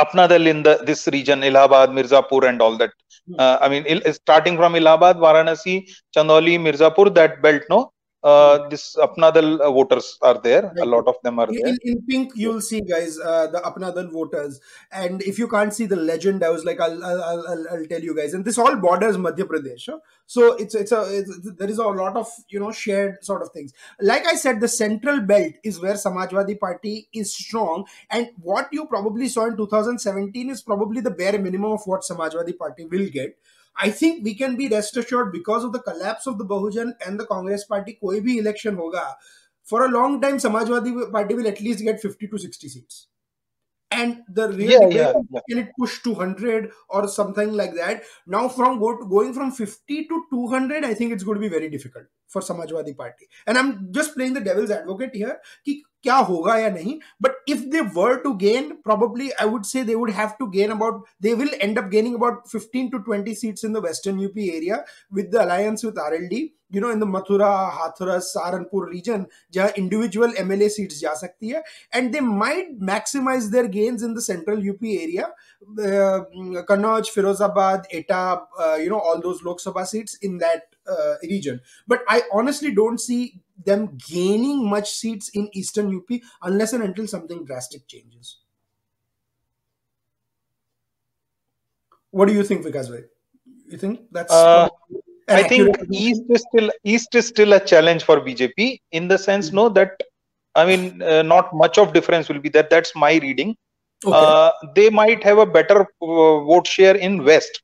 Apnadal 0.00 0.46
in 0.46 0.62
the 0.62 0.78
this 0.86 1.08
region, 1.08 1.42
Allahabad, 1.42 1.90
Mirzapur, 1.90 2.48
and 2.48 2.62
all 2.62 2.76
that. 2.78 2.92
Hmm. 3.26 3.34
Uh, 3.38 3.58
I 3.60 3.68
mean, 3.68 3.84
il- 3.86 4.12
starting 4.14 4.56
from 4.56 4.76
Allahabad, 4.76 5.16
Varanasi, 5.16 5.90
Chandauli, 6.16 6.58
Mirzapur, 6.58 7.12
that 7.14 7.42
belt, 7.42 7.62
no, 7.68 7.92
uh, 8.22 8.68
this 8.68 8.96
Apnadal 8.96 9.60
uh, 9.60 9.70
voters 9.70 10.18
are 10.22 10.38
there. 10.40 10.72
A 10.80 10.84
lot 10.84 11.06
of 11.06 11.16
them 11.22 11.38
are 11.38 11.48
In, 11.48 11.60
there. 11.62 11.74
in 11.82 12.02
pink, 12.02 12.32
you'll 12.34 12.60
see, 12.60 12.80
guys, 12.80 13.18
uh, 13.18 13.46
the 13.46 13.58
Apnadal 13.60 14.10
voters. 14.12 14.60
And 14.90 15.22
if 15.22 15.38
you 15.38 15.46
can't 15.48 15.72
see 15.72 15.86
the 15.86 15.96
legend, 15.96 16.42
I 16.42 16.50
was 16.50 16.64
like, 16.64 16.80
I'll, 16.80 17.04
I'll, 17.04 17.22
I'll, 17.22 17.48
I'll- 17.48 17.66
I'll 17.70 17.84
tell 17.86 18.00
you 18.00 18.16
guys. 18.16 18.34
And 18.34 18.44
this 18.44 18.58
all 18.58 18.74
borders 18.76 19.16
Madhya 19.16 19.44
Pradesh. 19.44 19.86
huh? 19.86 19.98
So 20.26 20.54
it's 20.56 20.74
it's 20.74 20.92
a 20.92 21.02
it's, 21.18 21.52
there 21.56 21.70
is 21.70 21.78
a 21.78 21.84
lot 21.84 22.16
of 22.16 22.28
you 22.48 22.60
know 22.60 22.70
shared 22.72 23.24
sort 23.24 23.40
of 23.42 23.50
things. 23.52 23.72
Like 24.00 24.26
I 24.26 24.34
said, 24.34 24.60
the 24.60 24.68
central 24.68 25.20
belt 25.20 25.54
is 25.64 25.80
where 25.80 25.94
Samajwadi 25.94 26.58
Party 26.58 27.08
is 27.14 27.34
strong. 27.34 27.86
And 28.10 28.28
what 28.42 28.68
you 28.72 28.86
probably 28.86 29.28
saw 29.28 29.46
in 29.46 29.56
2017 29.56 30.50
is 30.50 30.60
probably 30.62 31.00
the 31.00 31.10
bare 31.12 31.38
minimum 31.38 31.72
of 31.72 31.80
what 31.86 32.02
Samajwadi 32.02 32.58
Party 32.58 32.84
will 32.84 33.08
get. 33.08 33.38
I 33.78 33.90
think 33.90 34.24
we 34.24 34.34
can 34.34 34.56
be 34.56 34.68
rest 34.68 34.96
assured 34.96 35.32
because 35.32 35.64
of 35.64 35.72
the 35.72 35.80
collapse 35.80 36.26
of 36.26 36.38
the 36.38 36.44
Bahujan 36.44 36.94
and 37.06 37.18
the 37.18 37.26
Congress 37.26 37.64
Party, 37.64 37.98
koi 38.00 38.20
bhi 38.20 38.38
election 38.38 38.76
hoga, 38.76 39.14
for 39.62 39.84
a 39.84 39.88
long 39.88 40.20
time 40.20 40.38
Samajwadi 40.38 41.12
Party 41.12 41.34
will 41.34 41.46
at 41.46 41.60
least 41.60 41.84
get 41.84 42.00
50 42.00 42.28
to 42.28 42.38
60 42.38 42.68
seats. 42.68 43.06
And 43.90 44.22
the 44.28 44.48
real 44.50 44.70
Yeah, 44.70 44.88
yeah, 44.88 45.10
is, 45.10 45.24
yeah. 45.30 45.40
can 45.48 45.58
it 45.58 45.72
push 45.78 46.02
to 46.02 46.10
100 46.10 46.70
or 46.90 47.08
something 47.08 47.52
like 47.52 47.74
that? 47.74 48.02
Now, 48.26 48.48
from 48.48 48.78
go 48.80 48.96
going 48.96 49.32
from 49.32 49.52
50 49.52 50.04
to 50.08 50.24
200, 50.30 50.84
I 50.84 50.94
think 50.94 51.12
it's 51.12 51.24
going 51.24 51.36
to 51.36 51.40
be 51.40 51.48
very 51.48 51.70
difficult 51.70 52.06
for 52.30 52.42
Samajwadi 52.42 52.92
party 52.94 53.28
and 53.48 53.56
I 53.56 53.62
am 53.62 53.72
just 53.92 54.14
playing 54.14 54.36
the 54.36 54.42
devil's 54.42 54.70
advocate 54.70 55.16
here 55.16 55.40
कि 55.66 55.82
क्या 56.02 56.16
होगा 56.26 56.56
या 56.56 56.68
नहीं 56.70 56.98
but 57.22 57.50
if 57.50 57.64
they 57.70 57.80
were 57.94 58.14
to 58.20 58.32
gain 58.42 58.70
probably 58.84 59.30
I 59.30 59.48
would 59.48 59.64
say 59.64 59.82
they 59.84 59.94
would 59.94 60.10
have 60.18 60.30
to 60.38 60.46
gain 60.50 60.70
about 60.70 61.04
they 61.22 61.32
will 61.34 61.50
end 61.54 61.78
up 61.78 61.88
gaining 61.90 62.14
about 62.14 62.42
15 62.48 62.90
to 62.92 62.98
20 63.08 63.34
seats 63.36 63.64
in 63.64 63.72
the 63.72 63.82
western 63.84 64.20
UP 64.20 64.48
area 64.50 64.84
with 65.14 65.30
the 65.32 65.36
alliance 65.38 65.84
with 65.84 65.98
RLD 65.98 66.48
you 66.74 66.80
know 66.80 66.90
in 66.90 67.00
the 67.00 67.04
Mathura 67.08 67.48
Hathras 67.74 68.32
Saharanpur 68.32 68.88
region 68.90 69.24
जहाँ 69.52 69.68
individual 69.78 70.34
MLA 70.38 70.68
seats 70.68 71.00
जा 71.00 71.14
सकती 71.16 71.48
है 71.48 71.62
and 71.94 72.12
they 72.12 72.20
might 72.22 72.70
maximise 72.90 73.44
their 73.52 73.66
gains 73.76 74.02
in 74.04 74.14
the 74.14 74.20
central 74.22 74.66
UP 74.66 74.96
area 74.96 75.32
Kannauj 76.68 77.10
Firozabad 77.10 77.86
Etah 77.94 78.24
you 78.80 78.90
know 78.90 78.98
all 79.10 79.20
those 79.20 79.40
Lok Sabha 79.44 79.84
seats 79.86 80.18
in 80.24 80.36
that 80.38 80.68
uh, 80.94 81.14
region 81.22 81.60
but 81.86 82.02
i 82.08 82.22
honestly 82.32 82.74
don't 82.74 83.00
see 83.00 83.40
them 83.64 83.98
gaining 84.08 84.68
much 84.68 84.90
seats 84.90 85.30
in 85.30 85.48
eastern 85.52 85.94
up 85.96 86.12
unless 86.42 86.72
and 86.72 86.82
until 86.82 87.06
something 87.06 87.44
drastic 87.44 87.86
changes 87.86 88.38
what 92.10 92.28
do 92.28 92.34
you 92.34 92.44
think 92.50 92.64
vikas 92.64 92.90
bhai 92.94 93.04
you 93.70 93.78
think 93.78 94.00
that's 94.10 94.32
Uh, 94.32 94.68
I 95.30 95.42
think? 95.42 95.76
East 95.92 96.22
is 96.30 96.44
still 96.48 96.70
East 96.84 97.14
is 97.14 97.26
still 97.28 97.52
a 97.52 97.60
challenge 97.60 98.04
for 98.04 98.20
BJP 98.20 98.80
in 98.92 99.08
the 99.08 99.18
sense, 99.18 99.52
no, 99.52 99.68
that 99.70 100.02
I 100.54 100.64
mean, 100.64 101.02
uh, 101.02 101.22
not 101.22 101.54
much 101.54 101.78
of 101.78 101.92
difference 101.92 102.28
will 102.28 102.40
be 102.40 102.48
that. 102.50 102.70
That's 102.70 102.94
my 102.96 103.16
reading. 103.16 103.56
okay 104.04 104.24
Uh, 104.24 104.50
they 104.74 104.88
might 104.90 105.22
have 105.24 105.38
a 105.38 105.46
better 105.46 105.80
uh, 105.82 106.40
vote 106.50 106.66
share 106.66 106.96
in 106.96 107.24
West, 107.24 107.62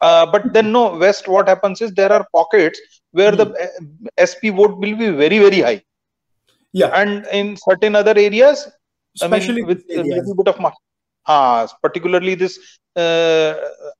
uh, 0.00 0.26
but 0.26 0.52
then 0.52 0.72
no, 0.72 0.96
West. 0.96 1.28
What 1.28 1.48
happens 1.48 1.80
is 1.80 1.92
there 1.92 2.12
are 2.12 2.26
pockets 2.32 2.80
where 3.12 3.32
the 3.32 3.46
uh, 3.46 4.08
SP 4.16 4.50
vote 4.50 4.76
will 4.78 4.96
be 4.96 5.10
very 5.10 5.38
very 5.38 5.60
high, 5.60 5.82
yeah. 6.72 6.88
And 6.88 7.26
in 7.32 7.56
certain 7.56 7.94
other 7.96 8.14
areas, 8.16 8.68
especially 9.20 9.62
I 9.62 9.66
mean, 9.66 9.66
with 9.66 9.84
a 9.90 10.02
little 10.02 10.34
bit 10.34 10.48
of 10.48 10.72
ah, 11.26 11.66
particularly 11.82 12.34
this 12.34 12.58
uh, 12.96 13.54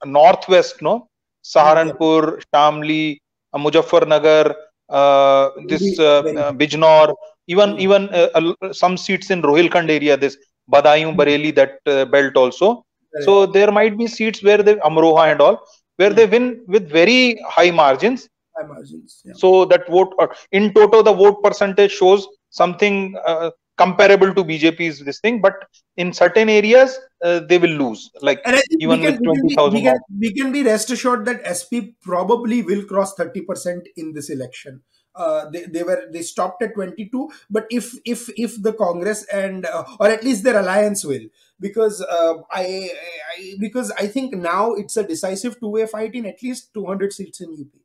northwest, 0.04 0.82
no, 0.82 1.08
Saharanpur, 1.44 2.42
Shamli, 2.52 3.18
uh, 3.52 3.58
Muzaffarnagar, 3.58 4.54
uh, 4.88 5.50
this 5.66 5.98
uh, 5.98 6.20
uh, 6.36 6.52
Bijnor, 6.52 7.14
even 7.46 7.76
Hmm. 7.76 7.78
even 7.78 8.08
uh, 8.10 8.28
uh, 8.34 8.72
some 8.72 8.96
seats 8.96 9.30
in 9.30 9.42
Rohilkhand 9.42 9.90
area, 9.90 10.16
this 10.16 10.36
Badaun, 10.72 11.16
Bareilly, 11.16 11.54
that 11.54 11.78
uh, 11.86 12.04
belt 12.04 12.36
also. 12.36 12.84
So 13.20 13.46
there 13.46 13.72
might 13.72 13.98
be 13.98 14.06
seats 14.06 14.42
where 14.42 14.62
the 14.62 14.76
Amroha 14.76 15.32
and 15.32 15.40
all, 15.40 15.66
where 16.00 16.12
they 16.18 16.26
win 16.34 16.44
with 16.66 16.90
very 17.00 17.22
high 17.56 17.70
margins. 17.70 18.28
high 18.56 18.66
margins 18.66 19.22
yeah. 19.24 19.34
So 19.42 19.64
that 19.72 19.88
vote 19.96 20.14
uh, 20.18 20.28
in 20.58 20.72
total, 20.74 21.02
the 21.02 21.16
vote 21.22 21.42
percentage 21.46 21.92
shows 22.02 22.26
something 22.60 22.96
uh, 23.26 23.50
comparable 23.82 24.34
to 24.34 24.44
BJP's 24.50 24.98
this 25.08 25.20
thing, 25.20 25.40
but 25.40 25.54
in 25.96 26.12
certain 26.12 26.48
areas 26.48 26.98
uh, 27.24 27.40
they 27.48 27.58
will 27.58 27.76
lose. 27.82 28.10
Like 28.28 28.40
even 28.78 29.00
can, 29.00 29.12
with 29.12 29.22
twenty 29.24 29.54
thousand, 29.54 29.82
we, 29.82 30.28
we, 30.28 30.34
can 30.34 30.52
be 30.52 30.62
rest 30.62 30.90
assured 30.90 31.24
that 31.26 31.46
SP 31.58 31.96
probably 32.02 32.62
will 32.62 32.84
cross 32.84 33.14
thirty 33.14 33.42
percent 33.42 33.88
in 33.96 34.12
this 34.12 34.30
election 34.30 34.82
uh, 35.14 35.48
they, 35.50 35.64
they 35.64 35.82
were 35.82 36.08
they 36.12 36.22
stopped 36.22 36.62
at 36.62 36.74
22 36.74 37.30
but 37.50 37.66
if 37.70 37.94
if 38.04 38.28
if 38.36 38.62
the 38.62 38.72
congress 38.72 39.24
and 39.32 39.66
uh, 39.66 39.84
or 39.98 40.08
at 40.08 40.22
least 40.24 40.44
their 40.44 40.58
alliance 40.58 41.04
will 41.04 41.26
because 41.58 42.00
uh, 42.00 42.34
I, 42.50 42.90
I, 43.36 43.54
because 43.58 43.90
i 43.92 44.06
think 44.06 44.34
now 44.34 44.72
it's 44.74 44.96
a 44.96 45.06
decisive 45.06 45.58
two 45.58 45.68
way 45.68 45.86
fight 45.86 46.14
in 46.14 46.26
at 46.26 46.42
least 46.42 46.72
200 46.74 47.12
seats 47.12 47.40
in 47.40 47.56
up 47.60 47.80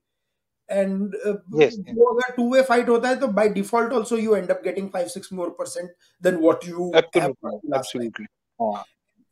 and 0.68 1.14
uh, 1.26 1.34
yes, 1.54 1.78
two 2.36 2.50
way 2.50 2.64
fight 2.64 2.86
hota 2.88 3.08
hai, 3.08 3.28
by 3.28 3.48
default 3.48 3.92
also 3.92 4.16
you 4.16 4.36
end 4.36 4.50
up 4.50 4.64
getting 4.64 4.90
5 4.90 5.12
6 5.12 5.32
more 5.32 5.52
percent 5.52 5.90
than 6.20 6.42
what 6.42 6.66
you 6.66 6.92
absolutely, 6.94 7.72
absolutely. 7.74 8.26
Time. 8.60 8.84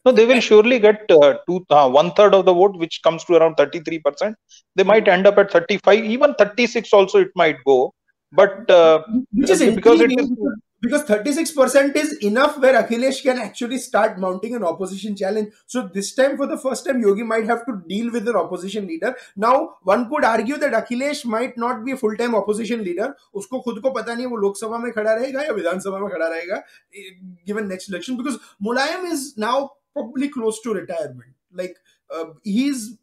no 0.04 0.12
they 0.12 0.26
will 0.26 0.40
surely 0.40 0.78
get 0.78 1.10
uh, 1.10 1.34
two 1.46 1.64
uh, 1.70 1.88
one 1.88 2.12
third 2.12 2.34
of 2.34 2.44
the 2.44 2.54
vote 2.60 2.76
which 2.76 3.00
comes 3.02 3.24
to 3.24 3.34
around 3.34 3.56
33 3.56 3.98
percent 4.00 4.36
they 4.76 4.84
might 4.84 5.08
end 5.08 5.26
up 5.26 5.38
at 5.38 5.50
35 5.50 6.04
even 6.04 6.34
36 6.34 6.92
also 6.92 7.18
it 7.18 7.32
might 7.34 7.58
go 7.64 7.92
but 8.32 8.70
uh, 8.70 9.02
which 9.32 9.50
is 9.50 9.74
because 9.74 10.00
it 10.00 10.12
is 10.18 10.30
because 10.80 11.04
36% 11.04 11.96
is 11.96 12.18
enough 12.18 12.58
where 12.58 12.80
Akhilesh 12.80 13.22
can 13.22 13.38
actually 13.38 13.78
start 13.78 14.18
mounting 14.18 14.54
an 14.54 14.62
opposition 14.62 15.16
challenge. 15.16 15.52
So 15.66 15.90
this 15.92 16.14
time, 16.14 16.36
for 16.36 16.46
the 16.46 16.56
first 16.56 16.86
time, 16.86 17.00
Yogi 17.02 17.24
might 17.24 17.46
have 17.46 17.66
to 17.66 17.82
deal 17.88 18.12
with 18.12 18.28
an 18.28 18.36
opposition 18.36 18.86
leader. 18.86 19.14
Now, 19.36 19.76
one 19.82 20.08
could 20.08 20.24
argue 20.24 20.56
that 20.58 20.72
Akhilesh 20.72 21.24
might 21.24 21.58
not 21.58 21.84
be 21.84 21.92
a 21.92 21.96
full-time 21.96 22.34
opposition 22.34 22.84
leader. 22.84 23.14
उसको 23.34 23.62
खुद 23.64 23.80
को 23.82 23.90
पता 23.94 24.14
नहीं 24.14 24.26
वो 24.26 24.36
लोकसभा 24.36 24.78
में 24.78 24.92
खड़ा 24.92 25.14
रहेगा 25.14 25.42
या 25.42 25.52
विधानसभा 25.52 25.98
में 25.98 26.10
खड़ा 26.10 26.28
रहेगा 26.28 26.62
given 27.46 27.68
next 27.68 27.88
election 27.88 28.16
because 28.16 28.38
Mulayam 28.62 29.10
is 29.12 29.36
now 29.36 29.70
probably 29.93 30.29
close 30.29 30.61
to 30.61 30.73
retirement. 30.73 31.33
Like 31.51 31.77
uh, 32.13 32.25
he's, 32.43 32.97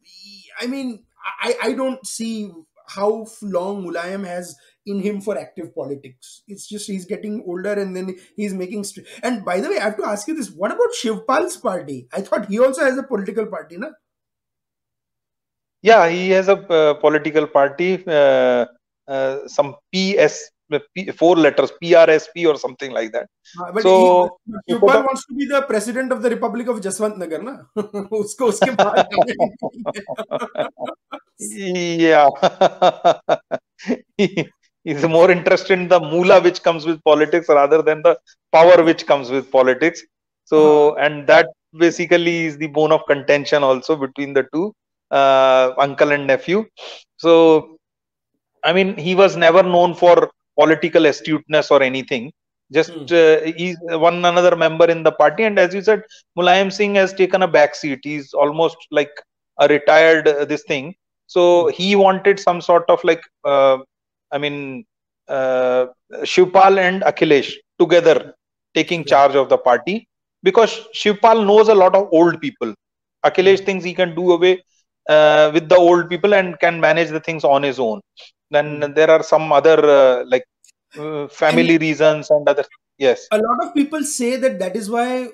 I 0.59 0.67
mean, 0.67 1.03
I 1.41 1.55
I 1.63 1.73
don't 1.73 2.05
see 2.05 2.51
how 2.87 3.25
long 3.41 3.85
Mulayam 3.85 4.25
has 4.25 4.55
in 4.85 4.99
him 4.99 5.21
for 5.21 5.37
active 5.37 5.73
politics. 5.73 6.43
It's 6.47 6.67
just 6.67 6.87
he's 6.87 7.05
getting 7.05 7.43
older 7.47 7.73
and 7.73 7.95
then 7.95 8.15
he's 8.35 8.53
making. 8.53 8.83
St- 8.83 9.07
and 9.23 9.45
by 9.45 9.59
the 9.59 9.69
way, 9.69 9.77
I 9.77 9.83
have 9.83 9.97
to 9.97 10.05
ask 10.05 10.27
you 10.27 10.35
this: 10.35 10.51
What 10.51 10.71
about 10.71 10.89
Shivpal's 11.01 11.57
party? 11.57 12.07
I 12.13 12.21
thought 12.21 12.47
he 12.47 12.59
also 12.59 12.83
has 12.83 12.97
a 12.97 13.03
political 13.03 13.45
party, 13.45 13.77
na? 13.77 13.89
Yeah, 15.81 16.09
he 16.09 16.29
has 16.31 16.47
a 16.47 16.57
uh, 16.57 16.93
political 16.95 17.47
party. 17.47 18.03
Uh, 18.05 18.65
uh, 19.07 19.47
some 19.47 19.75
PS 19.93 20.50
four 21.17 21.35
letters 21.35 21.71
PRSP 21.83 22.47
or 22.47 22.57
something 22.57 22.91
like 22.91 23.11
that. 23.11 23.27
Uh, 23.59 23.71
but 23.73 23.83
so 23.83 24.37
he, 24.67 24.73
Shivpal 24.73 25.03
wants 25.07 25.25
to 25.27 25.33
be 25.33 25.45
the 25.45 25.61
president 25.63 26.11
of 26.11 26.21
the 26.21 26.29
Republic 26.29 26.67
of 26.67 26.81
Jaswant 26.81 27.17
Nagar, 27.17 27.41
na? 27.41 27.57
usko 28.21 28.49
uske 28.49 28.71
yeah 31.39 32.29
is 34.85 35.03
more 35.03 35.31
interested 35.31 35.79
in 35.79 35.87
the 35.87 35.99
moolah 35.99 36.41
which 36.41 36.61
comes 36.63 36.85
with 36.85 37.03
politics 37.03 37.47
rather 37.49 37.81
than 37.81 38.01
the 38.01 38.17
power 38.51 38.83
which 38.83 39.05
comes 39.05 39.29
with 39.29 39.51
politics. 39.51 40.03
So, 40.45 40.91
uh-huh. 40.91 41.05
and 41.05 41.27
that 41.27 41.47
basically 41.77 42.45
is 42.45 42.57
the 42.57 42.67
bone 42.67 42.91
of 42.91 43.05
contention 43.05 43.63
also 43.63 43.95
between 43.95 44.33
the 44.33 44.47
two, 44.53 44.73
uh, 45.11 45.73
uncle 45.77 46.11
and 46.11 46.27
nephew. 46.27 46.65
So, 47.17 47.77
I 48.63 48.73
mean, 48.73 48.97
he 48.97 49.15
was 49.15 49.37
never 49.37 49.63
known 49.63 49.93
for 49.93 50.31
political 50.59 51.05
astuteness 51.05 51.71
or 51.71 51.81
anything. 51.81 52.31
Just 52.71 52.91
hmm. 52.91 53.05
uh, 53.11 53.51
he's 53.57 53.77
one 53.81 54.23
another 54.25 54.55
member 54.55 54.85
in 54.85 55.03
the 55.03 55.11
party, 55.11 55.43
and 55.43 55.59
as 55.59 55.73
you 55.73 55.81
said, 55.81 56.03
Mulayam 56.37 56.71
Singh 56.71 56.95
has 56.95 57.13
taken 57.13 57.41
a 57.41 57.47
back 57.47 57.75
seat. 57.75 57.99
He's 58.03 58.33
almost 58.33 58.77
like 58.91 59.11
a 59.59 59.67
retired 59.67 60.27
uh, 60.27 60.45
this 60.45 60.63
thing. 60.63 60.95
So 61.27 61.65
hmm. 61.65 61.69
he 61.71 61.95
wanted 61.95 62.39
some 62.39 62.61
sort 62.61 62.89
of 62.89 63.03
like 63.03 63.23
uh, 63.43 63.79
I 64.31 64.37
mean, 64.37 64.85
uh, 65.27 65.87
Shivpal 66.23 66.77
and 66.77 67.01
Akhilesh 67.03 67.53
together 67.79 68.33
taking 68.73 69.03
charge 69.03 69.35
of 69.35 69.49
the 69.49 69.57
party 69.57 70.07
because 70.43 70.87
Shivpal 70.95 71.45
knows 71.45 71.67
a 71.67 71.75
lot 71.75 71.95
of 71.95 72.07
old 72.11 72.39
people. 72.39 72.73
Akhilesh 73.25 73.59
hmm. 73.59 73.65
thinks 73.65 73.83
he 73.83 73.93
can 73.93 74.15
do 74.15 74.31
away 74.31 74.63
uh, 75.09 75.51
with 75.53 75.67
the 75.67 75.75
old 75.75 76.09
people 76.09 76.33
and 76.33 76.59
can 76.59 76.79
manage 76.79 77.09
the 77.09 77.19
things 77.19 77.43
on 77.43 77.63
his 77.63 77.79
own 77.79 78.01
Then 78.50 78.82
hmm. 78.82 78.92
there 78.92 79.10
are 79.10 79.22
some 79.22 79.52
other 79.52 79.78
uh, 79.84 80.24
like 80.26 80.46
uh, 80.98 81.28
family 81.28 81.74
and 81.74 81.80
reasons 81.80 82.30
and 82.30 82.48
other. 82.48 82.64
Yes. 82.98 83.26
A 83.30 83.38
lot 83.38 83.64
of 83.66 83.74
people 83.74 84.02
say 84.04 84.36
that 84.36 84.58
that 84.58 84.76
is 84.76 84.88
why 84.90 85.28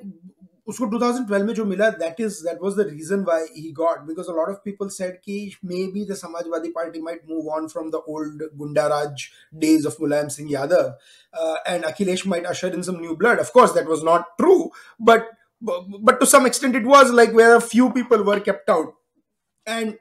उसको 0.68 0.86
2012 0.90 1.44
में 1.46 1.54
जो 1.54 1.64
मिला 1.64 1.98
that 1.98 2.20
is 2.20 2.42
that 2.42 2.60
was 2.60 2.76
the 2.76 2.84
reason 2.84 3.24
why 3.24 3.46
he 3.54 3.72
got 3.72 4.06
because 4.06 4.28
a 4.28 4.32
lot 4.32 4.48
of 4.48 4.62
people 4.64 4.88
said 4.88 5.18
कि 5.26 5.54
maybe 5.62 6.04
the 6.04 6.14
Samajwadi 6.14 6.72
party 6.72 7.00
might 7.00 7.26
move 7.28 7.46
on 7.48 7.68
from 7.68 7.90
the 7.90 8.00
old 8.02 8.40
Gundaraj 8.56 9.28
days 9.58 9.84
of 9.84 9.96
Mulayam 9.96 10.30
Singh 10.30 10.48
Yadav 10.48 10.94
uh, 11.34 11.56
and 11.66 11.84
Akhilesh 11.84 12.24
might 12.26 12.46
usher 12.46 12.68
in 12.68 12.82
some 12.84 13.00
new 13.00 13.16
blood 13.16 13.40
of 13.40 13.52
course 13.52 13.72
that 13.72 13.86
was 13.86 14.04
not 14.04 14.38
true 14.38 14.70
but 15.00 15.30
but 15.60 16.20
to 16.20 16.26
some 16.26 16.46
extent 16.46 16.76
it 16.76 16.84
was 16.84 17.10
like 17.10 17.32
where 17.32 17.56
a 17.56 17.60
few 17.60 17.90
people 17.90 18.22
were 18.22 18.38
kept 18.40 18.68
out 18.68 18.94
and 19.66 19.98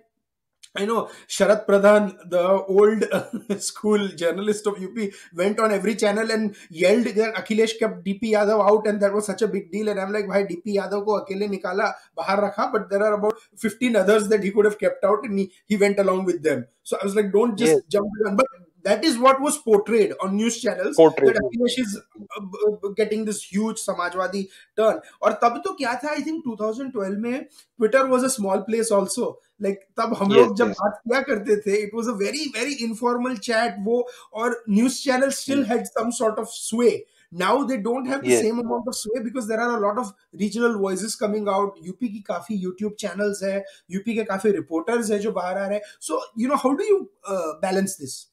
I 0.76 0.86
know 0.86 1.10
Sharad 1.28 1.66
Pradhan, 1.66 2.30
the 2.30 2.42
old 2.42 3.04
uh, 3.12 3.60
school 3.60 4.08
journalist 4.08 4.66
of 4.68 4.82
UP, 4.82 5.12
went 5.36 5.60
on 5.60 5.72
every 5.72 5.96
channel 5.96 6.32
and 6.32 6.56
yelled 6.70 7.08
that 7.08 7.36
Akhilesh 7.36 7.78
kept 7.78 8.06
DP 8.06 8.32
Yadav 8.32 8.70
out 8.70 8.88
and 8.88 9.02
that 9.02 9.14
was 9.14 9.26
such 9.26 9.42
a 9.42 9.50
big 9.50 9.70
deal. 9.70 9.90
And 9.90 10.00
I'm 10.00 10.14
like, 10.14 10.30
why 10.30 10.44
DP 10.44 10.78
Yadav 10.78 11.06
ko 11.06 11.26
akele 11.26 11.50
nikala, 11.50 11.94
bahar 12.16 12.42
rakha? 12.42 12.72
But 12.72 12.90
there 12.90 13.04
are 13.04 13.14
about 13.14 13.34
15 13.58 13.98
others 13.98 14.30
that 14.30 14.44
he 14.44 14.52
could 14.52 14.64
have 14.64 14.80
kept 14.80 15.04
out 15.04 15.24
and 15.24 15.40
he, 15.40 15.52
he 15.66 15.76
went 15.76 16.00
along 16.00 16.24
with 16.24 16.42
them. 16.42 16.66
So 16.84 16.98
I 17.02 17.04
was 17.04 17.16
like, 17.16 17.34
don't 17.34 17.58
just 17.58 17.74
yes. 17.74 17.82
jump 17.90 18.08
on. 18.28 18.38
But 18.38 18.46
that 18.84 19.04
is 19.04 19.18
what 19.18 19.42
was 19.42 19.58
portrayed 19.58 20.14
on 20.22 20.36
news 20.36 20.60
channels 20.62 20.96
portrayed. 20.96 21.36
that 21.36 21.42
Akhilesh 21.42 21.80
is 21.80 22.00
uh, 22.18 22.88
getting 22.96 23.26
this 23.26 23.44
huge 23.44 23.78
Samajwadi 23.78 24.48
turn. 24.76 25.02
और 25.22 25.40
तब 25.44 25.62
तो 25.66 25.78
क्या 25.78 26.02
था? 26.02 26.16
I 26.18 26.22
think 26.22 26.46
2012 26.46 27.18
में 27.18 27.46
Twitter 27.78 28.08
was 28.08 28.24
a 28.24 28.30
small 28.30 28.62
place 28.62 28.92
also. 28.92 29.38
Like 29.63 29.79
like, 29.79 29.91
तब 29.99 30.15
हम 30.15 30.29
yes, 30.29 30.37
लोग 30.37 30.57
जब 30.57 30.67
yes. 30.67 30.77
बात 30.81 31.01
किया 31.09 31.21
करते 31.29 31.57
थे 31.67 31.77
it 31.83 31.91
was 31.95 32.09
a 32.09 32.17
very 32.23 32.47
very 32.57 32.75
informal 32.85 33.37
chat 33.49 33.77
वो 33.85 34.07
और 34.33 34.63
news 34.71 35.03
channel 35.03 35.31
still 35.41 35.65
had 35.65 35.85
some 35.87 36.11
sort 36.21 36.39
of 36.39 36.49
sway 36.53 37.05
now 37.33 37.65
they 37.65 37.77
don't 37.77 38.07
have 38.07 38.23
the 38.23 38.29
yes. 38.29 38.43
same 38.43 38.59
amount 38.59 38.87
of 38.87 38.95
sway 38.95 39.21
because 39.23 39.49
there 39.49 39.61
are 39.61 39.77
a 39.77 39.81
lot 39.81 39.99
of 39.99 40.13
regional 40.33 40.79
voices 40.79 41.17
coming 41.17 41.49
out 41.49 41.81
up 41.87 42.09
की 42.09 42.23
काफ़ी 42.29 42.59
youtube 42.63 42.97
channels 42.97 43.43
है 43.43 43.65
up 43.91 44.15
के 44.15 44.25
काफ़ी 44.25 44.53
reporters 44.53 45.11
है 45.11 45.19
जो 45.19 45.33
बाहर 45.33 45.59
आ 45.59 45.67
रहे 45.67 45.79
हैं 45.79 45.85
so 46.01 46.21
you 46.37 46.49
know 46.49 46.57
how 46.57 46.75
do 46.75 46.85
you 46.85 46.99
uh, 47.29 47.53
balance 47.61 47.97
this 47.97 48.27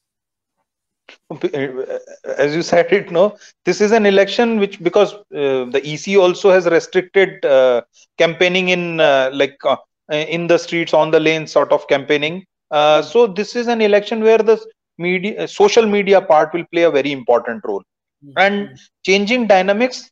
as 2.38 2.54
you 2.56 2.62
said 2.62 2.92
it 2.92 3.10
no 3.10 3.36
this 3.64 3.80
is 3.80 3.92
an 3.92 4.06
election 4.06 4.58
which 4.58 4.82
because 4.82 5.12
uh, 5.14 5.64
the 5.74 5.80
ec 5.84 6.16
also 6.16 6.50
has 6.50 6.66
restricted 6.66 7.44
uh, 7.44 7.82
campaigning 8.16 8.70
in 8.70 9.00
uh, 9.00 9.30
like 9.32 9.58
uh, 9.64 9.72
uh, 9.72 9.76
in 10.10 10.46
the 10.46 10.58
streets 10.58 10.92
on 10.92 11.10
the 11.10 11.20
lanes 11.20 11.52
sort 11.52 11.72
of 11.72 11.86
campaigning 11.88 12.44
uh, 12.70 13.02
hmm. 13.02 13.08
so 13.08 13.26
this 13.26 13.56
is 13.56 13.68
an 13.68 13.80
election 13.80 14.22
where 14.22 14.38
the 14.38 14.58
media 14.98 15.42
uh, 15.42 15.46
social 15.46 15.86
media 15.86 16.20
part 16.20 16.52
will 16.52 16.64
play 16.72 16.82
a 16.82 16.90
very 16.90 17.12
important 17.12 17.62
role 17.64 17.82
mm-hmm. 18.24 18.38
and 18.38 18.78
changing 19.04 19.46
dynamics 19.46 20.10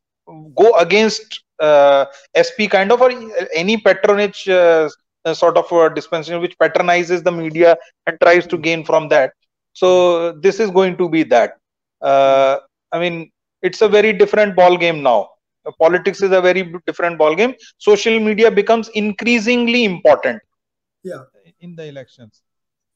go 0.57 0.75
against 0.79 1.45
uh, 1.61 2.07
sp 2.43 2.67
kind 2.71 2.91
of 2.91 3.01
or 3.01 3.13
any 3.55 3.77
patronage 3.77 4.49
uh, 4.49 4.89
uh, 5.25 5.35
sort 5.35 5.57
of 5.57 5.71
a 5.71 5.95
dispensation 5.95 6.41
which 6.41 6.59
patronizes 6.59 7.23
the 7.23 7.31
media 7.31 7.77
and 8.07 8.19
tries 8.21 8.47
to 8.47 8.57
hmm. 8.57 8.63
gain 8.63 8.85
from 8.85 9.09
that 9.09 9.33
so 9.73 10.33
this 10.33 10.59
is 10.61 10.71
going 10.71 10.97
to 10.97 11.09
be 11.09 11.23
that 11.23 11.59
i 12.01 12.99
mean 12.99 13.31
it's 13.63 13.83
a 13.83 13.89
very 13.89 14.13
different 14.13 14.57
ball 14.57 14.77
game 14.77 15.03
now 15.03 15.32
politics 15.79 16.23
is 16.23 16.33
a 16.33 16.41
very 16.41 16.73
different 16.87 17.19
ball 17.19 17.35
game 17.35 17.55
social 17.79 18.19
media 18.19 18.51
becomes 18.51 18.89
increasingly 18.89 19.85
important. 19.85 20.41
Yeah. 21.03 21.23
In 21.61 21.77
the 21.77 21.87
elections. 21.87 22.43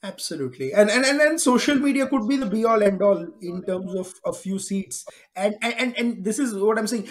Absolutely. 0.03 0.73
And 0.73 0.91
and 0.91 1.05
and, 1.05 1.21
and 1.21 1.41
social 1.41 1.77
media 1.77 2.07
could 2.07 2.29
be 2.29 2.37
the 2.37 2.47
be 2.47 2.65
all 2.65 2.83
end 2.83 3.03
all 3.03 3.27
in 3.41 3.63
terms 3.65 3.95
of 3.95 4.13
a 4.25 4.33
few 4.33 4.59
seats. 4.59 5.05
And 5.35 5.57
and 5.63 5.97
and 5.97 6.25
this 6.25 6.39
is 6.39 6.55
what 6.55 6.79
i'm 6.79 6.87
saying. 6.87 7.09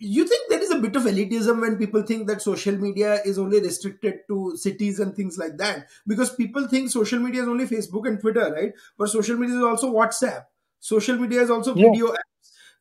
You 0.00 0.28
think 0.28 0.48
there 0.48 0.62
is 0.62 0.70
a 0.70 0.78
bit 0.78 0.94
of 0.94 1.02
elitism 1.02 1.60
when 1.60 1.76
people 1.76 2.02
think 2.02 2.28
that 2.28 2.40
social 2.40 2.76
media 2.76 3.20
is 3.24 3.36
only 3.36 3.60
restricted 3.60 4.20
to 4.28 4.56
cities 4.56 5.00
and 5.00 5.12
things 5.14 5.38
like 5.38 5.56
that? 5.56 5.88
Because 6.06 6.32
people 6.36 6.68
think 6.68 6.90
social 6.90 7.18
media 7.18 7.42
is 7.42 7.48
only 7.48 7.66
facebook 7.66 8.06
and 8.06 8.20
twitter 8.20 8.52
right? 8.52 8.72
But 8.96 9.08
social 9.08 9.36
media 9.36 9.56
is 9.56 9.64
also 9.64 9.92
whatsapp. 9.92 10.44
Social 10.78 11.16
media 11.16 11.42
is 11.42 11.50
also 11.50 11.74
yeah. 11.74 11.90
video 11.90 12.14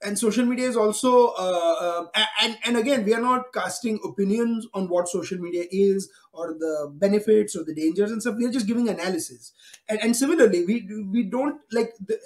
and 0.04 0.18
social 0.20 0.46
media 0.46 0.68
is 0.68 0.78
also 0.78 1.28
uh, 1.40 2.06
uh, 2.16 2.26
and 2.42 2.58
and 2.66 2.78
again 2.78 3.04
we 3.04 3.14
are 3.14 3.22
not 3.22 3.52
casting 3.54 4.00
opinions 4.04 4.68
on 4.74 4.88
what 4.90 5.08
social 5.10 5.38
media 5.38 5.66
is 5.72 6.10
or 6.34 6.54
the 6.54 6.92
benefits 6.96 7.56
or 7.56 7.64
the 7.64 7.74
dangers 7.74 8.12
and 8.12 8.22
stuff 8.22 8.36
we 8.38 8.46
are 8.46 8.52
just 8.52 8.68
giving 8.68 8.90
analysis 8.90 9.54
and, 9.90 10.00
and 10.04 10.16
similarly 10.16 10.64
we 10.66 10.88
we 11.12 11.24
don't 11.24 11.62
like 11.72 11.94
the, 12.06 12.20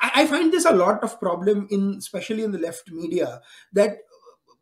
I 0.00 0.26
find 0.26 0.52
this 0.52 0.64
a 0.64 0.72
lot 0.72 1.02
of 1.02 1.18
problem 1.18 1.66
in, 1.70 1.96
especially 1.98 2.44
in 2.44 2.52
the 2.52 2.58
left 2.58 2.90
media, 2.90 3.40
that 3.72 3.98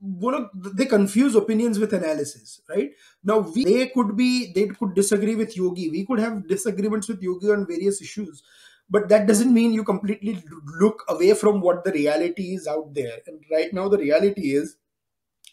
know, 0.02 0.48
they 0.54 0.86
confuse 0.86 1.34
opinions 1.34 1.78
with 1.78 1.92
analysis, 1.92 2.62
right? 2.68 2.90
Now 3.22 3.40
we, 3.40 3.64
they 3.64 3.88
could 3.88 4.16
be 4.16 4.52
they 4.52 4.68
could 4.68 4.94
disagree 4.94 5.34
with 5.34 5.56
Yogi. 5.56 5.90
We 5.90 6.06
could 6.06 6.20
have 6.20 6.48
disagreements 6.48 7.08
with 7.08 7.22
Yogi 7.22 7.50
on 7.50 7.66
various 7.66 8.00
issues, 8.00 8.42
but 8.90 9.08
that 9.08 9.26
doesn't 9.26 9.54
mean 9.54 9.72
you 9.72 9.84
completely 9.84 10.42
look 10.80 11.04
away 11.08 11.34
from 11.34 11.60
what 11.60 11.84
the 11.84 11.92
reality 11.92 12.54
is 12.54 12.66
out 12.66 12.92
there. 12.94 13.18
And 13.26 13.42
right 13.50 13.72
now, 13.72 13.88
the 13.88 13.98
reality 13.98 14.54
is 14.54 14.76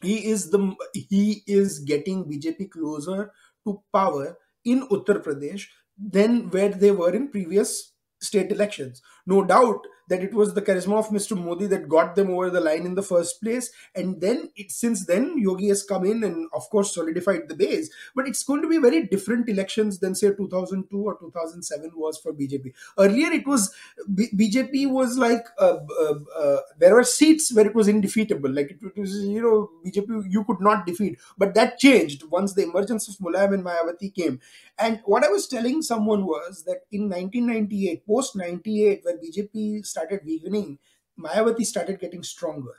he 0.01 0.27
is 0.27 0.49
the 0.51 0.75
he 0.93 1.43
is 1.47 1.79
getting 1.79 2.25
BJP 2.25 2.71
closer 2.71 3.31
to 3.65 3.81
power 3.93 4.37
in 4.65 4.87
Uttar 4.89 5.23
Pradesh 5.23 5.65
than 5.97 6.49
where 6.51 6.69
they 6.69 6.91
were 6.91 7.13
in 7.13 7.29
previous 7.29 7.93
state 8.21 8.51
elections. 8.51 9.01
No 9.25 9.43
doubt 9.43 9.85
that 10.07 10.23
it 10.23 10.33
was 10.33 10.53
the 10.53 10.61
charisma 10.61 10.97
of 10.97 11.09
Mr. 11.09 11.41
Modi 11.41 11.67
that 11.67 11.89
got 11.89 12.15
them 12.15 12.29
over 12.29 12.49
the 12.49 12.61
line 12.61 12.85
in 12.85 12.95
the 12.95 13.01
first 13.03 13.41
place. 13.41 13.71
And 13.95 14.19
then, 14.21 14.49
it, 14.55 14.71
since 14.71 15.05
then, 15.05 15.37
Yogi 15.37 15.67
has 15.69 15.83
come 15.83 16.05
in 16.05 16.23
and, 16.23 16.47
of 16.53 16.69
course, 16.69 16.93
solidified 16.93 17.47
the 17.47 17.55
base. 17.55 17.89
But 18.15 18.27
it's 18.27 18.43
going 18.43 18.61
to 18.61 18.69
be 18.69 18.77
very 18.77 19.03
different 19.03 19.49
elections 19.49 19.99
than, 19.99 20.15
say, 20.15 20.33
2002 20.33 20.97
or 20.97 21.17
2007 21.19 21.91
was 21.95 22.17
for 22.17 22.33
BJP. 22.33 22.73
Earlier, 22.97 23.31
it 23.31 23.45
was 23.45 23.73
B- 24.13 24.29
BJP 24.35 24.89
was 24.89 25.17
like 25.17 25.45
uh, 25.59 25.77
uh, 25.99 26.15
uh, 26.37 26.57
there 26.79 26.95
were 26.95 27.03
seats 27.03 27.53
where 27.53 27.65
it 27.65 27.75
was 27.75 27.87
indefeatable. 27.87 28.51
Like 28.51 28.71
it, 28.71 28.77
it, 28.95 28.99
was, 28.99 29.13
you 29.25 29.41
know, 29.41 29.69
BJP 29.85 30.25
you 30.29 30.43
could 30.43 30.61
not 30.61 30.85
defeat. 30.85 31.19
But 31.37 31.53
that 31.55 31.77
changed 31.79 32.23
once 32.29 32.53
the 32.53 32.63
emergence 32.63 33.07
of 33.07 33.15
Mulayam 33.17 33.53
and 33.53 33.63
Mayawati 33.65 34.13
came. 34.13 34.39
And 34.79 35.01
what 35.05 35.23
I 35.23 35.29
was 35.29 35.47
telling 35.47 35.81
someone 35.81 36.25
was 36.25 36.63
that 36.65 36.81
in 36.91 37.09
1998, 37.09 38.05
post 38.05 38.35
98, 38.35 39.01
when 39.03 39.19
BJP 39.19 39.85
started 39.85 40.21
weakening, 40.25 40.77
Mayawati 41.19 41.65
started 41.65 41.99
getting 41.99 42.23
stronger. 42.23 42.75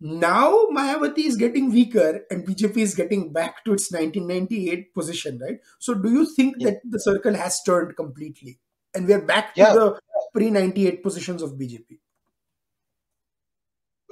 Now 0.00 0.66
Mayawati 0.72 1.26
is 1.26 1.36
getting 1.36 1.72
weaker 1.72 2.24
and 2.30 2.46
BJP 2.46 2.76
is 2.78 2.94
getting 2.94 3.32
back 3.32 3.64
to 3.64 3.72
its 3.72 3.92
1998 3.92 4.94
position, 4.94 5.38
right? 5.38 5.58
So, 5.78 5.94
do 5.94 6.10
you 6.10 6.26
think 6.34 6.56
yeah. 6.58 6.70
that 6.70 6.80
the 6.84 6.98
circle 6.98 7.34
has 7.34 7.62
turned 7.62 7.96
completely 7.96 8.58
and 8.94 9.06
we're 9.06 9.24
back 9.24 9.52
yeah. 9.56 9.72
to 9.72 9.78
the 9.78 10.00
pre 10.32 10.50
98 10.50 11.02
positions 11.02 11.42
of 11.42 11.52
BJP? 11.52 11.98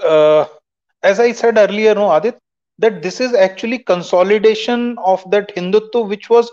Uh, 0.02 0.46
as 1.02 1.18
I 1.18 1.32
said 1.32 1.58
earlier, 1.58 1.94
no, 1.94 2.08
Aadit, 2.08 2.38
that 2.78 3.02
this 3.02 3.20
is 3.20 3.34
actually 3.34 3.78
consolidation 3.78 4.96
of 4.98 5.28
that 5.30 5.54
Hindutva 5.54 6.08
which 6.08 6.30
was 6.30 6.50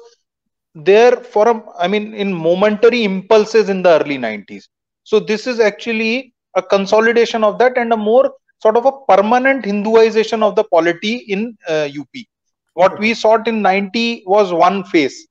there 0.85 1.15
for 1.17 1.47
a, 1.47 1.63
I 1.77 1.87
mean, 1.87 2.13
in 2.13 2.33
momentary 2.33 3.03
impulses 3.03 3.69
in 3.69 3.83
the 3.83 4.01
early 4.01 4.17
90s. 4.17 4.67
So 5.03 5.19
this 5.19 5.47
is 5.47 5.59
actually 5.59 6.33
a 6.55 6.61
consolidation 6.61 7.43
of 7.43 7.57
that 7.59 7.77
and 7.77 7.93
a 7.93 7.97
more 7.97 8.31
sort 8.61 8.77
of 8.77 8.85
a 8.85 8.91
permanent 9.07 9.65
Hinduization 9.65 10.43
of 10.43 10.55
the 10.55 10.63
polity 10.63 11.17
in 11.27 11.57
uh, 11.67 11.87
UP. 11.99 12.25
What 12.73 12.99
we 12.99 13.13
sought 13.13 13.47
in 13.47 13.61
90 13.61 14.23
was 14.25 14.53
one 14.53 14.83
phase. 14.83 15.27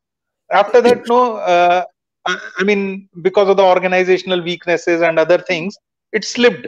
After 0.50 0.80
that, 0.80 1.06
no, 1.06 1.36
uh, 1.36 1.84
I 2.26 2.64
mean, 2.64 3.08
because 3.22 3.48
of 3.48 3.56
the 3.56 3.64
organizational 3.64 4.42
weaknesses 4.42 5.02
and 5.02 5.18
other 5.18 5.38
things, 5.38 5.76
it 6.12 6.24
slipped. 6.24 6.66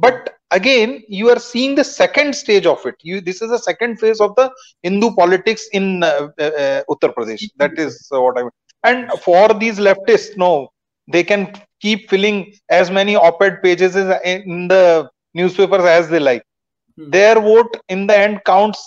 But 0.00 0.36
again, 0.50 1.02
you 1.08 1.28
are 1.30 1.38
seeing 1.38 1.74
the 1.74 1.84
second 1.84 2.34
stage 2.34 2.66
of 2.66 2.84
it. 2.86 2.94
You, 3.02 3.20
this 3.20 3.42
is 3.42 3.50
the 3.50 3.58
second 3.58 3.98
phase 3.98 4.20
of 4.20 4.34
the 4.36 4.50
Hindu 4.82 5.14
politics 5.14 5.68
in 5.72 6.02
uh, 6.02 6.28
uh, 6.38 6.82
Uttar 6.88 7.12
Pradesh. 7.14 7.44
That 7.56 7.78
is 7.78 8.06
what 8.10 8.38
I 8.38 8.42
mean. 8.42 8.50
And 8.84 9.10
for 9.20 9.52
these 9.54 9.78
leftists, 9.78 10.36
no, 10.36 10.68
they 11.08 11.24
can 11.24 11.52
keep 11.80 12.08
filling 12.08 12.52
as 12.68 12.90
many 12.90 13.16
op-ed 13.16 13.62
pages 13.62 13.96
in 13.96 14.68
the 14.68 15.10
newspapers 15.34 15.84
as 15.84 16.08
they 16.08 16.20
like. 16.20 16.44
Hmm. 16.96 17.10
Their 17.10 17.34
vote 17.34 17.76
in 17.88 18.06
the 18.06 18.16
end 18.16 18.40
counts 18.44 18.80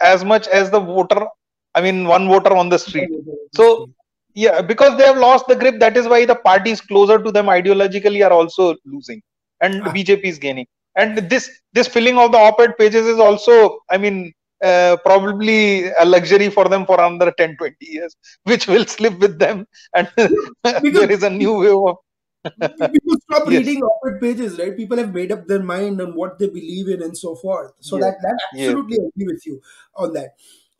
as 0.00 0.24
much 0.24 0.46
as 0.48 0.70
the 0.70 0.80
voter. 0.80 1.26
I 1.74 1.80
mean, 1.80 2.06
one 2.06 2.28
voter 2.28 2.54
on 2.54 2.68
the 2.68 2.78
street. 2.78 3.08
So 3.54 3.88
yeah, 4.34 4.60
because 4.60 4.96
they 4.98 5.04
have 5.04 5.18
lost 5.18 5.46
the 5.48 5.56
grip. 5.56 5.80
That 5.80 5.96
is 5.96 6.06
why 6.06 6.24
the 6.24 6.34
parties 6.34 6.80
closer 6.80 7.18
to 7.22 7.32
them 7.32 7.46
ideologically 7.46 8.24
are 8.26 8.32
also 8.32 8.76
losing, 8.84 9.22
and 9.60 9.82
ah. 9.82 9.92
BJP 9.92 10.24
is 10.24 10.38
gaining 10.38 10.66
and 10.98 11.30
this 11.30 11.46
this 11.72 11.88
filling 11.94 12.18
of 12.18 12.32
the 12.32 12.40
op-ed 12.48 12.76
pages 12.80 13.06
is 13.14 13.18
also 13.28 13.54
i 13.90 13.96
mean 13.96 14.32
uh, 14.68 14.96
probably 15.04 15.88
a 16.02 16.04
luxury 16.04 16.50
for 16.50 16.68
them 16.72 16.84
for 16.84 17.00
another 17.00 17.32
10 17.38 17.56
20 17.56 17.76
years 17.80 18.16
which 18.42 18.66
will 18.66 18.84
slip 18.84 19.16
with 19.24 19.38
them 19.38 19.64
and 19.94 20.10
there 20.16 21.10
is 21.16 21.22
a 21.22 21.30
new 21.30 21.54
way 21.62 21.70
of 21.70 21.96
people 22.94 23.16
stop 23.24 23.44
yes. 23.46 23.58
reading 23.58 23.82
op-ed 23.90 24.20
pages 24.24 24.58
right 24.58 24.76
people 24.76 24.98
have 25.02 25.12
made 25.14 25.32
up 25.36 25.46
their 25.46 25.62
mind 25.70 26.00
on 26.00 26.14
what 26.20 26.38
they 26.38 26.48
believe 26.58 26.88
in 26.88 27.02
and 27.06 27.16
so 27.16 27.34
forth 27.44 27.72
so 27.80 27.96
yes. 27.96 28.04
that 28.04 28.16
that 28.26 28.38
absolutely 28.52 28.98
yes. 29.00 29.10
agree 29.10 29.28
with 29.32 29.46
you 29.46 29.60
on 29.94 30.12
that 30.12 30.30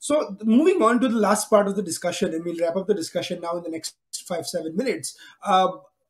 so 0.09 0.37
moving 0.45 0.83
on 0.89 1.01
to 1.01 1.09
the 1.09 1.23
last 1.29 1.51
part 1.51 1.69
of 1.69 1.77
the 1.77 1.87
discussion 1.91 2.35
and 2.35 2.45
we'll 2.45 2.61
wrap 2.61 2.77
up 2.77 2.87
the 2.87 3.01
discussion 3.03 3.41
now 3.41 3.57
in 3.57 3.65
the 3.65 3.75
next 3.77 3.97
five 4.27 4.47
seven 4.47 4.77
minutes 4.77 5.17
uh, 5.45 5.69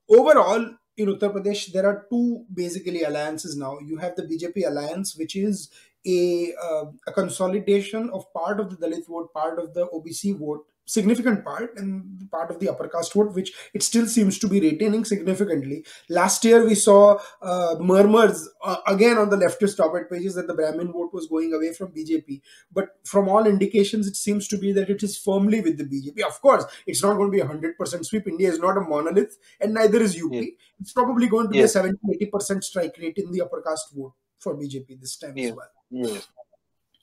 overall 0.08 0.68
in 0.98 1.06
Uttar 1.06 1.32
Pradesh, 1.32 1.72
there 1.72 1.86
are 1.86 2.06
two 2.10 2.44
basically 2.52 3.02
alliances 3.04 3.56
now. 3.56 3.78
You 3.78 3.96
have 3.98 4.16
the 4.16 4.24
BJP 4.24 4.66
alliance, 4.66 5.16
which 5.16 5.36
is 5.36 5.70
a, 6.04 6.52
uh, 6.60 6.86
a 7.06 7.12
consolidation 7.12 8.10
of 8.10 8.30
part 8.32 8.58
of 8.58 8.70
the 8.70 8.76
Dalit 8.76 9.06
vote, 9.06 9.32
part 9.32 9.58
of 9.60 9.74
the 9.74 9.86
OBC 9.86 10.36
vote, 10.36 10.66
significant 10.88 11.44
part 11.44 11.76
and 11.76 12.28
part 12.30 12.50
of 12.50 12.58
the 12.60 12.68
upper 12.68 12.88
caste 12.88 13.12
vote, 13.12 13.34
which 13.34 13.52
it 13.74 13.82
still 13.82 14.06
seems 14.06 14.38
to 14.38 14.48
be 14.48 14.60
retaining 14.60 15.04
significantly. 15.04 15.84
Last 16.08 16.44
year, 16.44 16.64
we 16.64 16.74
saw 16.74 17.18
uh, 17.42 17.76
murmurs 17.78 18.48
uh, 18.64 18.78
again 18.86 19.18
on 19.18 19.28
the 19.30 19.36
leftist 19.36 19.78
op-ed 19.80 20.08
pages 20.10 20.34
that 20.34 20.46
the 20.46 20.54
Brahmin 20.54 20.92
vote 20.92 21.12
was 21.12 21.26
going 21.26 21.52
away 21.52 21.72
from 21.74 21.92
BJP. 21.92 22.40
But 22.72 22.88
from 23.04 23.28
all 23.28 23.46
indications, 23.46 24.06
it 24.06 24.16
seems 24.16 24.48
to 24.48 24.58
be 24.58 24.72
that 24.72 24.90
it 24.90 25.02
is 25.02 25.16
firmly 25.18 25.60
with 25.60 25.76
the 25.78 25.84
BJP. 25.84 26.26
Of 26.26 26.40
course, 26.40 26.64
it's 26.86 27.02
not 27.02 27.16
going 27.16 27.30
to 27.30 27.36
be 27.36 27.40
a 27.40 27.46
100% 27.46 28.06
sweep. 28.06 28.26
India 28.26 28.48
is 28.48 28.58
not 28.58 28.76
a 28.76 28.80
monolith, 28.80 29.36
and 29.60 29.74
neither 29.74 30.00
is 30.00 30.16
UP. 30.16 30.32
Yeah. 30.32 30.42
It's 30.80 30.92
probably 30.92 31.28
going 31.28 31.50
to 31.50 31.54
yeah. 31.54 31.62
be 31.62 31.64
a 31.64 31.68
70 31.68 31.98
80% 32.32 32.64
strike 32.64 32.96
rate 32.98 33.18
in 33.18 33.30
the 33.30 33.42
upper 33.42 33.62
caste 33.62 33.92
vote 33.94 34.12
for 34.38 34.56
BJP 34.56 35.00
this 35.00 35.16
time 35.16 35.36
yeah. 35.36 35.48
as 35.48 35.52
well. 35.54 35.70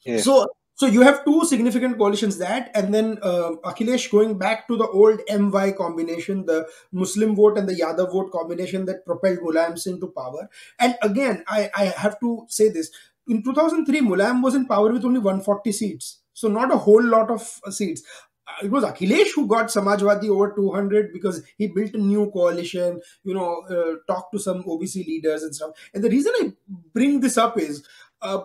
Yeah. 0.05 0.19
So 0.21 0.47
so 0.75 0.87
you 0.87 1.01
have 1.01 1.23
two 1.23 1.45
significant 1.45 1.97
coalitions 1.97 2.37
that, 2.39 2.69
and 2.75 2.93
then 2.93 3.17
uh, 3.21 3.51
Akhilesh 3.63 4.11
going 4.11 4.37
back 4.37 4.67
to 4.67 4.75
the 4.75 4.87
old 4.87 5.21
MY 5.29 5.71
combination, 5.71 6.45
the 6.45 6.67
Muslim 6.91 7.33
vote 7.35 7.57
and 7.57 7.67
the 7.67 7.75
Yadav 7.75 8.11
vote 8.11 8.31
combination 8.31 8.85
that 8.85 9.05
propelled 9.05 9.39
Mulayam 9.39 9.79
Singh 9.79 10.01
to 10.01 10.07
power. 10.07 10.49
And 10.77 10.95
again, 11.01 11.43
I, 11.47 11.69
I 11.73 11.85
have 11.85 12.19
to 12.19 12.45
say 12.49 12.69
this: 12.69 12.91
in 13.27 13.41
2003, 13.41 14.01
Mulayam 14.01 14.43
was 14.43 14.53
in 14.53 14.65
power 14.65 14.91
with 14.91 15.05
only 15.05 15.19
140 15.19 15.71
seats, 15.71 16.19
so 16.33 16.49
not 16.49 16.73
a 16.73 16.77
whole 16.77 17.03
lot 17.03 17.31
of 17.31 17.61
uh, 17.65 17.71
seats. 17.71 18.03
Uh, 18.47 18.65
it 18.65 18.69
was 18.71 18.83
Akhilesh 18.83 19.29
who 19.33 19.47
got 19.47 19.67
Samajwadi 19.67 20.29
over 20.29 20.53
200 20.55 21.11
because 21.13 21.41
he 21.57 21.67
built 21.67 21.93
a 21.93 21.97
new 21.97 22.29
coalition, 22.31 23.01
you 23.23 23.33
know, 23.33 23.61
uh, 23.69 23.95
talked 24.13 24.33
to 24.33 24.39
some 24.39 24.61
OBC 24.63 25.07
leaders 25.07 25.41
and 25.41 25.55
stuff. 25.55 25.71
And 25.93 26.03
the 26.03 26.09
reason 26.09 26.33
I 26.41 26.53
bring 26.93 27.21
this 27.21 27.37
up 27.37 27.57
is 27.57 27.87
uh, 28.21 28.43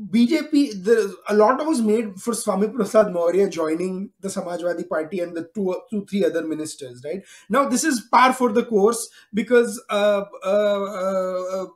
BJP, 0.00 0.84
the, 0.84 1.16
a 1.28 1.34
lot 1.34 1.64
was 1.66 1.82
made 1.82 2.20
for 2.20 2.32
Swami 2.32 2.68
Prasad 2.68 3.12
Maurya 3.12 3.48
joining 3.50 4.10
the 4.20 4.28
Samajwadi 4.28 4.88
Party 4.88 5.18
and 5.18 5.36
the 5.36 5.50
two, 5.54 5.76
two, 5.90 6.06
three 6.06 6.24
other 6.24 6.46
ministers, 6.46 7.02
right? 7.04 7.22
Now, 7.48 7.68
this 7.68 7.82
is 7.82 8.06
par 8.12 8.32
for 8.32 8.52
the 8.52 8.64
course 8.64 9.08
because 9.34 9.82
uh, 9.90 10.24
uh, 10.44 10.84
uh, 10.84 11.66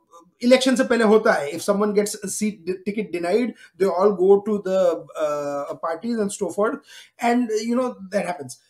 hai. 0.41 1.51
If 1.53 1.63
someone 1.63 1.95
gets 1.95 2.15
a 2.15 2.29
seat 2.29 2.65
ticket 2.85 3.11
denied, 3.11 3.55
they 3.77 3.87
all 3.87 4.13
go 4.13 4.41
to 4.43 4.63
the 4.63 5.05
uh, 5.19 5.75
parties 5.77 6.19
and 6.19 6.33
so 6.33 6.51
forth. 6.51 6.79
And, 7.19 7.51
you 7.61 7.75
know, 7.75 7.97
that 8.11 8.27
happens. 8.27 8.61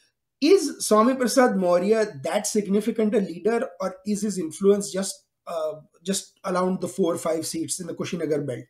Is 0.40 0.86
Swami 0.86 1.14
Prasad 1.14 1.56
Maurya 1.56 2.06
that 2.24 2.46
significant 2.46 3.14
a 3.14 3.20
leader 3.20 3.68
or 3.80 3.96
is 4.06 4.22
his 4.22 4.38
influence 4.38 4.90
just 4.90 5.24
uh, 5.46 5.74
just 6.02 6.38
around 6.44 6.80
the 6.80 6.88
four 6.88 7.14
or 7.14 7.18
five 7.18 7.46
seats 7.46 7.80
in 7.80 7.86
the 7.86 7.94
Kushinagar 7.94 8.46
belt? 8.46 8.64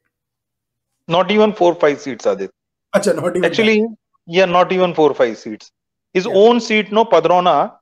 Not 1.08 1.30
even 1.30 1.52
four 1.52 1.74
five 1.74 2.00
seats, 2.00 2.24
Aadit. 2.24 2.50
Achha, 2.94 3.14
not 3.14 3.36
even 3.36 3.44
Actually, 3.44 3.80
that. 3.80 3.96
yeah, 4.26 4.44
not 4.44 4.72
even 4.72 4.94
four 4.94 5.14
five 5.14 5.38
seats. 5.38 5.70
His 6.12 6.26
yeah. 6.26 6.32
own 6.34 6.60
seat, 6.60 6.92
no 6.92 7.04
Padrauna. 7.04 7.76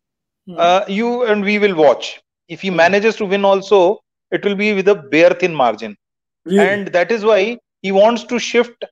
Hmm. 0.47 0.55
Uh, 0.57 0.85
you 0.89 1.25
and 1.25 1.45
we 1.45 1.59
will 1.59 1.75
watch. 1.75 2.21
If 2.49 2.61
he 2.61 2.69
hmm. 2.69 2.77
manages 2.77 3.17
to 3.17 3.27
win, 3.27 3.45
also 3.45 4.01
it 4.31 4.45
will 4.45 4.55
be 4.55 4.73
with 4.73 4.89
a 4.89 4.95
bare 4.95 5.35
thin 5.35 5.55
margin, 5.55 5.97
really? 6.45 6.61
and 6.61 6.89
that 6.89 7.11
is 7.11 7.25
why 7.25 7.59
he 7.83 7.93
wants 7.93 8.25
to 8.25 8.39
shift 8.39 8.85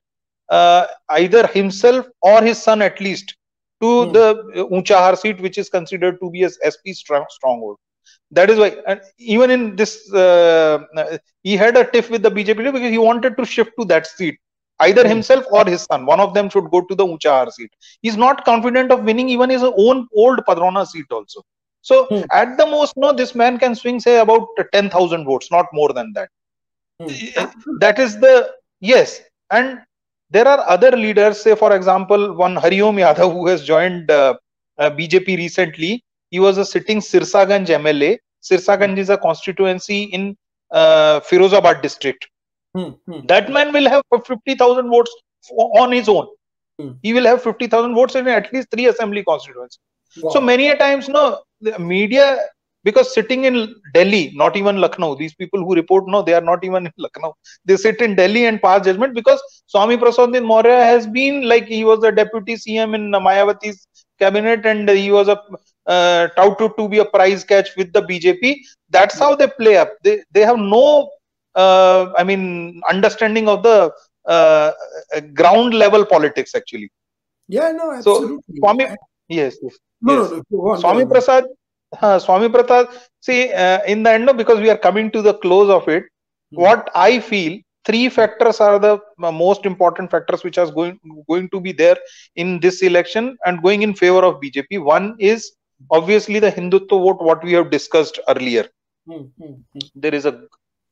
uh, 0.51 0.87
either 1.11 1.47
himself 1.47 2.07
or 2.22 2.43
his 2.43 2.61
son 2.61 2.83
at 2.83 3.01
least 3.01 3.37
to 3.81 4.07
hmm. 4.07 4.12
the 4.12 4.68
Unchahar 4.72 5.16
seat, 5.16 5.41
which 5.41 5.59
is 5.59 5.68
considered 5.68 6.18
to 6.20 6.31
be 6.31 6.43
a 6.43 6.51
SP 6.51 6.93
strong, 6.93 7.24
stronghold 7.31 7.79
that 8.31 8.51
is 8.51 8.59
why 8.59 8.70
and 8.87 9.01
even 9.18 9.51
in 9.51 9.62
this 9.76 9.93
uh, 10.12 10.79
he 11.43 11.57
had 11.57 11.76
a 11.76 11.85
tiff 11.93 12.11
with 12.11 12.22
the 12.22 12.31
bjp 12.31 12.59
because 12.76 12.91
he 12.97 12.99
wanted 13.09 13.37
to 13.39 13.45
shift 13.55 13.72
to 13.79 13.85
that 13.93 14.07
seat 14.07 14.37
either 14.87 15.05
mm. 15.05 15.12
himself 15.12 15.45
or 15.51 15.64
his 15.74 15.83
son 15.91 16.05
one 16.07 16.20
of 16.26 16.35
them 16.35 16.49
should 16.49 16.68
go 16.74 16.81
to 16.91 16.95
the 17.01 17.07
Unchahar 17.12 17.51
seat 17.53 17.70
he's 18.03 18.16
not 18.16 18.45
confident 18.45 18.91
of 18.93 19.05
winning 19.11 19.29
even 19.29 19.51
his 19.51 19.64
own 19.87 20.07
old 20.24 20.41
Padrauna 20.49 20.85
seat 20.95 21.07
also 21.18 21.43
So 21.89 21.97
Hmm. 22.11 22.22
at 22.39 22.49
the 22.59 22.64
most, 22.70 22.95
no, 23.03 23.09
this 23.18 23.31
man 23.41 23.55
can 23.62 23.74
swing 23.81 23.99
say 24.05 24.12
about 24.22 24.43
ten 24.74 24.87
thousand 24.95 25.22
votes, 25.31 25.49
not 25.55 25.66
more 25.79 25.91
than 25.99 26.09
that. 26.16 26.29
Hmm. 27.01 27.16
That 27.81 27.99
is 27.99 28.18
the 28.20 28.51
yes, 28.81 29.20
and 29.51 29.79
there 30.31 30.47
are 30.47 30.61
other 30.68 30.91
leaders. 30.93 31.41
Say 31.41 31.55
for 31.55 31.74
example, 31.74 32.35
one 32.35 32.57
Hariom 32.57 32.97
Yadav 33.05 33.33
who 33.33 33.47
has 33.49 33.64
joined 33.64 34.11
uh, 34.11 34.35
uh, 34.79 34.91
BJP 34.91 35.37
recently. 35.37 36.05
He 36.31 36.39
was 36.39 36.59
a 36.59 36.64
sitting 36.64 36.99
Sirsaganj 36.99 37.66
MLA. 37.66 38.18
Sirsaganj 38.43 38.99
is 38.99 39.11
a 39.11 39.18
constituency 39.18 40.05
in 40.05 40.37
uh, 40.70 41.20
Firozabad 41.20 41.83
district. 41.83 42.29
Hmm, 42.74 42.91
hmm. 43.07 43.26
That 43.26 43.51
man 43.51 43.72
will 43.72 43.89
have 43.89 44.03
50,000 44.24 44.89
votes 44.89 45.14
on 45.51 45.93
his 45.93 46.09
own. 46.09 46.26
Hmm. 46.79 46.93
He 47.03 47.12
will 47.12 47.24
have 47.24 47.43
50,000 47.43 47.95
votes 47.95 48.14
in 48.14 48.29
at 48.29 48.53
least 48.53 48.70
three 48.70 48.87
assembly 48.87 49.24
constituencies. 49.24 49.81
Wow. 50.22 50.31
So 50.31 50.41
many 50.41 50.68
a 50.68 50.76
times, 50.76 51.09
no, 51.09 51.41
the 51.61 51.79
media, 51.79 52.39
because 52.85 53.12
sitting 53.12 53.45
in 53.45 53.74
Delhi, 53.95 54.33
not 54.35 54.57
even 54.57 54.79
Lucknow, 54.79 55.14
these 55.14 55.35
people 55.35 55.61
who 55.61 55.74
report, 55.74 56.07
no, 56.07 56.22
they 56.22 56.35
are 56.35 56.41
not 56.41 56.64
even 56.64 56.87
in 56.87 56.93
Lucknow. 56.97 57.35
They 57.64 57.76
sit 57.76 58.01
in 58.01 58.14
Delhi 58.14 58.47
and 58.47 58.62
pass 58.62 58.85
judgment 58.85 59.14
because 59.14 59.43
Swami 59.66 59.97
Prasadin 59.97 60.45
Maurya 60.45 60.85
has 60.85 61.07
been 61.07 61.49
like 61.49 61.66
he 61.66 61.85
was 61.85 62.01
the 62.01 62.12
deputy 62.12 62.55
CM 62.55 62.95
in 62.95 63.11
Mayawati's 63.11 63.87
cabinet 64.18 64.64
and 64.64 64.89
he 64.89 65.11
was 65.11 65.29
a 65.29 65.41
uh, 65.89 66.28
touted 66.36 66.72
to 66.78 66.89
be 66.89 66.99
a 66.99 67.05
prize 67.05 67.45
catch 67.45 67.70
with 67.76 67.93
the 67.93 68.03
BJP. 68.03 68.57
That's 68.91 69.18
how 69.18 69.34
they 69.34 69.49
play 69.49 69.76
up. 69.78 69.93
They 70.05 70.22
they 70.32 70.43
have 70.43 70.59
no, 70.59 71.11
uh, 71.55 72.12
I 72.18 72.24
mean, 72.24 72.82
understanding 72.91 73.49
of 73.49 73.62
the 73.62 73.93
uh, 74.26 74.72
uh, 75.14 75.20
ground 75.34 75.74
level 75.74 76.05
politics 76.07 76.55
actually. 76.55 76.91
yeah, 77.49 77.72
no, 77.72 77.93
absolutely. 77.93 78.36
So. 78.36 78.61
Swami, 78.61 78.86
yes, 79.28 79.57
yes. 79.62 79.78
no, 80.03 80.22
yes. 80.22 80.43
no, 80.51 80.62
no, 80.72 80.76
Swami. 80.76 81.07
Prasad, 81.07 81.45
uh, 82.01 82.18
Swami 82.18 82.49
Prasad. 82.49 82.89
See, 83.20 83.53
uh, 83.53 83.80
in 83.86 84.03
the 84.03 84.12
end, 84.12 84.26
no, 84.26 84.34
because 84.34 84.61
we 84.61 84.70
are 84.70 84.78
coming 84.78 85.11
to 85.12 85.22
the 85.22 85.34
close 85.34 85.70
of 85.70 85.89
it, 85.89 86.05
Hmm. 86.55 86.62
what 86.62 86.91
I 86.95 87.20
feel, 87.20 87.61
three 87.84 88.09
factors 88.09 88.61
are 88.61 88.78
the 88.78 88.99
uh, 89.22 89.32
most 89.32 89.66
important 89.66 90.11
factors 90.11 90.45
which 90.45 90.59
are 90.59 90.70
going 90.70 90.99
going 91.28 91.49
to 91.51 91.61
be 91.61 91.72
there 91.72 91.97
in 92.36 92.61
this 92.61 92.82
election 92.82 93.36
and 93.47 93.62
going 93.62 93.82
in 93.82 93.95
favor 93.95 94.24
of 94.24 94.41
BJP. 94.41 94.82
One 94.82 95.16
is 95.18 95.53
obviously 95.91 96.39
the 96.39 96.51
hindutva 96.51 96.99
vote 97.05 97.20
what 97.29 97.43
we 97.45 97.53
have 97.53 97.70
discussed 97.70 98.18
earlier 98.29 98.66
mm-hmm. 99.09 99.53
there 99.95 100.14
is 100.14 100.26
a 100.26 100.35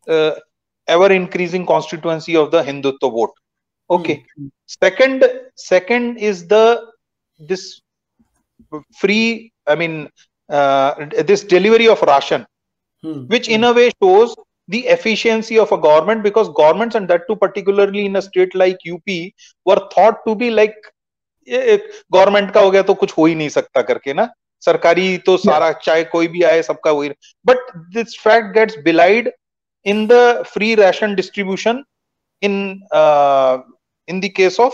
uh, 0.09 0.34
ever 0.87 1.12
increasing 1.12 1.66
constituency 1.66 2.37
of 2.37 2.51
the 2.51 2.62
hindutva 2.62 3.11
vote 3.18 3.34
okay 3.91 4.16
mm-hmm. 4.16 4.49
second 4.66 5.24
second 5.55 6.16
is 6.18 6.47
the 6.47 6.64
this 7.39 7.82
free 9.01 9.53
i 9.66 9.74
mean 9.74 10.09
uh, 10.49 10.95
this 11.30 11.43
delivery 11.45 11.89
of 11.89 12.03
ration 12.03 12.47
mm-hmm. 13.05 13.24
which 13.26 13.49
in 13.49 13.64
a 13.64 13.72
way 13.72 13.91
shows 14.03 14.34
the 14.68 14.87
efficiency 14.87 15.59
of 15.59 15.70
a 15.72 15.78
government 15.78 16.22
because 16.22 16.49
governments 16.51 16.95
and 16.95 17.09
that 17.09 17.26
too 17.28 17.37
particularly 17.37 18.07
in 18.07 18.16
a 18.16 18.22
state 18.22 18.55
like 18.55 18.78
up 18.93 19.09
were 19.64 19.89
thought 19.95 20.24
to 20.26 20.34
be 20.34 20.51
like 20.51 20.74
eh, 21.47 21.74
eh, 21.74 21.78
government 22.12 22.53
ka 22.53 22.61
ho 22.61 22.70
to 22.70 22.95
kuch 23.03 23.12
hoi 23.12 23.30
hi 23.30 23.37
nahi 23.43 23.53
sakta 23.59 23.84
karke 23.91 24.14
na 24.20 24.28
सरकारी 24.66 25.18
तो 25.26 25.38
सारा 25.38 25.72
चाहे 25.86 26.04
कोई 26.16 26.28
भी 26.36 26.41
आए 26.49 26.62
सबका 26.64 26.91
वही 26.91 27.10
but 27.45 27.72
this 27.95 28.18
fact 28.24 28.54
gets 28.58 28.78
बिलाइड 28.84 29.32
in 29.93 30.06
the 30.08 30.22
free 30.54 30.74
ration 30.76 31.16
distribution 31.16 31.84
in 32.43 32.58
in 34.12 34.20
the 34.22 34.30
case 34.30 34.60
of 34.60 34.74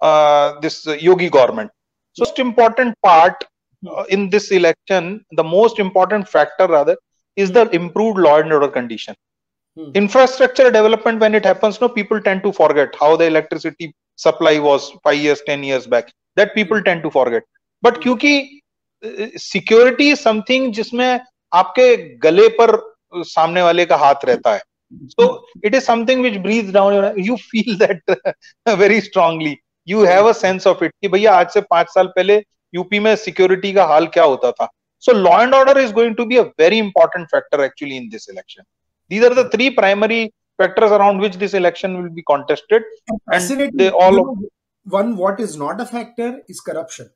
uh, 0.00 0.60
this 0.60 0.86
uh, 0.86 0.92
yogi 1.06 1.28
government 1.30 1.70
so 2.16 2.24
most 2.24 2.38
important 2.38 2.94
part 3.06 3.44
uh, 3.90 4.04
in 4.08 4.28
this 4.30 4.50
election 4.50 5.24
the 5.40 5.44
most 5.44 5.78
important 5.78 6.28
factor 6.28 6.66
rather 6.66 6.96
is 7.36 7.52
the 7.52 7.64
improved 7.80 8.18
law 8.18 8.38
and 8.40 8.52
order 8.52 8.68
condition 8.68 9.14
Hmm. 9.76 9.92
infrastructure 9.94 10.70
development 10.70 11.20
when 11.20 11.34
it 11.34 11.44
happens 11.44 11.80
no 11.80 11.88
people 11.88 12.20
tend 12.20 12.42
to 12.42 12.52
forget 12.52 12.94
how 13.00 13.16
the 13.16 13.24
electricity 13.24 13.94
supply 14.16 14.58
was 14.58 14.90
5 15.02 15.16
years 15.16 15.40
10 15.46 15.62
years 15.64 15.86
back 15.86 16.12
that 16.36 16.54
people 16.54 16.82
tend 16.82 17.02
to 17.02 17.10
forget 17.10 17.42
but 17.82 17.96
Hmm. 17.96 18.10
security 19.03 20.15
something 20.15 20.71
जिसमें 20.73 21.19
आपके 21.51 21.95
गले 22.19 22.47
पर 22.59 22.77
सामने 23.15 23.61
वाले 23.61 23.85
का 23.85 23.95
हाथ 23.97 24.25
रहता 24.25 24.53
है। 24.53 24.61
So 24.93 25.27
it 25.65 25.75
is 25.75 25.83
something 25.83 26.21
which 26.23 26.37
breeze 26.41 26.71
down 26.73 27.13
you 27.19 27.35
feel 27.41 27.77
that 27.79 28.17
very 28.79 28.99
strongly 29.01 29.55
you 29.87 30.03
have 30.05 30.27
a 30.29 30.31
sense 30.33 30.67
of 30.67 30.83
it 30.83 30.91
कि 31.01 31.07
भैया 31.07 31.33
आज 31.35 31.49
से 31.53 31.61
पाँच 31.69 31.87
साल 31.89 32.07
पहले 32.15 32.41
यूपी 32.73 32.99
में 32.99 33.15
सिक्योरिटी 33.15 33.71
का 33.73 33.85
हाल 33.85 34.07
क्या 34.07 34.23
होता 34.23 34.51
था? 34.51 34.67
So 35.03 35.13
law 35.13 35.41
and 35.41 35.53
order 35.53 35.79
is 35.79 35.93
going 35.93 36.15
to 36.15 36.25
be 36.25 36.37
a 36.37 36.41
very 36.59 36.77
important 36.79 37.27
factor 37.31 37.63
actually 37.63 37.97
in 37.97 38.09
this 38.09 38.29
election 38.29 38.63
these 39.11 39.25
are 39.25 39.33
three 39.33 39.43
three 39.49 39.69
primary 39.75 40.25
factors 40.59 40.91
around 40.91 41.21
which 41.21 41.35
this 41.35 41.55
election 41.55 41.95
will 41.97 42.09
be 42.11 42.21
contested 42.27 42.85
and 43.33 43.81
all 43.93 44.19
one 44.85 45.13
what 45.17 45.39
is 45.41 45.57
not 45.59 45.81
a 45.81 45.85
factor 45.85 46.41
is 46.49 46.61
corruption 46.65 47.09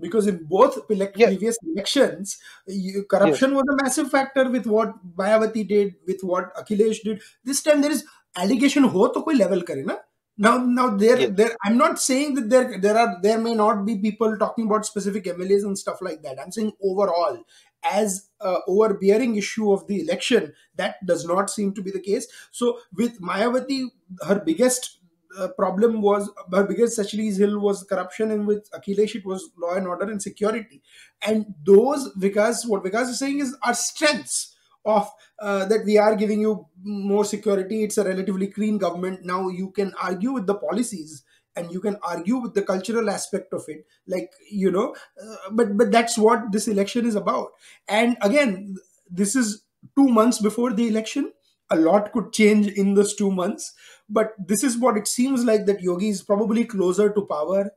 because 0.00 0.26
in 0.26 0.44
both 0.44 0.76
Yeah. 1.14 1.26
previous 1.28 1.56
elections 1.62 2.38
you, 2.66 3.04
corruption 3.04 3.54
was 3.54 3.64
a 3.72 3.76
massive 3.82 4.10
factor 4.10 4.48
with 4.50 4.66
what 4.66 4.92
Mayawati 5.16 5.66
did 5.68 5.94
with 6.06 6.20
what 6.22 6.54
Akhilesh 6.56 7.02
did. 7.02 7.22
This 7.44 7.62
time 7.62 7.80
there 7.80 7.90
is 7.90 8.04
allegation 8.36 8.84
ho 8.84 9.08
to 9.08 9.22
koi 9.22 9.32
level 9.34 9.62
kare 9.62 9.84
na? 9.84 9.96
Now 10.38 10.58
now 10.58 10.88
there 11.02 11.28
there 11.28 11.52
i'm 11.64 11.78
not 11.78 11.98
saying 11.98 12.34
that 12.34 12.50
there 12.50 12.78
there 12.78 12.96
are 13.02 13.18
there 13.22 13.38
may 13.38 13.54
not 13.54 13.86
be 13.86 13.96
people 13.98 14.36
talking 14.36 14.66
about 14.66 14.84
specific 14.84 15.24
mlas 15.24 15.64
and 15.64 15.78
stuff 15.78 16.02
like 16.02 16.22
that. 16.22 16.38
I'm 16.38 16.52
saying 16.52 16.72
overall 16.82 17.42
as 17.90 18.28
a 18.40 18.56
overbearing 18.68 19.36
issue 19.36 19.72
of 19.72 19.86
the 19.86 20.00
election 20.00 20.52
that 20.76 20.96
does 21.06 21.24
not 21.24 21.48
seem 21.48 21.72
to 21.74 21.82
be 21.82 21.90
the 21.90 22.00
case. 22.00 22.26
So 22.50 22.78
with 22.92 23.20
mayawati 23.20 23.84
her 24.26 24.40
biggest 24.40 24.98
uh, 25.38 25.48
problem 25.48 26.00
was 26.02 26.30
her 26.52 26.64
biggest 26.64 26.98
Achilles 26.98 27.36
heel 27.36 27.58
was 27.58 27.82
corruption, 27.84 28.30
and 28.30 28.46
with 28.46 28.70
Akhilesh 28.72 29.14
it 29.16 29.26
was 29.26 29.50
law 29.58 29.74
and 29.74 29.86
order 29.86 30.10
and 30.10 30.22
security. 30.22 30.82
And 31.26 31.54
those, 31.64 32.12
Vikas, 32.18 32.66
what 32.66 32.84
Vikas 32.84 33.10
is 33.10 33.18
saying 33.18 33.40
is 33.40 33.56
our 33.62 33.74
strengths 33.74 34.54
of 34.84 35.10
uh, 35.40 35.64
that 35.66 35.84
we 35.84 35.98
are 35.98 36.14
giving 36.14 36.40
you 36.40 36.66
more 36.82 37.24
security. 37.24 37.82
It's 37.82 37.98
a 37.98 38.04
relatively 38.04 38.46
clean 38.46 38.78
government. 38.78 39.24
Now 39.24 39.48
you 39.48 39.70
can 39.70 39.92
argue 40.00 40.32
with 40.32 40.46
the 40.46 40.54
policies 40.54 41.24
and 41.56 41.72
you 41.72 41.80
can 41.80 41.96
argue 42.02 42.36
with 42.36 42.54
the 42.54 42.62
cultural 42.62 43.10
aspect 43.10 43.52
of 43.52 43.64
it, 43.68 43.86
like 44.06 44.30
you 44.50 44.70
know. 44.70 44.94
Uh, 45.20 45.36
but 45.50 45.76
but 45.76 45.90
that's 45.90 46.16
what 46.16 46.52
this 46.52 46.68
election 46.68 47.06
is 47.06 47.14
about. 47.14 47.48
And 47.88 48.16
again, 48.20 48.76
this 49.10 49.34
is 49.34 49.62
two 49.96 50.08
months 50.08 50.40
before 50.40 50.72
the 50.72 50.86
election. 50.86 51.32
A 51.70 51.76
lot 51.76 52.12
could 52.12 52.32
change 52.32 52.68
in 52.68 52.94
those 52.94 53.14
two 53.16 53.30
months 53.30 53.74
but 54.08 54.34
this 54.38 54.62
is 54.62 54.76
what 54.76 54.96
it 54.96 55.08
seems 55.08 55.44
like 55.44 55.66
that 55.66 55.80
yogi 55.80 56.08
is 56.08 56.22
probably 56.22 56.64
closer 56.64 57.12
to 57.12 57.22
power 57.22 57.70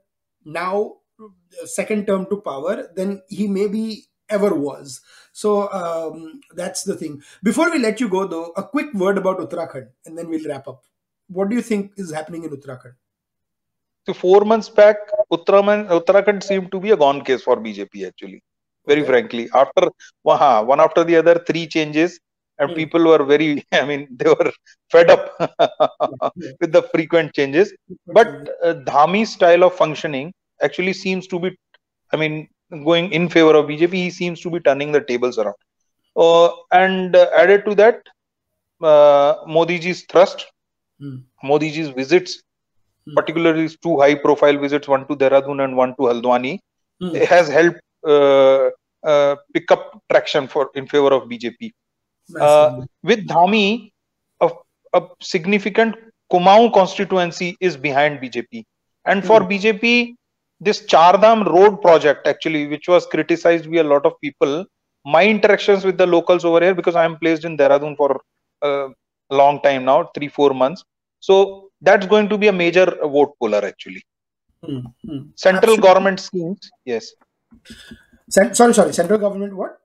now 0.46 0.96
uh, 1.20 1.66
second 1.66 2.06
term 2.08 2.26
to 2.28 2.38
power 2.38 2.88
than 2.96 3.22
he 3.30 3.48
maybe 3.48 4.06
ever 4.30 4.54
was. 4.54 5.02
So 5.34 5.72
um, 5.72 6.42
that's 6.56 6.84
the 6.84 6.96
thing. 6.96 7.22
Before 7.44 7.72
we 7.72 7.80
let 7.80 8.00
you 8.00 8.08
go 8.08 8.28
though 8.28 8.54
a 8.56 8.64
quick 8.64 8.94
word 8.94 9.18
about 9.18 9.40
uttarakhand 9.40 9.88
and 10.06 10.18
then 10.18 10.30
we'll 10.30 10.48
wrap 10.48 10.68
up. 10.68 10.84
What 11.28 11.50
do 11.50 11.56
you 11.56 11.62
think 11.62 11.94
is 11.98 12.12
happening 12.12 12.44
in 12.44 12.52
uttarakhand? 12.52 12.94
So 14.06 14.14
four 14.14 14.42
months 14.42 14.70
back, 14.70 14.98
Uttarakhand, 15.32 15.90
Uttarakhand 15.90 16.42
seemed 16.42 16.72
to 16.72 16.80
be 16.80 16.92
a 16.92 16.98
gone 16.98 17.24
case 17.24 17.44
for 17.44 17.58
BJP 17.58 18.08
actually. 18.08 18.42
Very 18.88 19.04
frankly, 19.04 19.50
after 19.54 19.90
one 20.24 20.80
after 20.80 21.04
the 21.04 21.18
other, 21.18 21.44
three 21.46 21.68
changes, 21.68 22.20
and 22.60 22.72
Hmm. 22.72 22.76
people 22.76 23.03
were 23.05 23.24
very, 23.24 23.66
I 23.72 23.86
mean, 23.86 24.07
they 24.12 24.30
were 24.30 24.51
fed 24.91 25.10
up 25.10 25.24
with 26.62 26.72
the 26.72 26.84
frequent 26.93 27.34
changes. 27.34 27.74
But 28.07 28.28
uh, 28.64 28.74
Dhami's 28.89 29.34
style 29.34 29.64
of 29.64 29.76
functioning 29.76 30.34
actually 30.62 30.93
seems 30.93 31.28
to 31.28 31.39
be, 31.39 31.57
I 32.14 32.18
mean, 32.18 32.47
going 32.84 33.12
in 33.12 33.30
favor 33.30 33.55
of 33.55 33.66
BJP. 33.68 33.93
He 33.93 34.10
seems 34.12 34.41
to 34.41 34.49
be 34.49 34.60
turning 34.60 34.91
the 34.91 35.01
tables 35.01 35.38
around. 35.38 35.55
Uh, 36.16 36.49
and 36.72 37.16
uh, 37.16 37.28
added 37.36 37.66
to 37.66 37.76
that, 37.76 38.01
uh, 38.82 39.36
Modi 39.47 39.80
ji's 39.80 40.05
thrust, 40.05 40.45
Hmm. 40.99 41.18
Modi 41.43 41.72
ji's 41.72 41.89
visits, 41.89 42.41
Hmm. 43.07 43.14
particularly 43.16 43.62
his 43.64 43.78
two 43.78 43.99
high 43.99 44.16
profile 44.16 44.57
visits, 44.57 44.88
one 44.88 45.07
to 45.07 45.16
Dehradun 45.16 45.64
and 45.64 45.78
one 45.78 45.95
to 45.95 46.03
Haldwani, 46.12 46.60
Hmm. 47.01 47.16
has 47.16 47.47
helped 47.47 47.80
uh, 48.05 48.70
uh, 49.03 49.36
pick 49.53 49.72
up 49.72 50.01
traction 50.12 50.47
for 50.47 50.70
in 50.76 50.88
favor 50.88 51.14
of 51.14 51.24
BJP. 51.30 51.72
Massively. 52.30 52.88
With 53.03 53.27
Dhami, 53.27 53.91
a, 54.41 54.49
a 54.93 55.01
significant 55.21 55.95
Kumaon 56.32 56.71
constituency 56.73 57.57
is 57.59 57.75
behind 57.77 58.19
BJP. 58.19 58.63
And 59.05 59.25
for 59.25 59.41
Hmm. 59.41 59.47
BJP, 59.51 60.15
this 60.59 60.82
Chardham 60.86 61.45
road 61.45 61.82
project, 61.82 62.27
actually, 62.27 62.67
which 62.67 62.88
was 62.88 63.05
criticized 63.07 63.71
by 63.71 63.77
a 63.80 63.84
lot 63.84 64.05
of 64.05 64.13
people, 64.21 64.65
my 65.05 65.25
interactions 65.25 65.86
with 65.86 65.97
the 65.97 66.05
locals 66.05 66.43
over 66.45 66.59
here, 66.61 66.75
because 66.75 66.95
I 66.95 67.05
am 67.05 67.17
placed 67.17 67.45
in 67.45 67.57
Dehradun 67.57 67.95
for 67.97 68.21
a 68.61 68.89
long 69.32 69.61
time 69.61 69.86
now, 69.86 70.09
three, 70.15 70.27
four 70.27 70.53
months. 70.53 70.84
So 71.21 71.69
that's 71.82 72.05
going 72.05 72.27
to 72.30 72.38
be 72.38 72.47
a 72.47 72.53
major 72.53 72.86
vote 73.01 73.34
puller, 73.39 73.63
actually. 73.65 74.03
Hmm. 74.63 74.80
Central 75.36 75.57
Absolutely. 75.57 75.82
government 75.84 76.19
schemes, 76.19 76.69
yes. 76.86 77.13
Cent- 78.30 78.55
sorry 78.55 78.73
sorry 78.73 78.93
central 78.93 79.17
government 79.17 79.55
what 79.55 79.80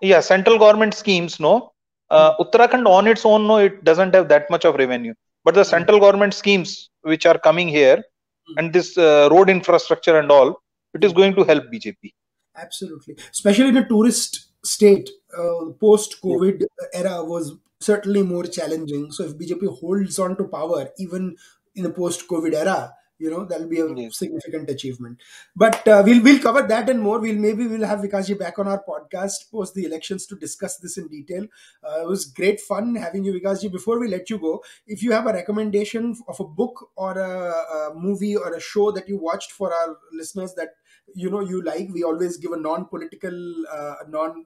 Yeah, 0.00 0.20
central 0.20 0.58
government 0.58 0.94
schemes, 0.94 1.38
no. 1.40 1.72
Uh. 2.10 2.36
Uttarakhand 2.38 2.86
on 2.86 3.06
its 3.06 3.24
own, 3.24 3.46
no, 3.46 3.58
it 3.58 3.82
doesn't 3.84 4.14
have 4.14 4.28
that 4.28 4.48
much 4.50 4.64
of 4.64 4.76
revenue. 4.76 5.14
But 5.44 5.54
the 5.54 5.64
central 5.64 6.00
government 6.00 6.34
schemes 6.34 6.90
which 7.02 7.26
are 7.26 7.38
coming 7.38 7.68
here, 7.68 7.96
mm. 7.96 8.54
and 8.58 8.72
this 8.72 8.96
uh, 8.98 9.28
road 9.30 9.48
infrastructure 9.48 10.18
and 10.18 10.30
all, 10.30 10.60
it 10.94 11.04
is 11.04 11.12
going 11.12 11.34
to 11.34 11.44
help 11.44 11.64
BJP. 11.72 12.12
Absolutely, 12.56 13.16
especially 13.30 13.68
in 13.68 13.76
a 13.76 13.88
tourist 13.88 14.46
state, 14.64 15.08
uh, 15.36 15.70
post-COVID 15.80 16.60
yeah. 16.60 17.00
era 17.00 17.24
was 17.24 17.54
certainly 17.80 18.22
more 18.22 18.44
challenging. 18.44 19.12
So 19.12 19.24
if 19.24 19.36
BJP 19.36 19.78
holds 19.78 20.18
on 20.18 20.36
to 20.36 20.44
power, 20.44 20.88
even 20.98 21.36
in 21.74 21.82
the 21.82 21.90
post-COVID 21.90 22.54
era, 22.54 22.92
you 23.18 23.30
know 23.30 23.44
that'll 23.44 23.68
be 23.68 23.80
a 23.80 23.94
yes. 23.94 24.18
significant 24.18 24.68
achievement. 24.70 25.20
But 25.54 25.86
uh, 25.88 26.02
we'll 26.04 26.22
we'll 26.22 26.40
cover 26.40 26.62
that 26.62 26.88
and 26.90 27.00
more. 27.00 27.18
We'll 27.18 27.36
maybe 27.36 27.66
we'll 27.66 27.86
have 27.86 28.00
Vikasji 28.00 28.38
back 28.38 28.58
on 28.58 28.68
our 28.68 28.82
podcast 28.88 29.50
post 29.50 29.74
the 29.74 29.84
elections 29.84 30.26
to 30.26 30.36
discuss 30.36 30.78
this 30.78 30.98
in 30.98 31.08
detail. 31.08 31.46
Uh, 31.82 32.02
it 32.02 32.06
was 32.06 32.26
great 32.26 32.60
fun 32.60 32.94
having 32.94 33.24
you 33.24 33.32
Vikasji 33.32 33.70
before 33.70 33.98
we 33.98 34.08
let 34.08 34.30
you 34.30 34.38
go 34.38 34.62
if 34.86 35.02
you 35.02 35.12
have 35.12 35.26
a 35.26 35.32
recommendation 35.32 36.16
of 36.28 36.38
a 36.40 36.44
book 36.44 36.90
or 36.96 37.18
a, 37.18 37.90
a 37.90 37.94
movie 37.94 38.36
or 38.36 38.54
a 38.54 38.60
show 38.60 38.90
that 38.90 39.08
you 39.08 39.18
watched 39.18 39.52
for 39.52 39.72
our 39.72 39.96
listeners 40.12 40.54
that 40.54 40.70
you 41.14 41.30
know 41.30 41.40
you 41.40 41.62
like 41.62 41.88
we 41.92 42.02
always 42.02 42.36
give 42.36 42.52
a 42.52 42.56
non-political 42.56 43.66
uh, 43.72 43.94
non 44.08 44.44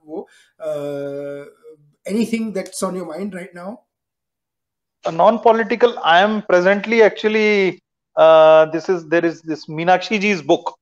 uh, 0.60 1.44
anything 2.06 2.52
that's 2.52 2.82
on 2.82 2.94
your 2.94 3.06
mind 3.06 3.34
right 3.34 3.54
now? 3.54 3.82
A 5.06 5.10
non-political 5.10 5.98
i 6.00 6.20
am 6.20 6.42
presently 6.42 7.02
actually 7.02 7.80
uh, 8.16 8.66
this 8.66 8.88
is 8.88 9.08
there 9.08 9.24
is 9.24 9.42
this 9.42 9.66
Meenakshi 9.66 10.20
ji's 10.20 10.42
book, 10.42 10.76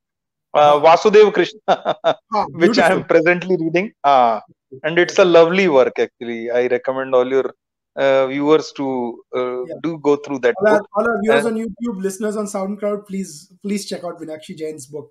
uh, 0.55 0.81
Vasudev 0.81 1.33
Krishna, 1.35 1.61
oh, 1.68 2.47
which 2.53 2.79
I 2.79 2.93
am 2.93 3.05
presently 3.05 3.57
reading. 3.57 3.93
Uh, 4.05 4.41
and 4.83 4.99
it's 4.99 5.18
a 5.18 5.24
lovely 5.24 5.68
work 5.68 5.99
actually. 5.99 6.51
I 6.51 6.66
recommend 6.66 7.14
all 7.14 7.29
your 7.29 7.55
uh, 7.97 8.26
viewers 8.26 8.72
to 8.72 9.22
uh, 9.35 9.64
yeah. 9.64 9.74
do 9.83 9.99
go 9.99 10.16
through 10.16 10.41
that. 10.41 10.55
All 10.61 10.68
our, 10.68 10.83
all 10.95 11.09
our 11.09 11.20
viewers 11.22 11.47
on 11.47 11.55
YouTube, 11.55 12.03
listeners 12.03 12.37
on 12.37 12.47
SoundCloud, 12.47 13.07
please 13.07 13.53
please 13.62 13.87
check 13.87 14.05
out 14.05 14.20
Meenakshi 14.20 14.57
Jain's 14.57 14.87
book 14.87 15.11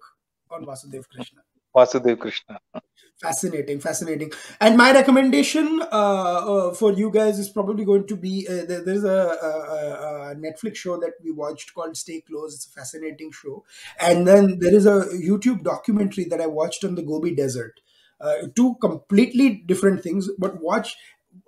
on 0.52 0.66
Vasudev 0.66 1.04
Krishna. 1.10 1.42
Vasudev 1.76 2.20
Krishna 2.20 2.60
fascinating 3.22 3.80
fascinating. 3.80 4.32
And 4.62 4.78
my 4.78 4.92
recommendation 4.94 5.82
uh, 5.82 5.86
uh, 6.70 6.74
for 6.74 6.94
you 6.94 7.10
guys 7.12 7.40
is 7.40 7.50
probably 7.50 7.84
going 7.84 8.06
to 8.08 8.16
be 8.16 8.48
uh, 8.48 8.66
there, 8.66 8.84
there's 8.84 9.04
a, 9.04 9.10
a, 9.10 10.32
a, 10.32 10.36
netflix 10.36 10.76
show 10.76 10.98
that 11.00 11.14
we 11.24 11.32
watched 11.32 11.74
called 11.74 11.98
stay 11.98 12.22
close. 12.22 12.54
It's 12.54 12.68
a 12.68 12.70
fascinating 12.70 13.32
show. 13.32 13.64
And 14.00 14.28
then 14.28 14.60
there 14.60 14.74
is 14.74 14.86
a 14.86 15.06
youtube 15.16 15.64
documentary 15.64 16.26
that 16.26 16.42
i 16.42 16.46
watched 16.48 16.84
on 16.84 16.96
the 16.96 17.04
gobi 17.04 17.34
desert. 17.34 17.80
Uh, 18.20 18.48
two 18.56 18.76
completely 18.82 19.64
different 19.68 20.02
things 20.02 20.28
but 20.40 20.60
watch 20.60 20.96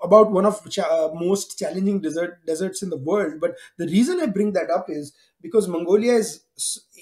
about 0.04 0.32
one 0.32 0.46
of 0.46 0.64
the 0.64 0.86
uh, 0.88 1.10
most 1.14 1.58
challenging 1.58 2.00
desert 2.00 2.46
deserts 2.46 2.82
in 2.84 2.90
the 2.90 2.98
world. 2.98 3.40
But 3.40 3.56
the 3.78 3.86
reason 3.86 4.20
i 4.20 4.26
bring 4.26 4.54
that 4.54 4.70
up 4.70 4.86
is 4.90 5.14
because 5.42 5.68
mongolia 5.68 6.14
is 6.14 6.44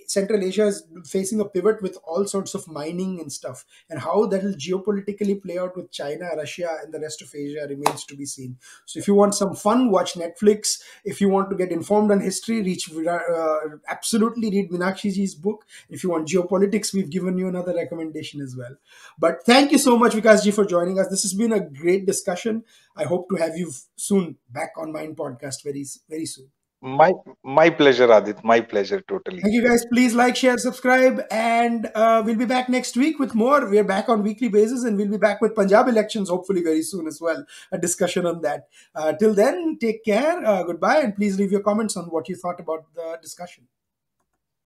Central 0.08 0.44
Asia 0.44 0.68
is 0.68 0.84
facing 1.06 1.40
a 1.40 1.46
pivot 1.46 1.82
with 1.82 1.98
all 2.04 2.26
sorts 2.26 2.54
of 2.54 2.68
mining 2.68 3.20
and 3.20 3.32
stuff, 3.32 3.66
and 3.90 4.00
how 4.00 4.26
that 4.28 4.44
will 4.44 4.54
geopolitically 4.54 5.42
play 5.42 5.58
out 5.58 5.76
with 5.76 5.92
China, 5.92 6.30
Russia, 6.38 6.78
and 6.84 6.94
the 6.94 7.00
rest 7.00 7.22
of 7.22 7.34
Asia 7.36 7.66
remains 7.68 8.06
to 8.06 8.16
be 8.16 8.26
seen. 8.26 8.58
So, 8.86 9.00
if 9.00 9.08
you 9.08 9.16
want 9.16 9.36
some 9.36 9.56
fun, 9.56 9.90
watch 9.92 10.14
Netflix. 10.14 10.82
If 11.04 11.20
you 11.20 11.30
want 11.30 11.50
to 11.50 11.56
get 11.56 11.72
informed 11.72 12.12
on 12.12 12.22
history, 12.22 12.62
reach 12.62 12.90
uh, 12.96 13.58
absolutely 13.90 14.50
read 14.50 14.70
Meenakshi's 14.72 15.36
book. 15.36 15.66
If 15.90 16.04
you 16.04 16.10
want 16.12 16.28
geopolitics, 16.28 16.94
we've 16.94 17.10
given 17.10 17.38
you 17.38 17.48
another 17.48 17.74
recommendation 17.74 18.42
as 18.42 18.56
well. 18.56 18.76
But 19.20 19.44
thank 19.46 19.72
you 19.72 19.78
so 19.78 19.98
much, 19.98 20.14
Vikasji, 20.14 20.54
for 20.54 20.66
joining 20.66 21.00
us. 21.00 21.08
This 21.10 21.24
has 21.24 21.34
been 21.34 21.52
a 21.54 21.60
great 21.60 22.06
discussion. 22.06 22.64
I 22.96 23.04
hope 23.04 23.30
to 23.30 23.36
have 23.36 23.58
you 23.58 23.72
soon 23.96 24.38
back 24.50 24.74
on 24.78 24.92
Mind 24.92 25.18
Podcast 25.18 25.64
very 25.64 25.86
very 26.10 26.26
soon. 26.26 26.50
My 26.82 27.12
my 27.44 27.72
pleasure, 27.72 28.08
Aadit. 28.08 28.44
My 28.44 28.62
pleasure, 28.62 29.02
totally. 29.02 29.42
Thank 29.42 29.54
you, 29.54 29.68
guys. 29.68 29.84
Please 29.92 30.14
like, 30.14 30.36
share, 30.36 30.58
subscribe, 30.60 31.24
and 31.32 31.90
uh, 31.96 32.22
we'll 32.24 32.36
be 32.36 32.46
back 32.46 32.70
next 32.70 32.96
week 32.96 33.18
with 33.18 33.34
more. 33.34 33.68
We're 33.68 33.84
back 33.84 34.10
on 34.10 34.22
weekly 34.22 34.48
basis, 34.48 34.84
and 34.84 34.96
we'll 34.96 35.10
be 35.10 35.18
back 35.18 35.42
with 35.42 35.56
Punjab 35.56 35.88
elections 35.88 36.30
hopefully 36.30 36.62
very 36.62 36.84
soon 36.84 37.08
as 37.08 37.20
well. 37.20 37.44
A 37.72 37.80
discussion 37.80 38.28
on 38.28 38.42
that. 38.42 38.68
Uh, 38.94 39.14
till 39.14 39.34
then, 39.34 39.80
take 39.82 40.06
care. 40.06 40.46
Uh, 40.46 40.62
goodbye, 40.64 41.00
and 41.00 41.16
please 41.16 41.40
leave 41.40 41.52
your 41.52 41.62
comments 41.62 41.98
on 41.98 42.06
what 42.06 42.30
you 42.30 42.36
thought 42.36 42.60
about 42.60 42.86
the 42.94 43.18
discussion. 43.24 43.68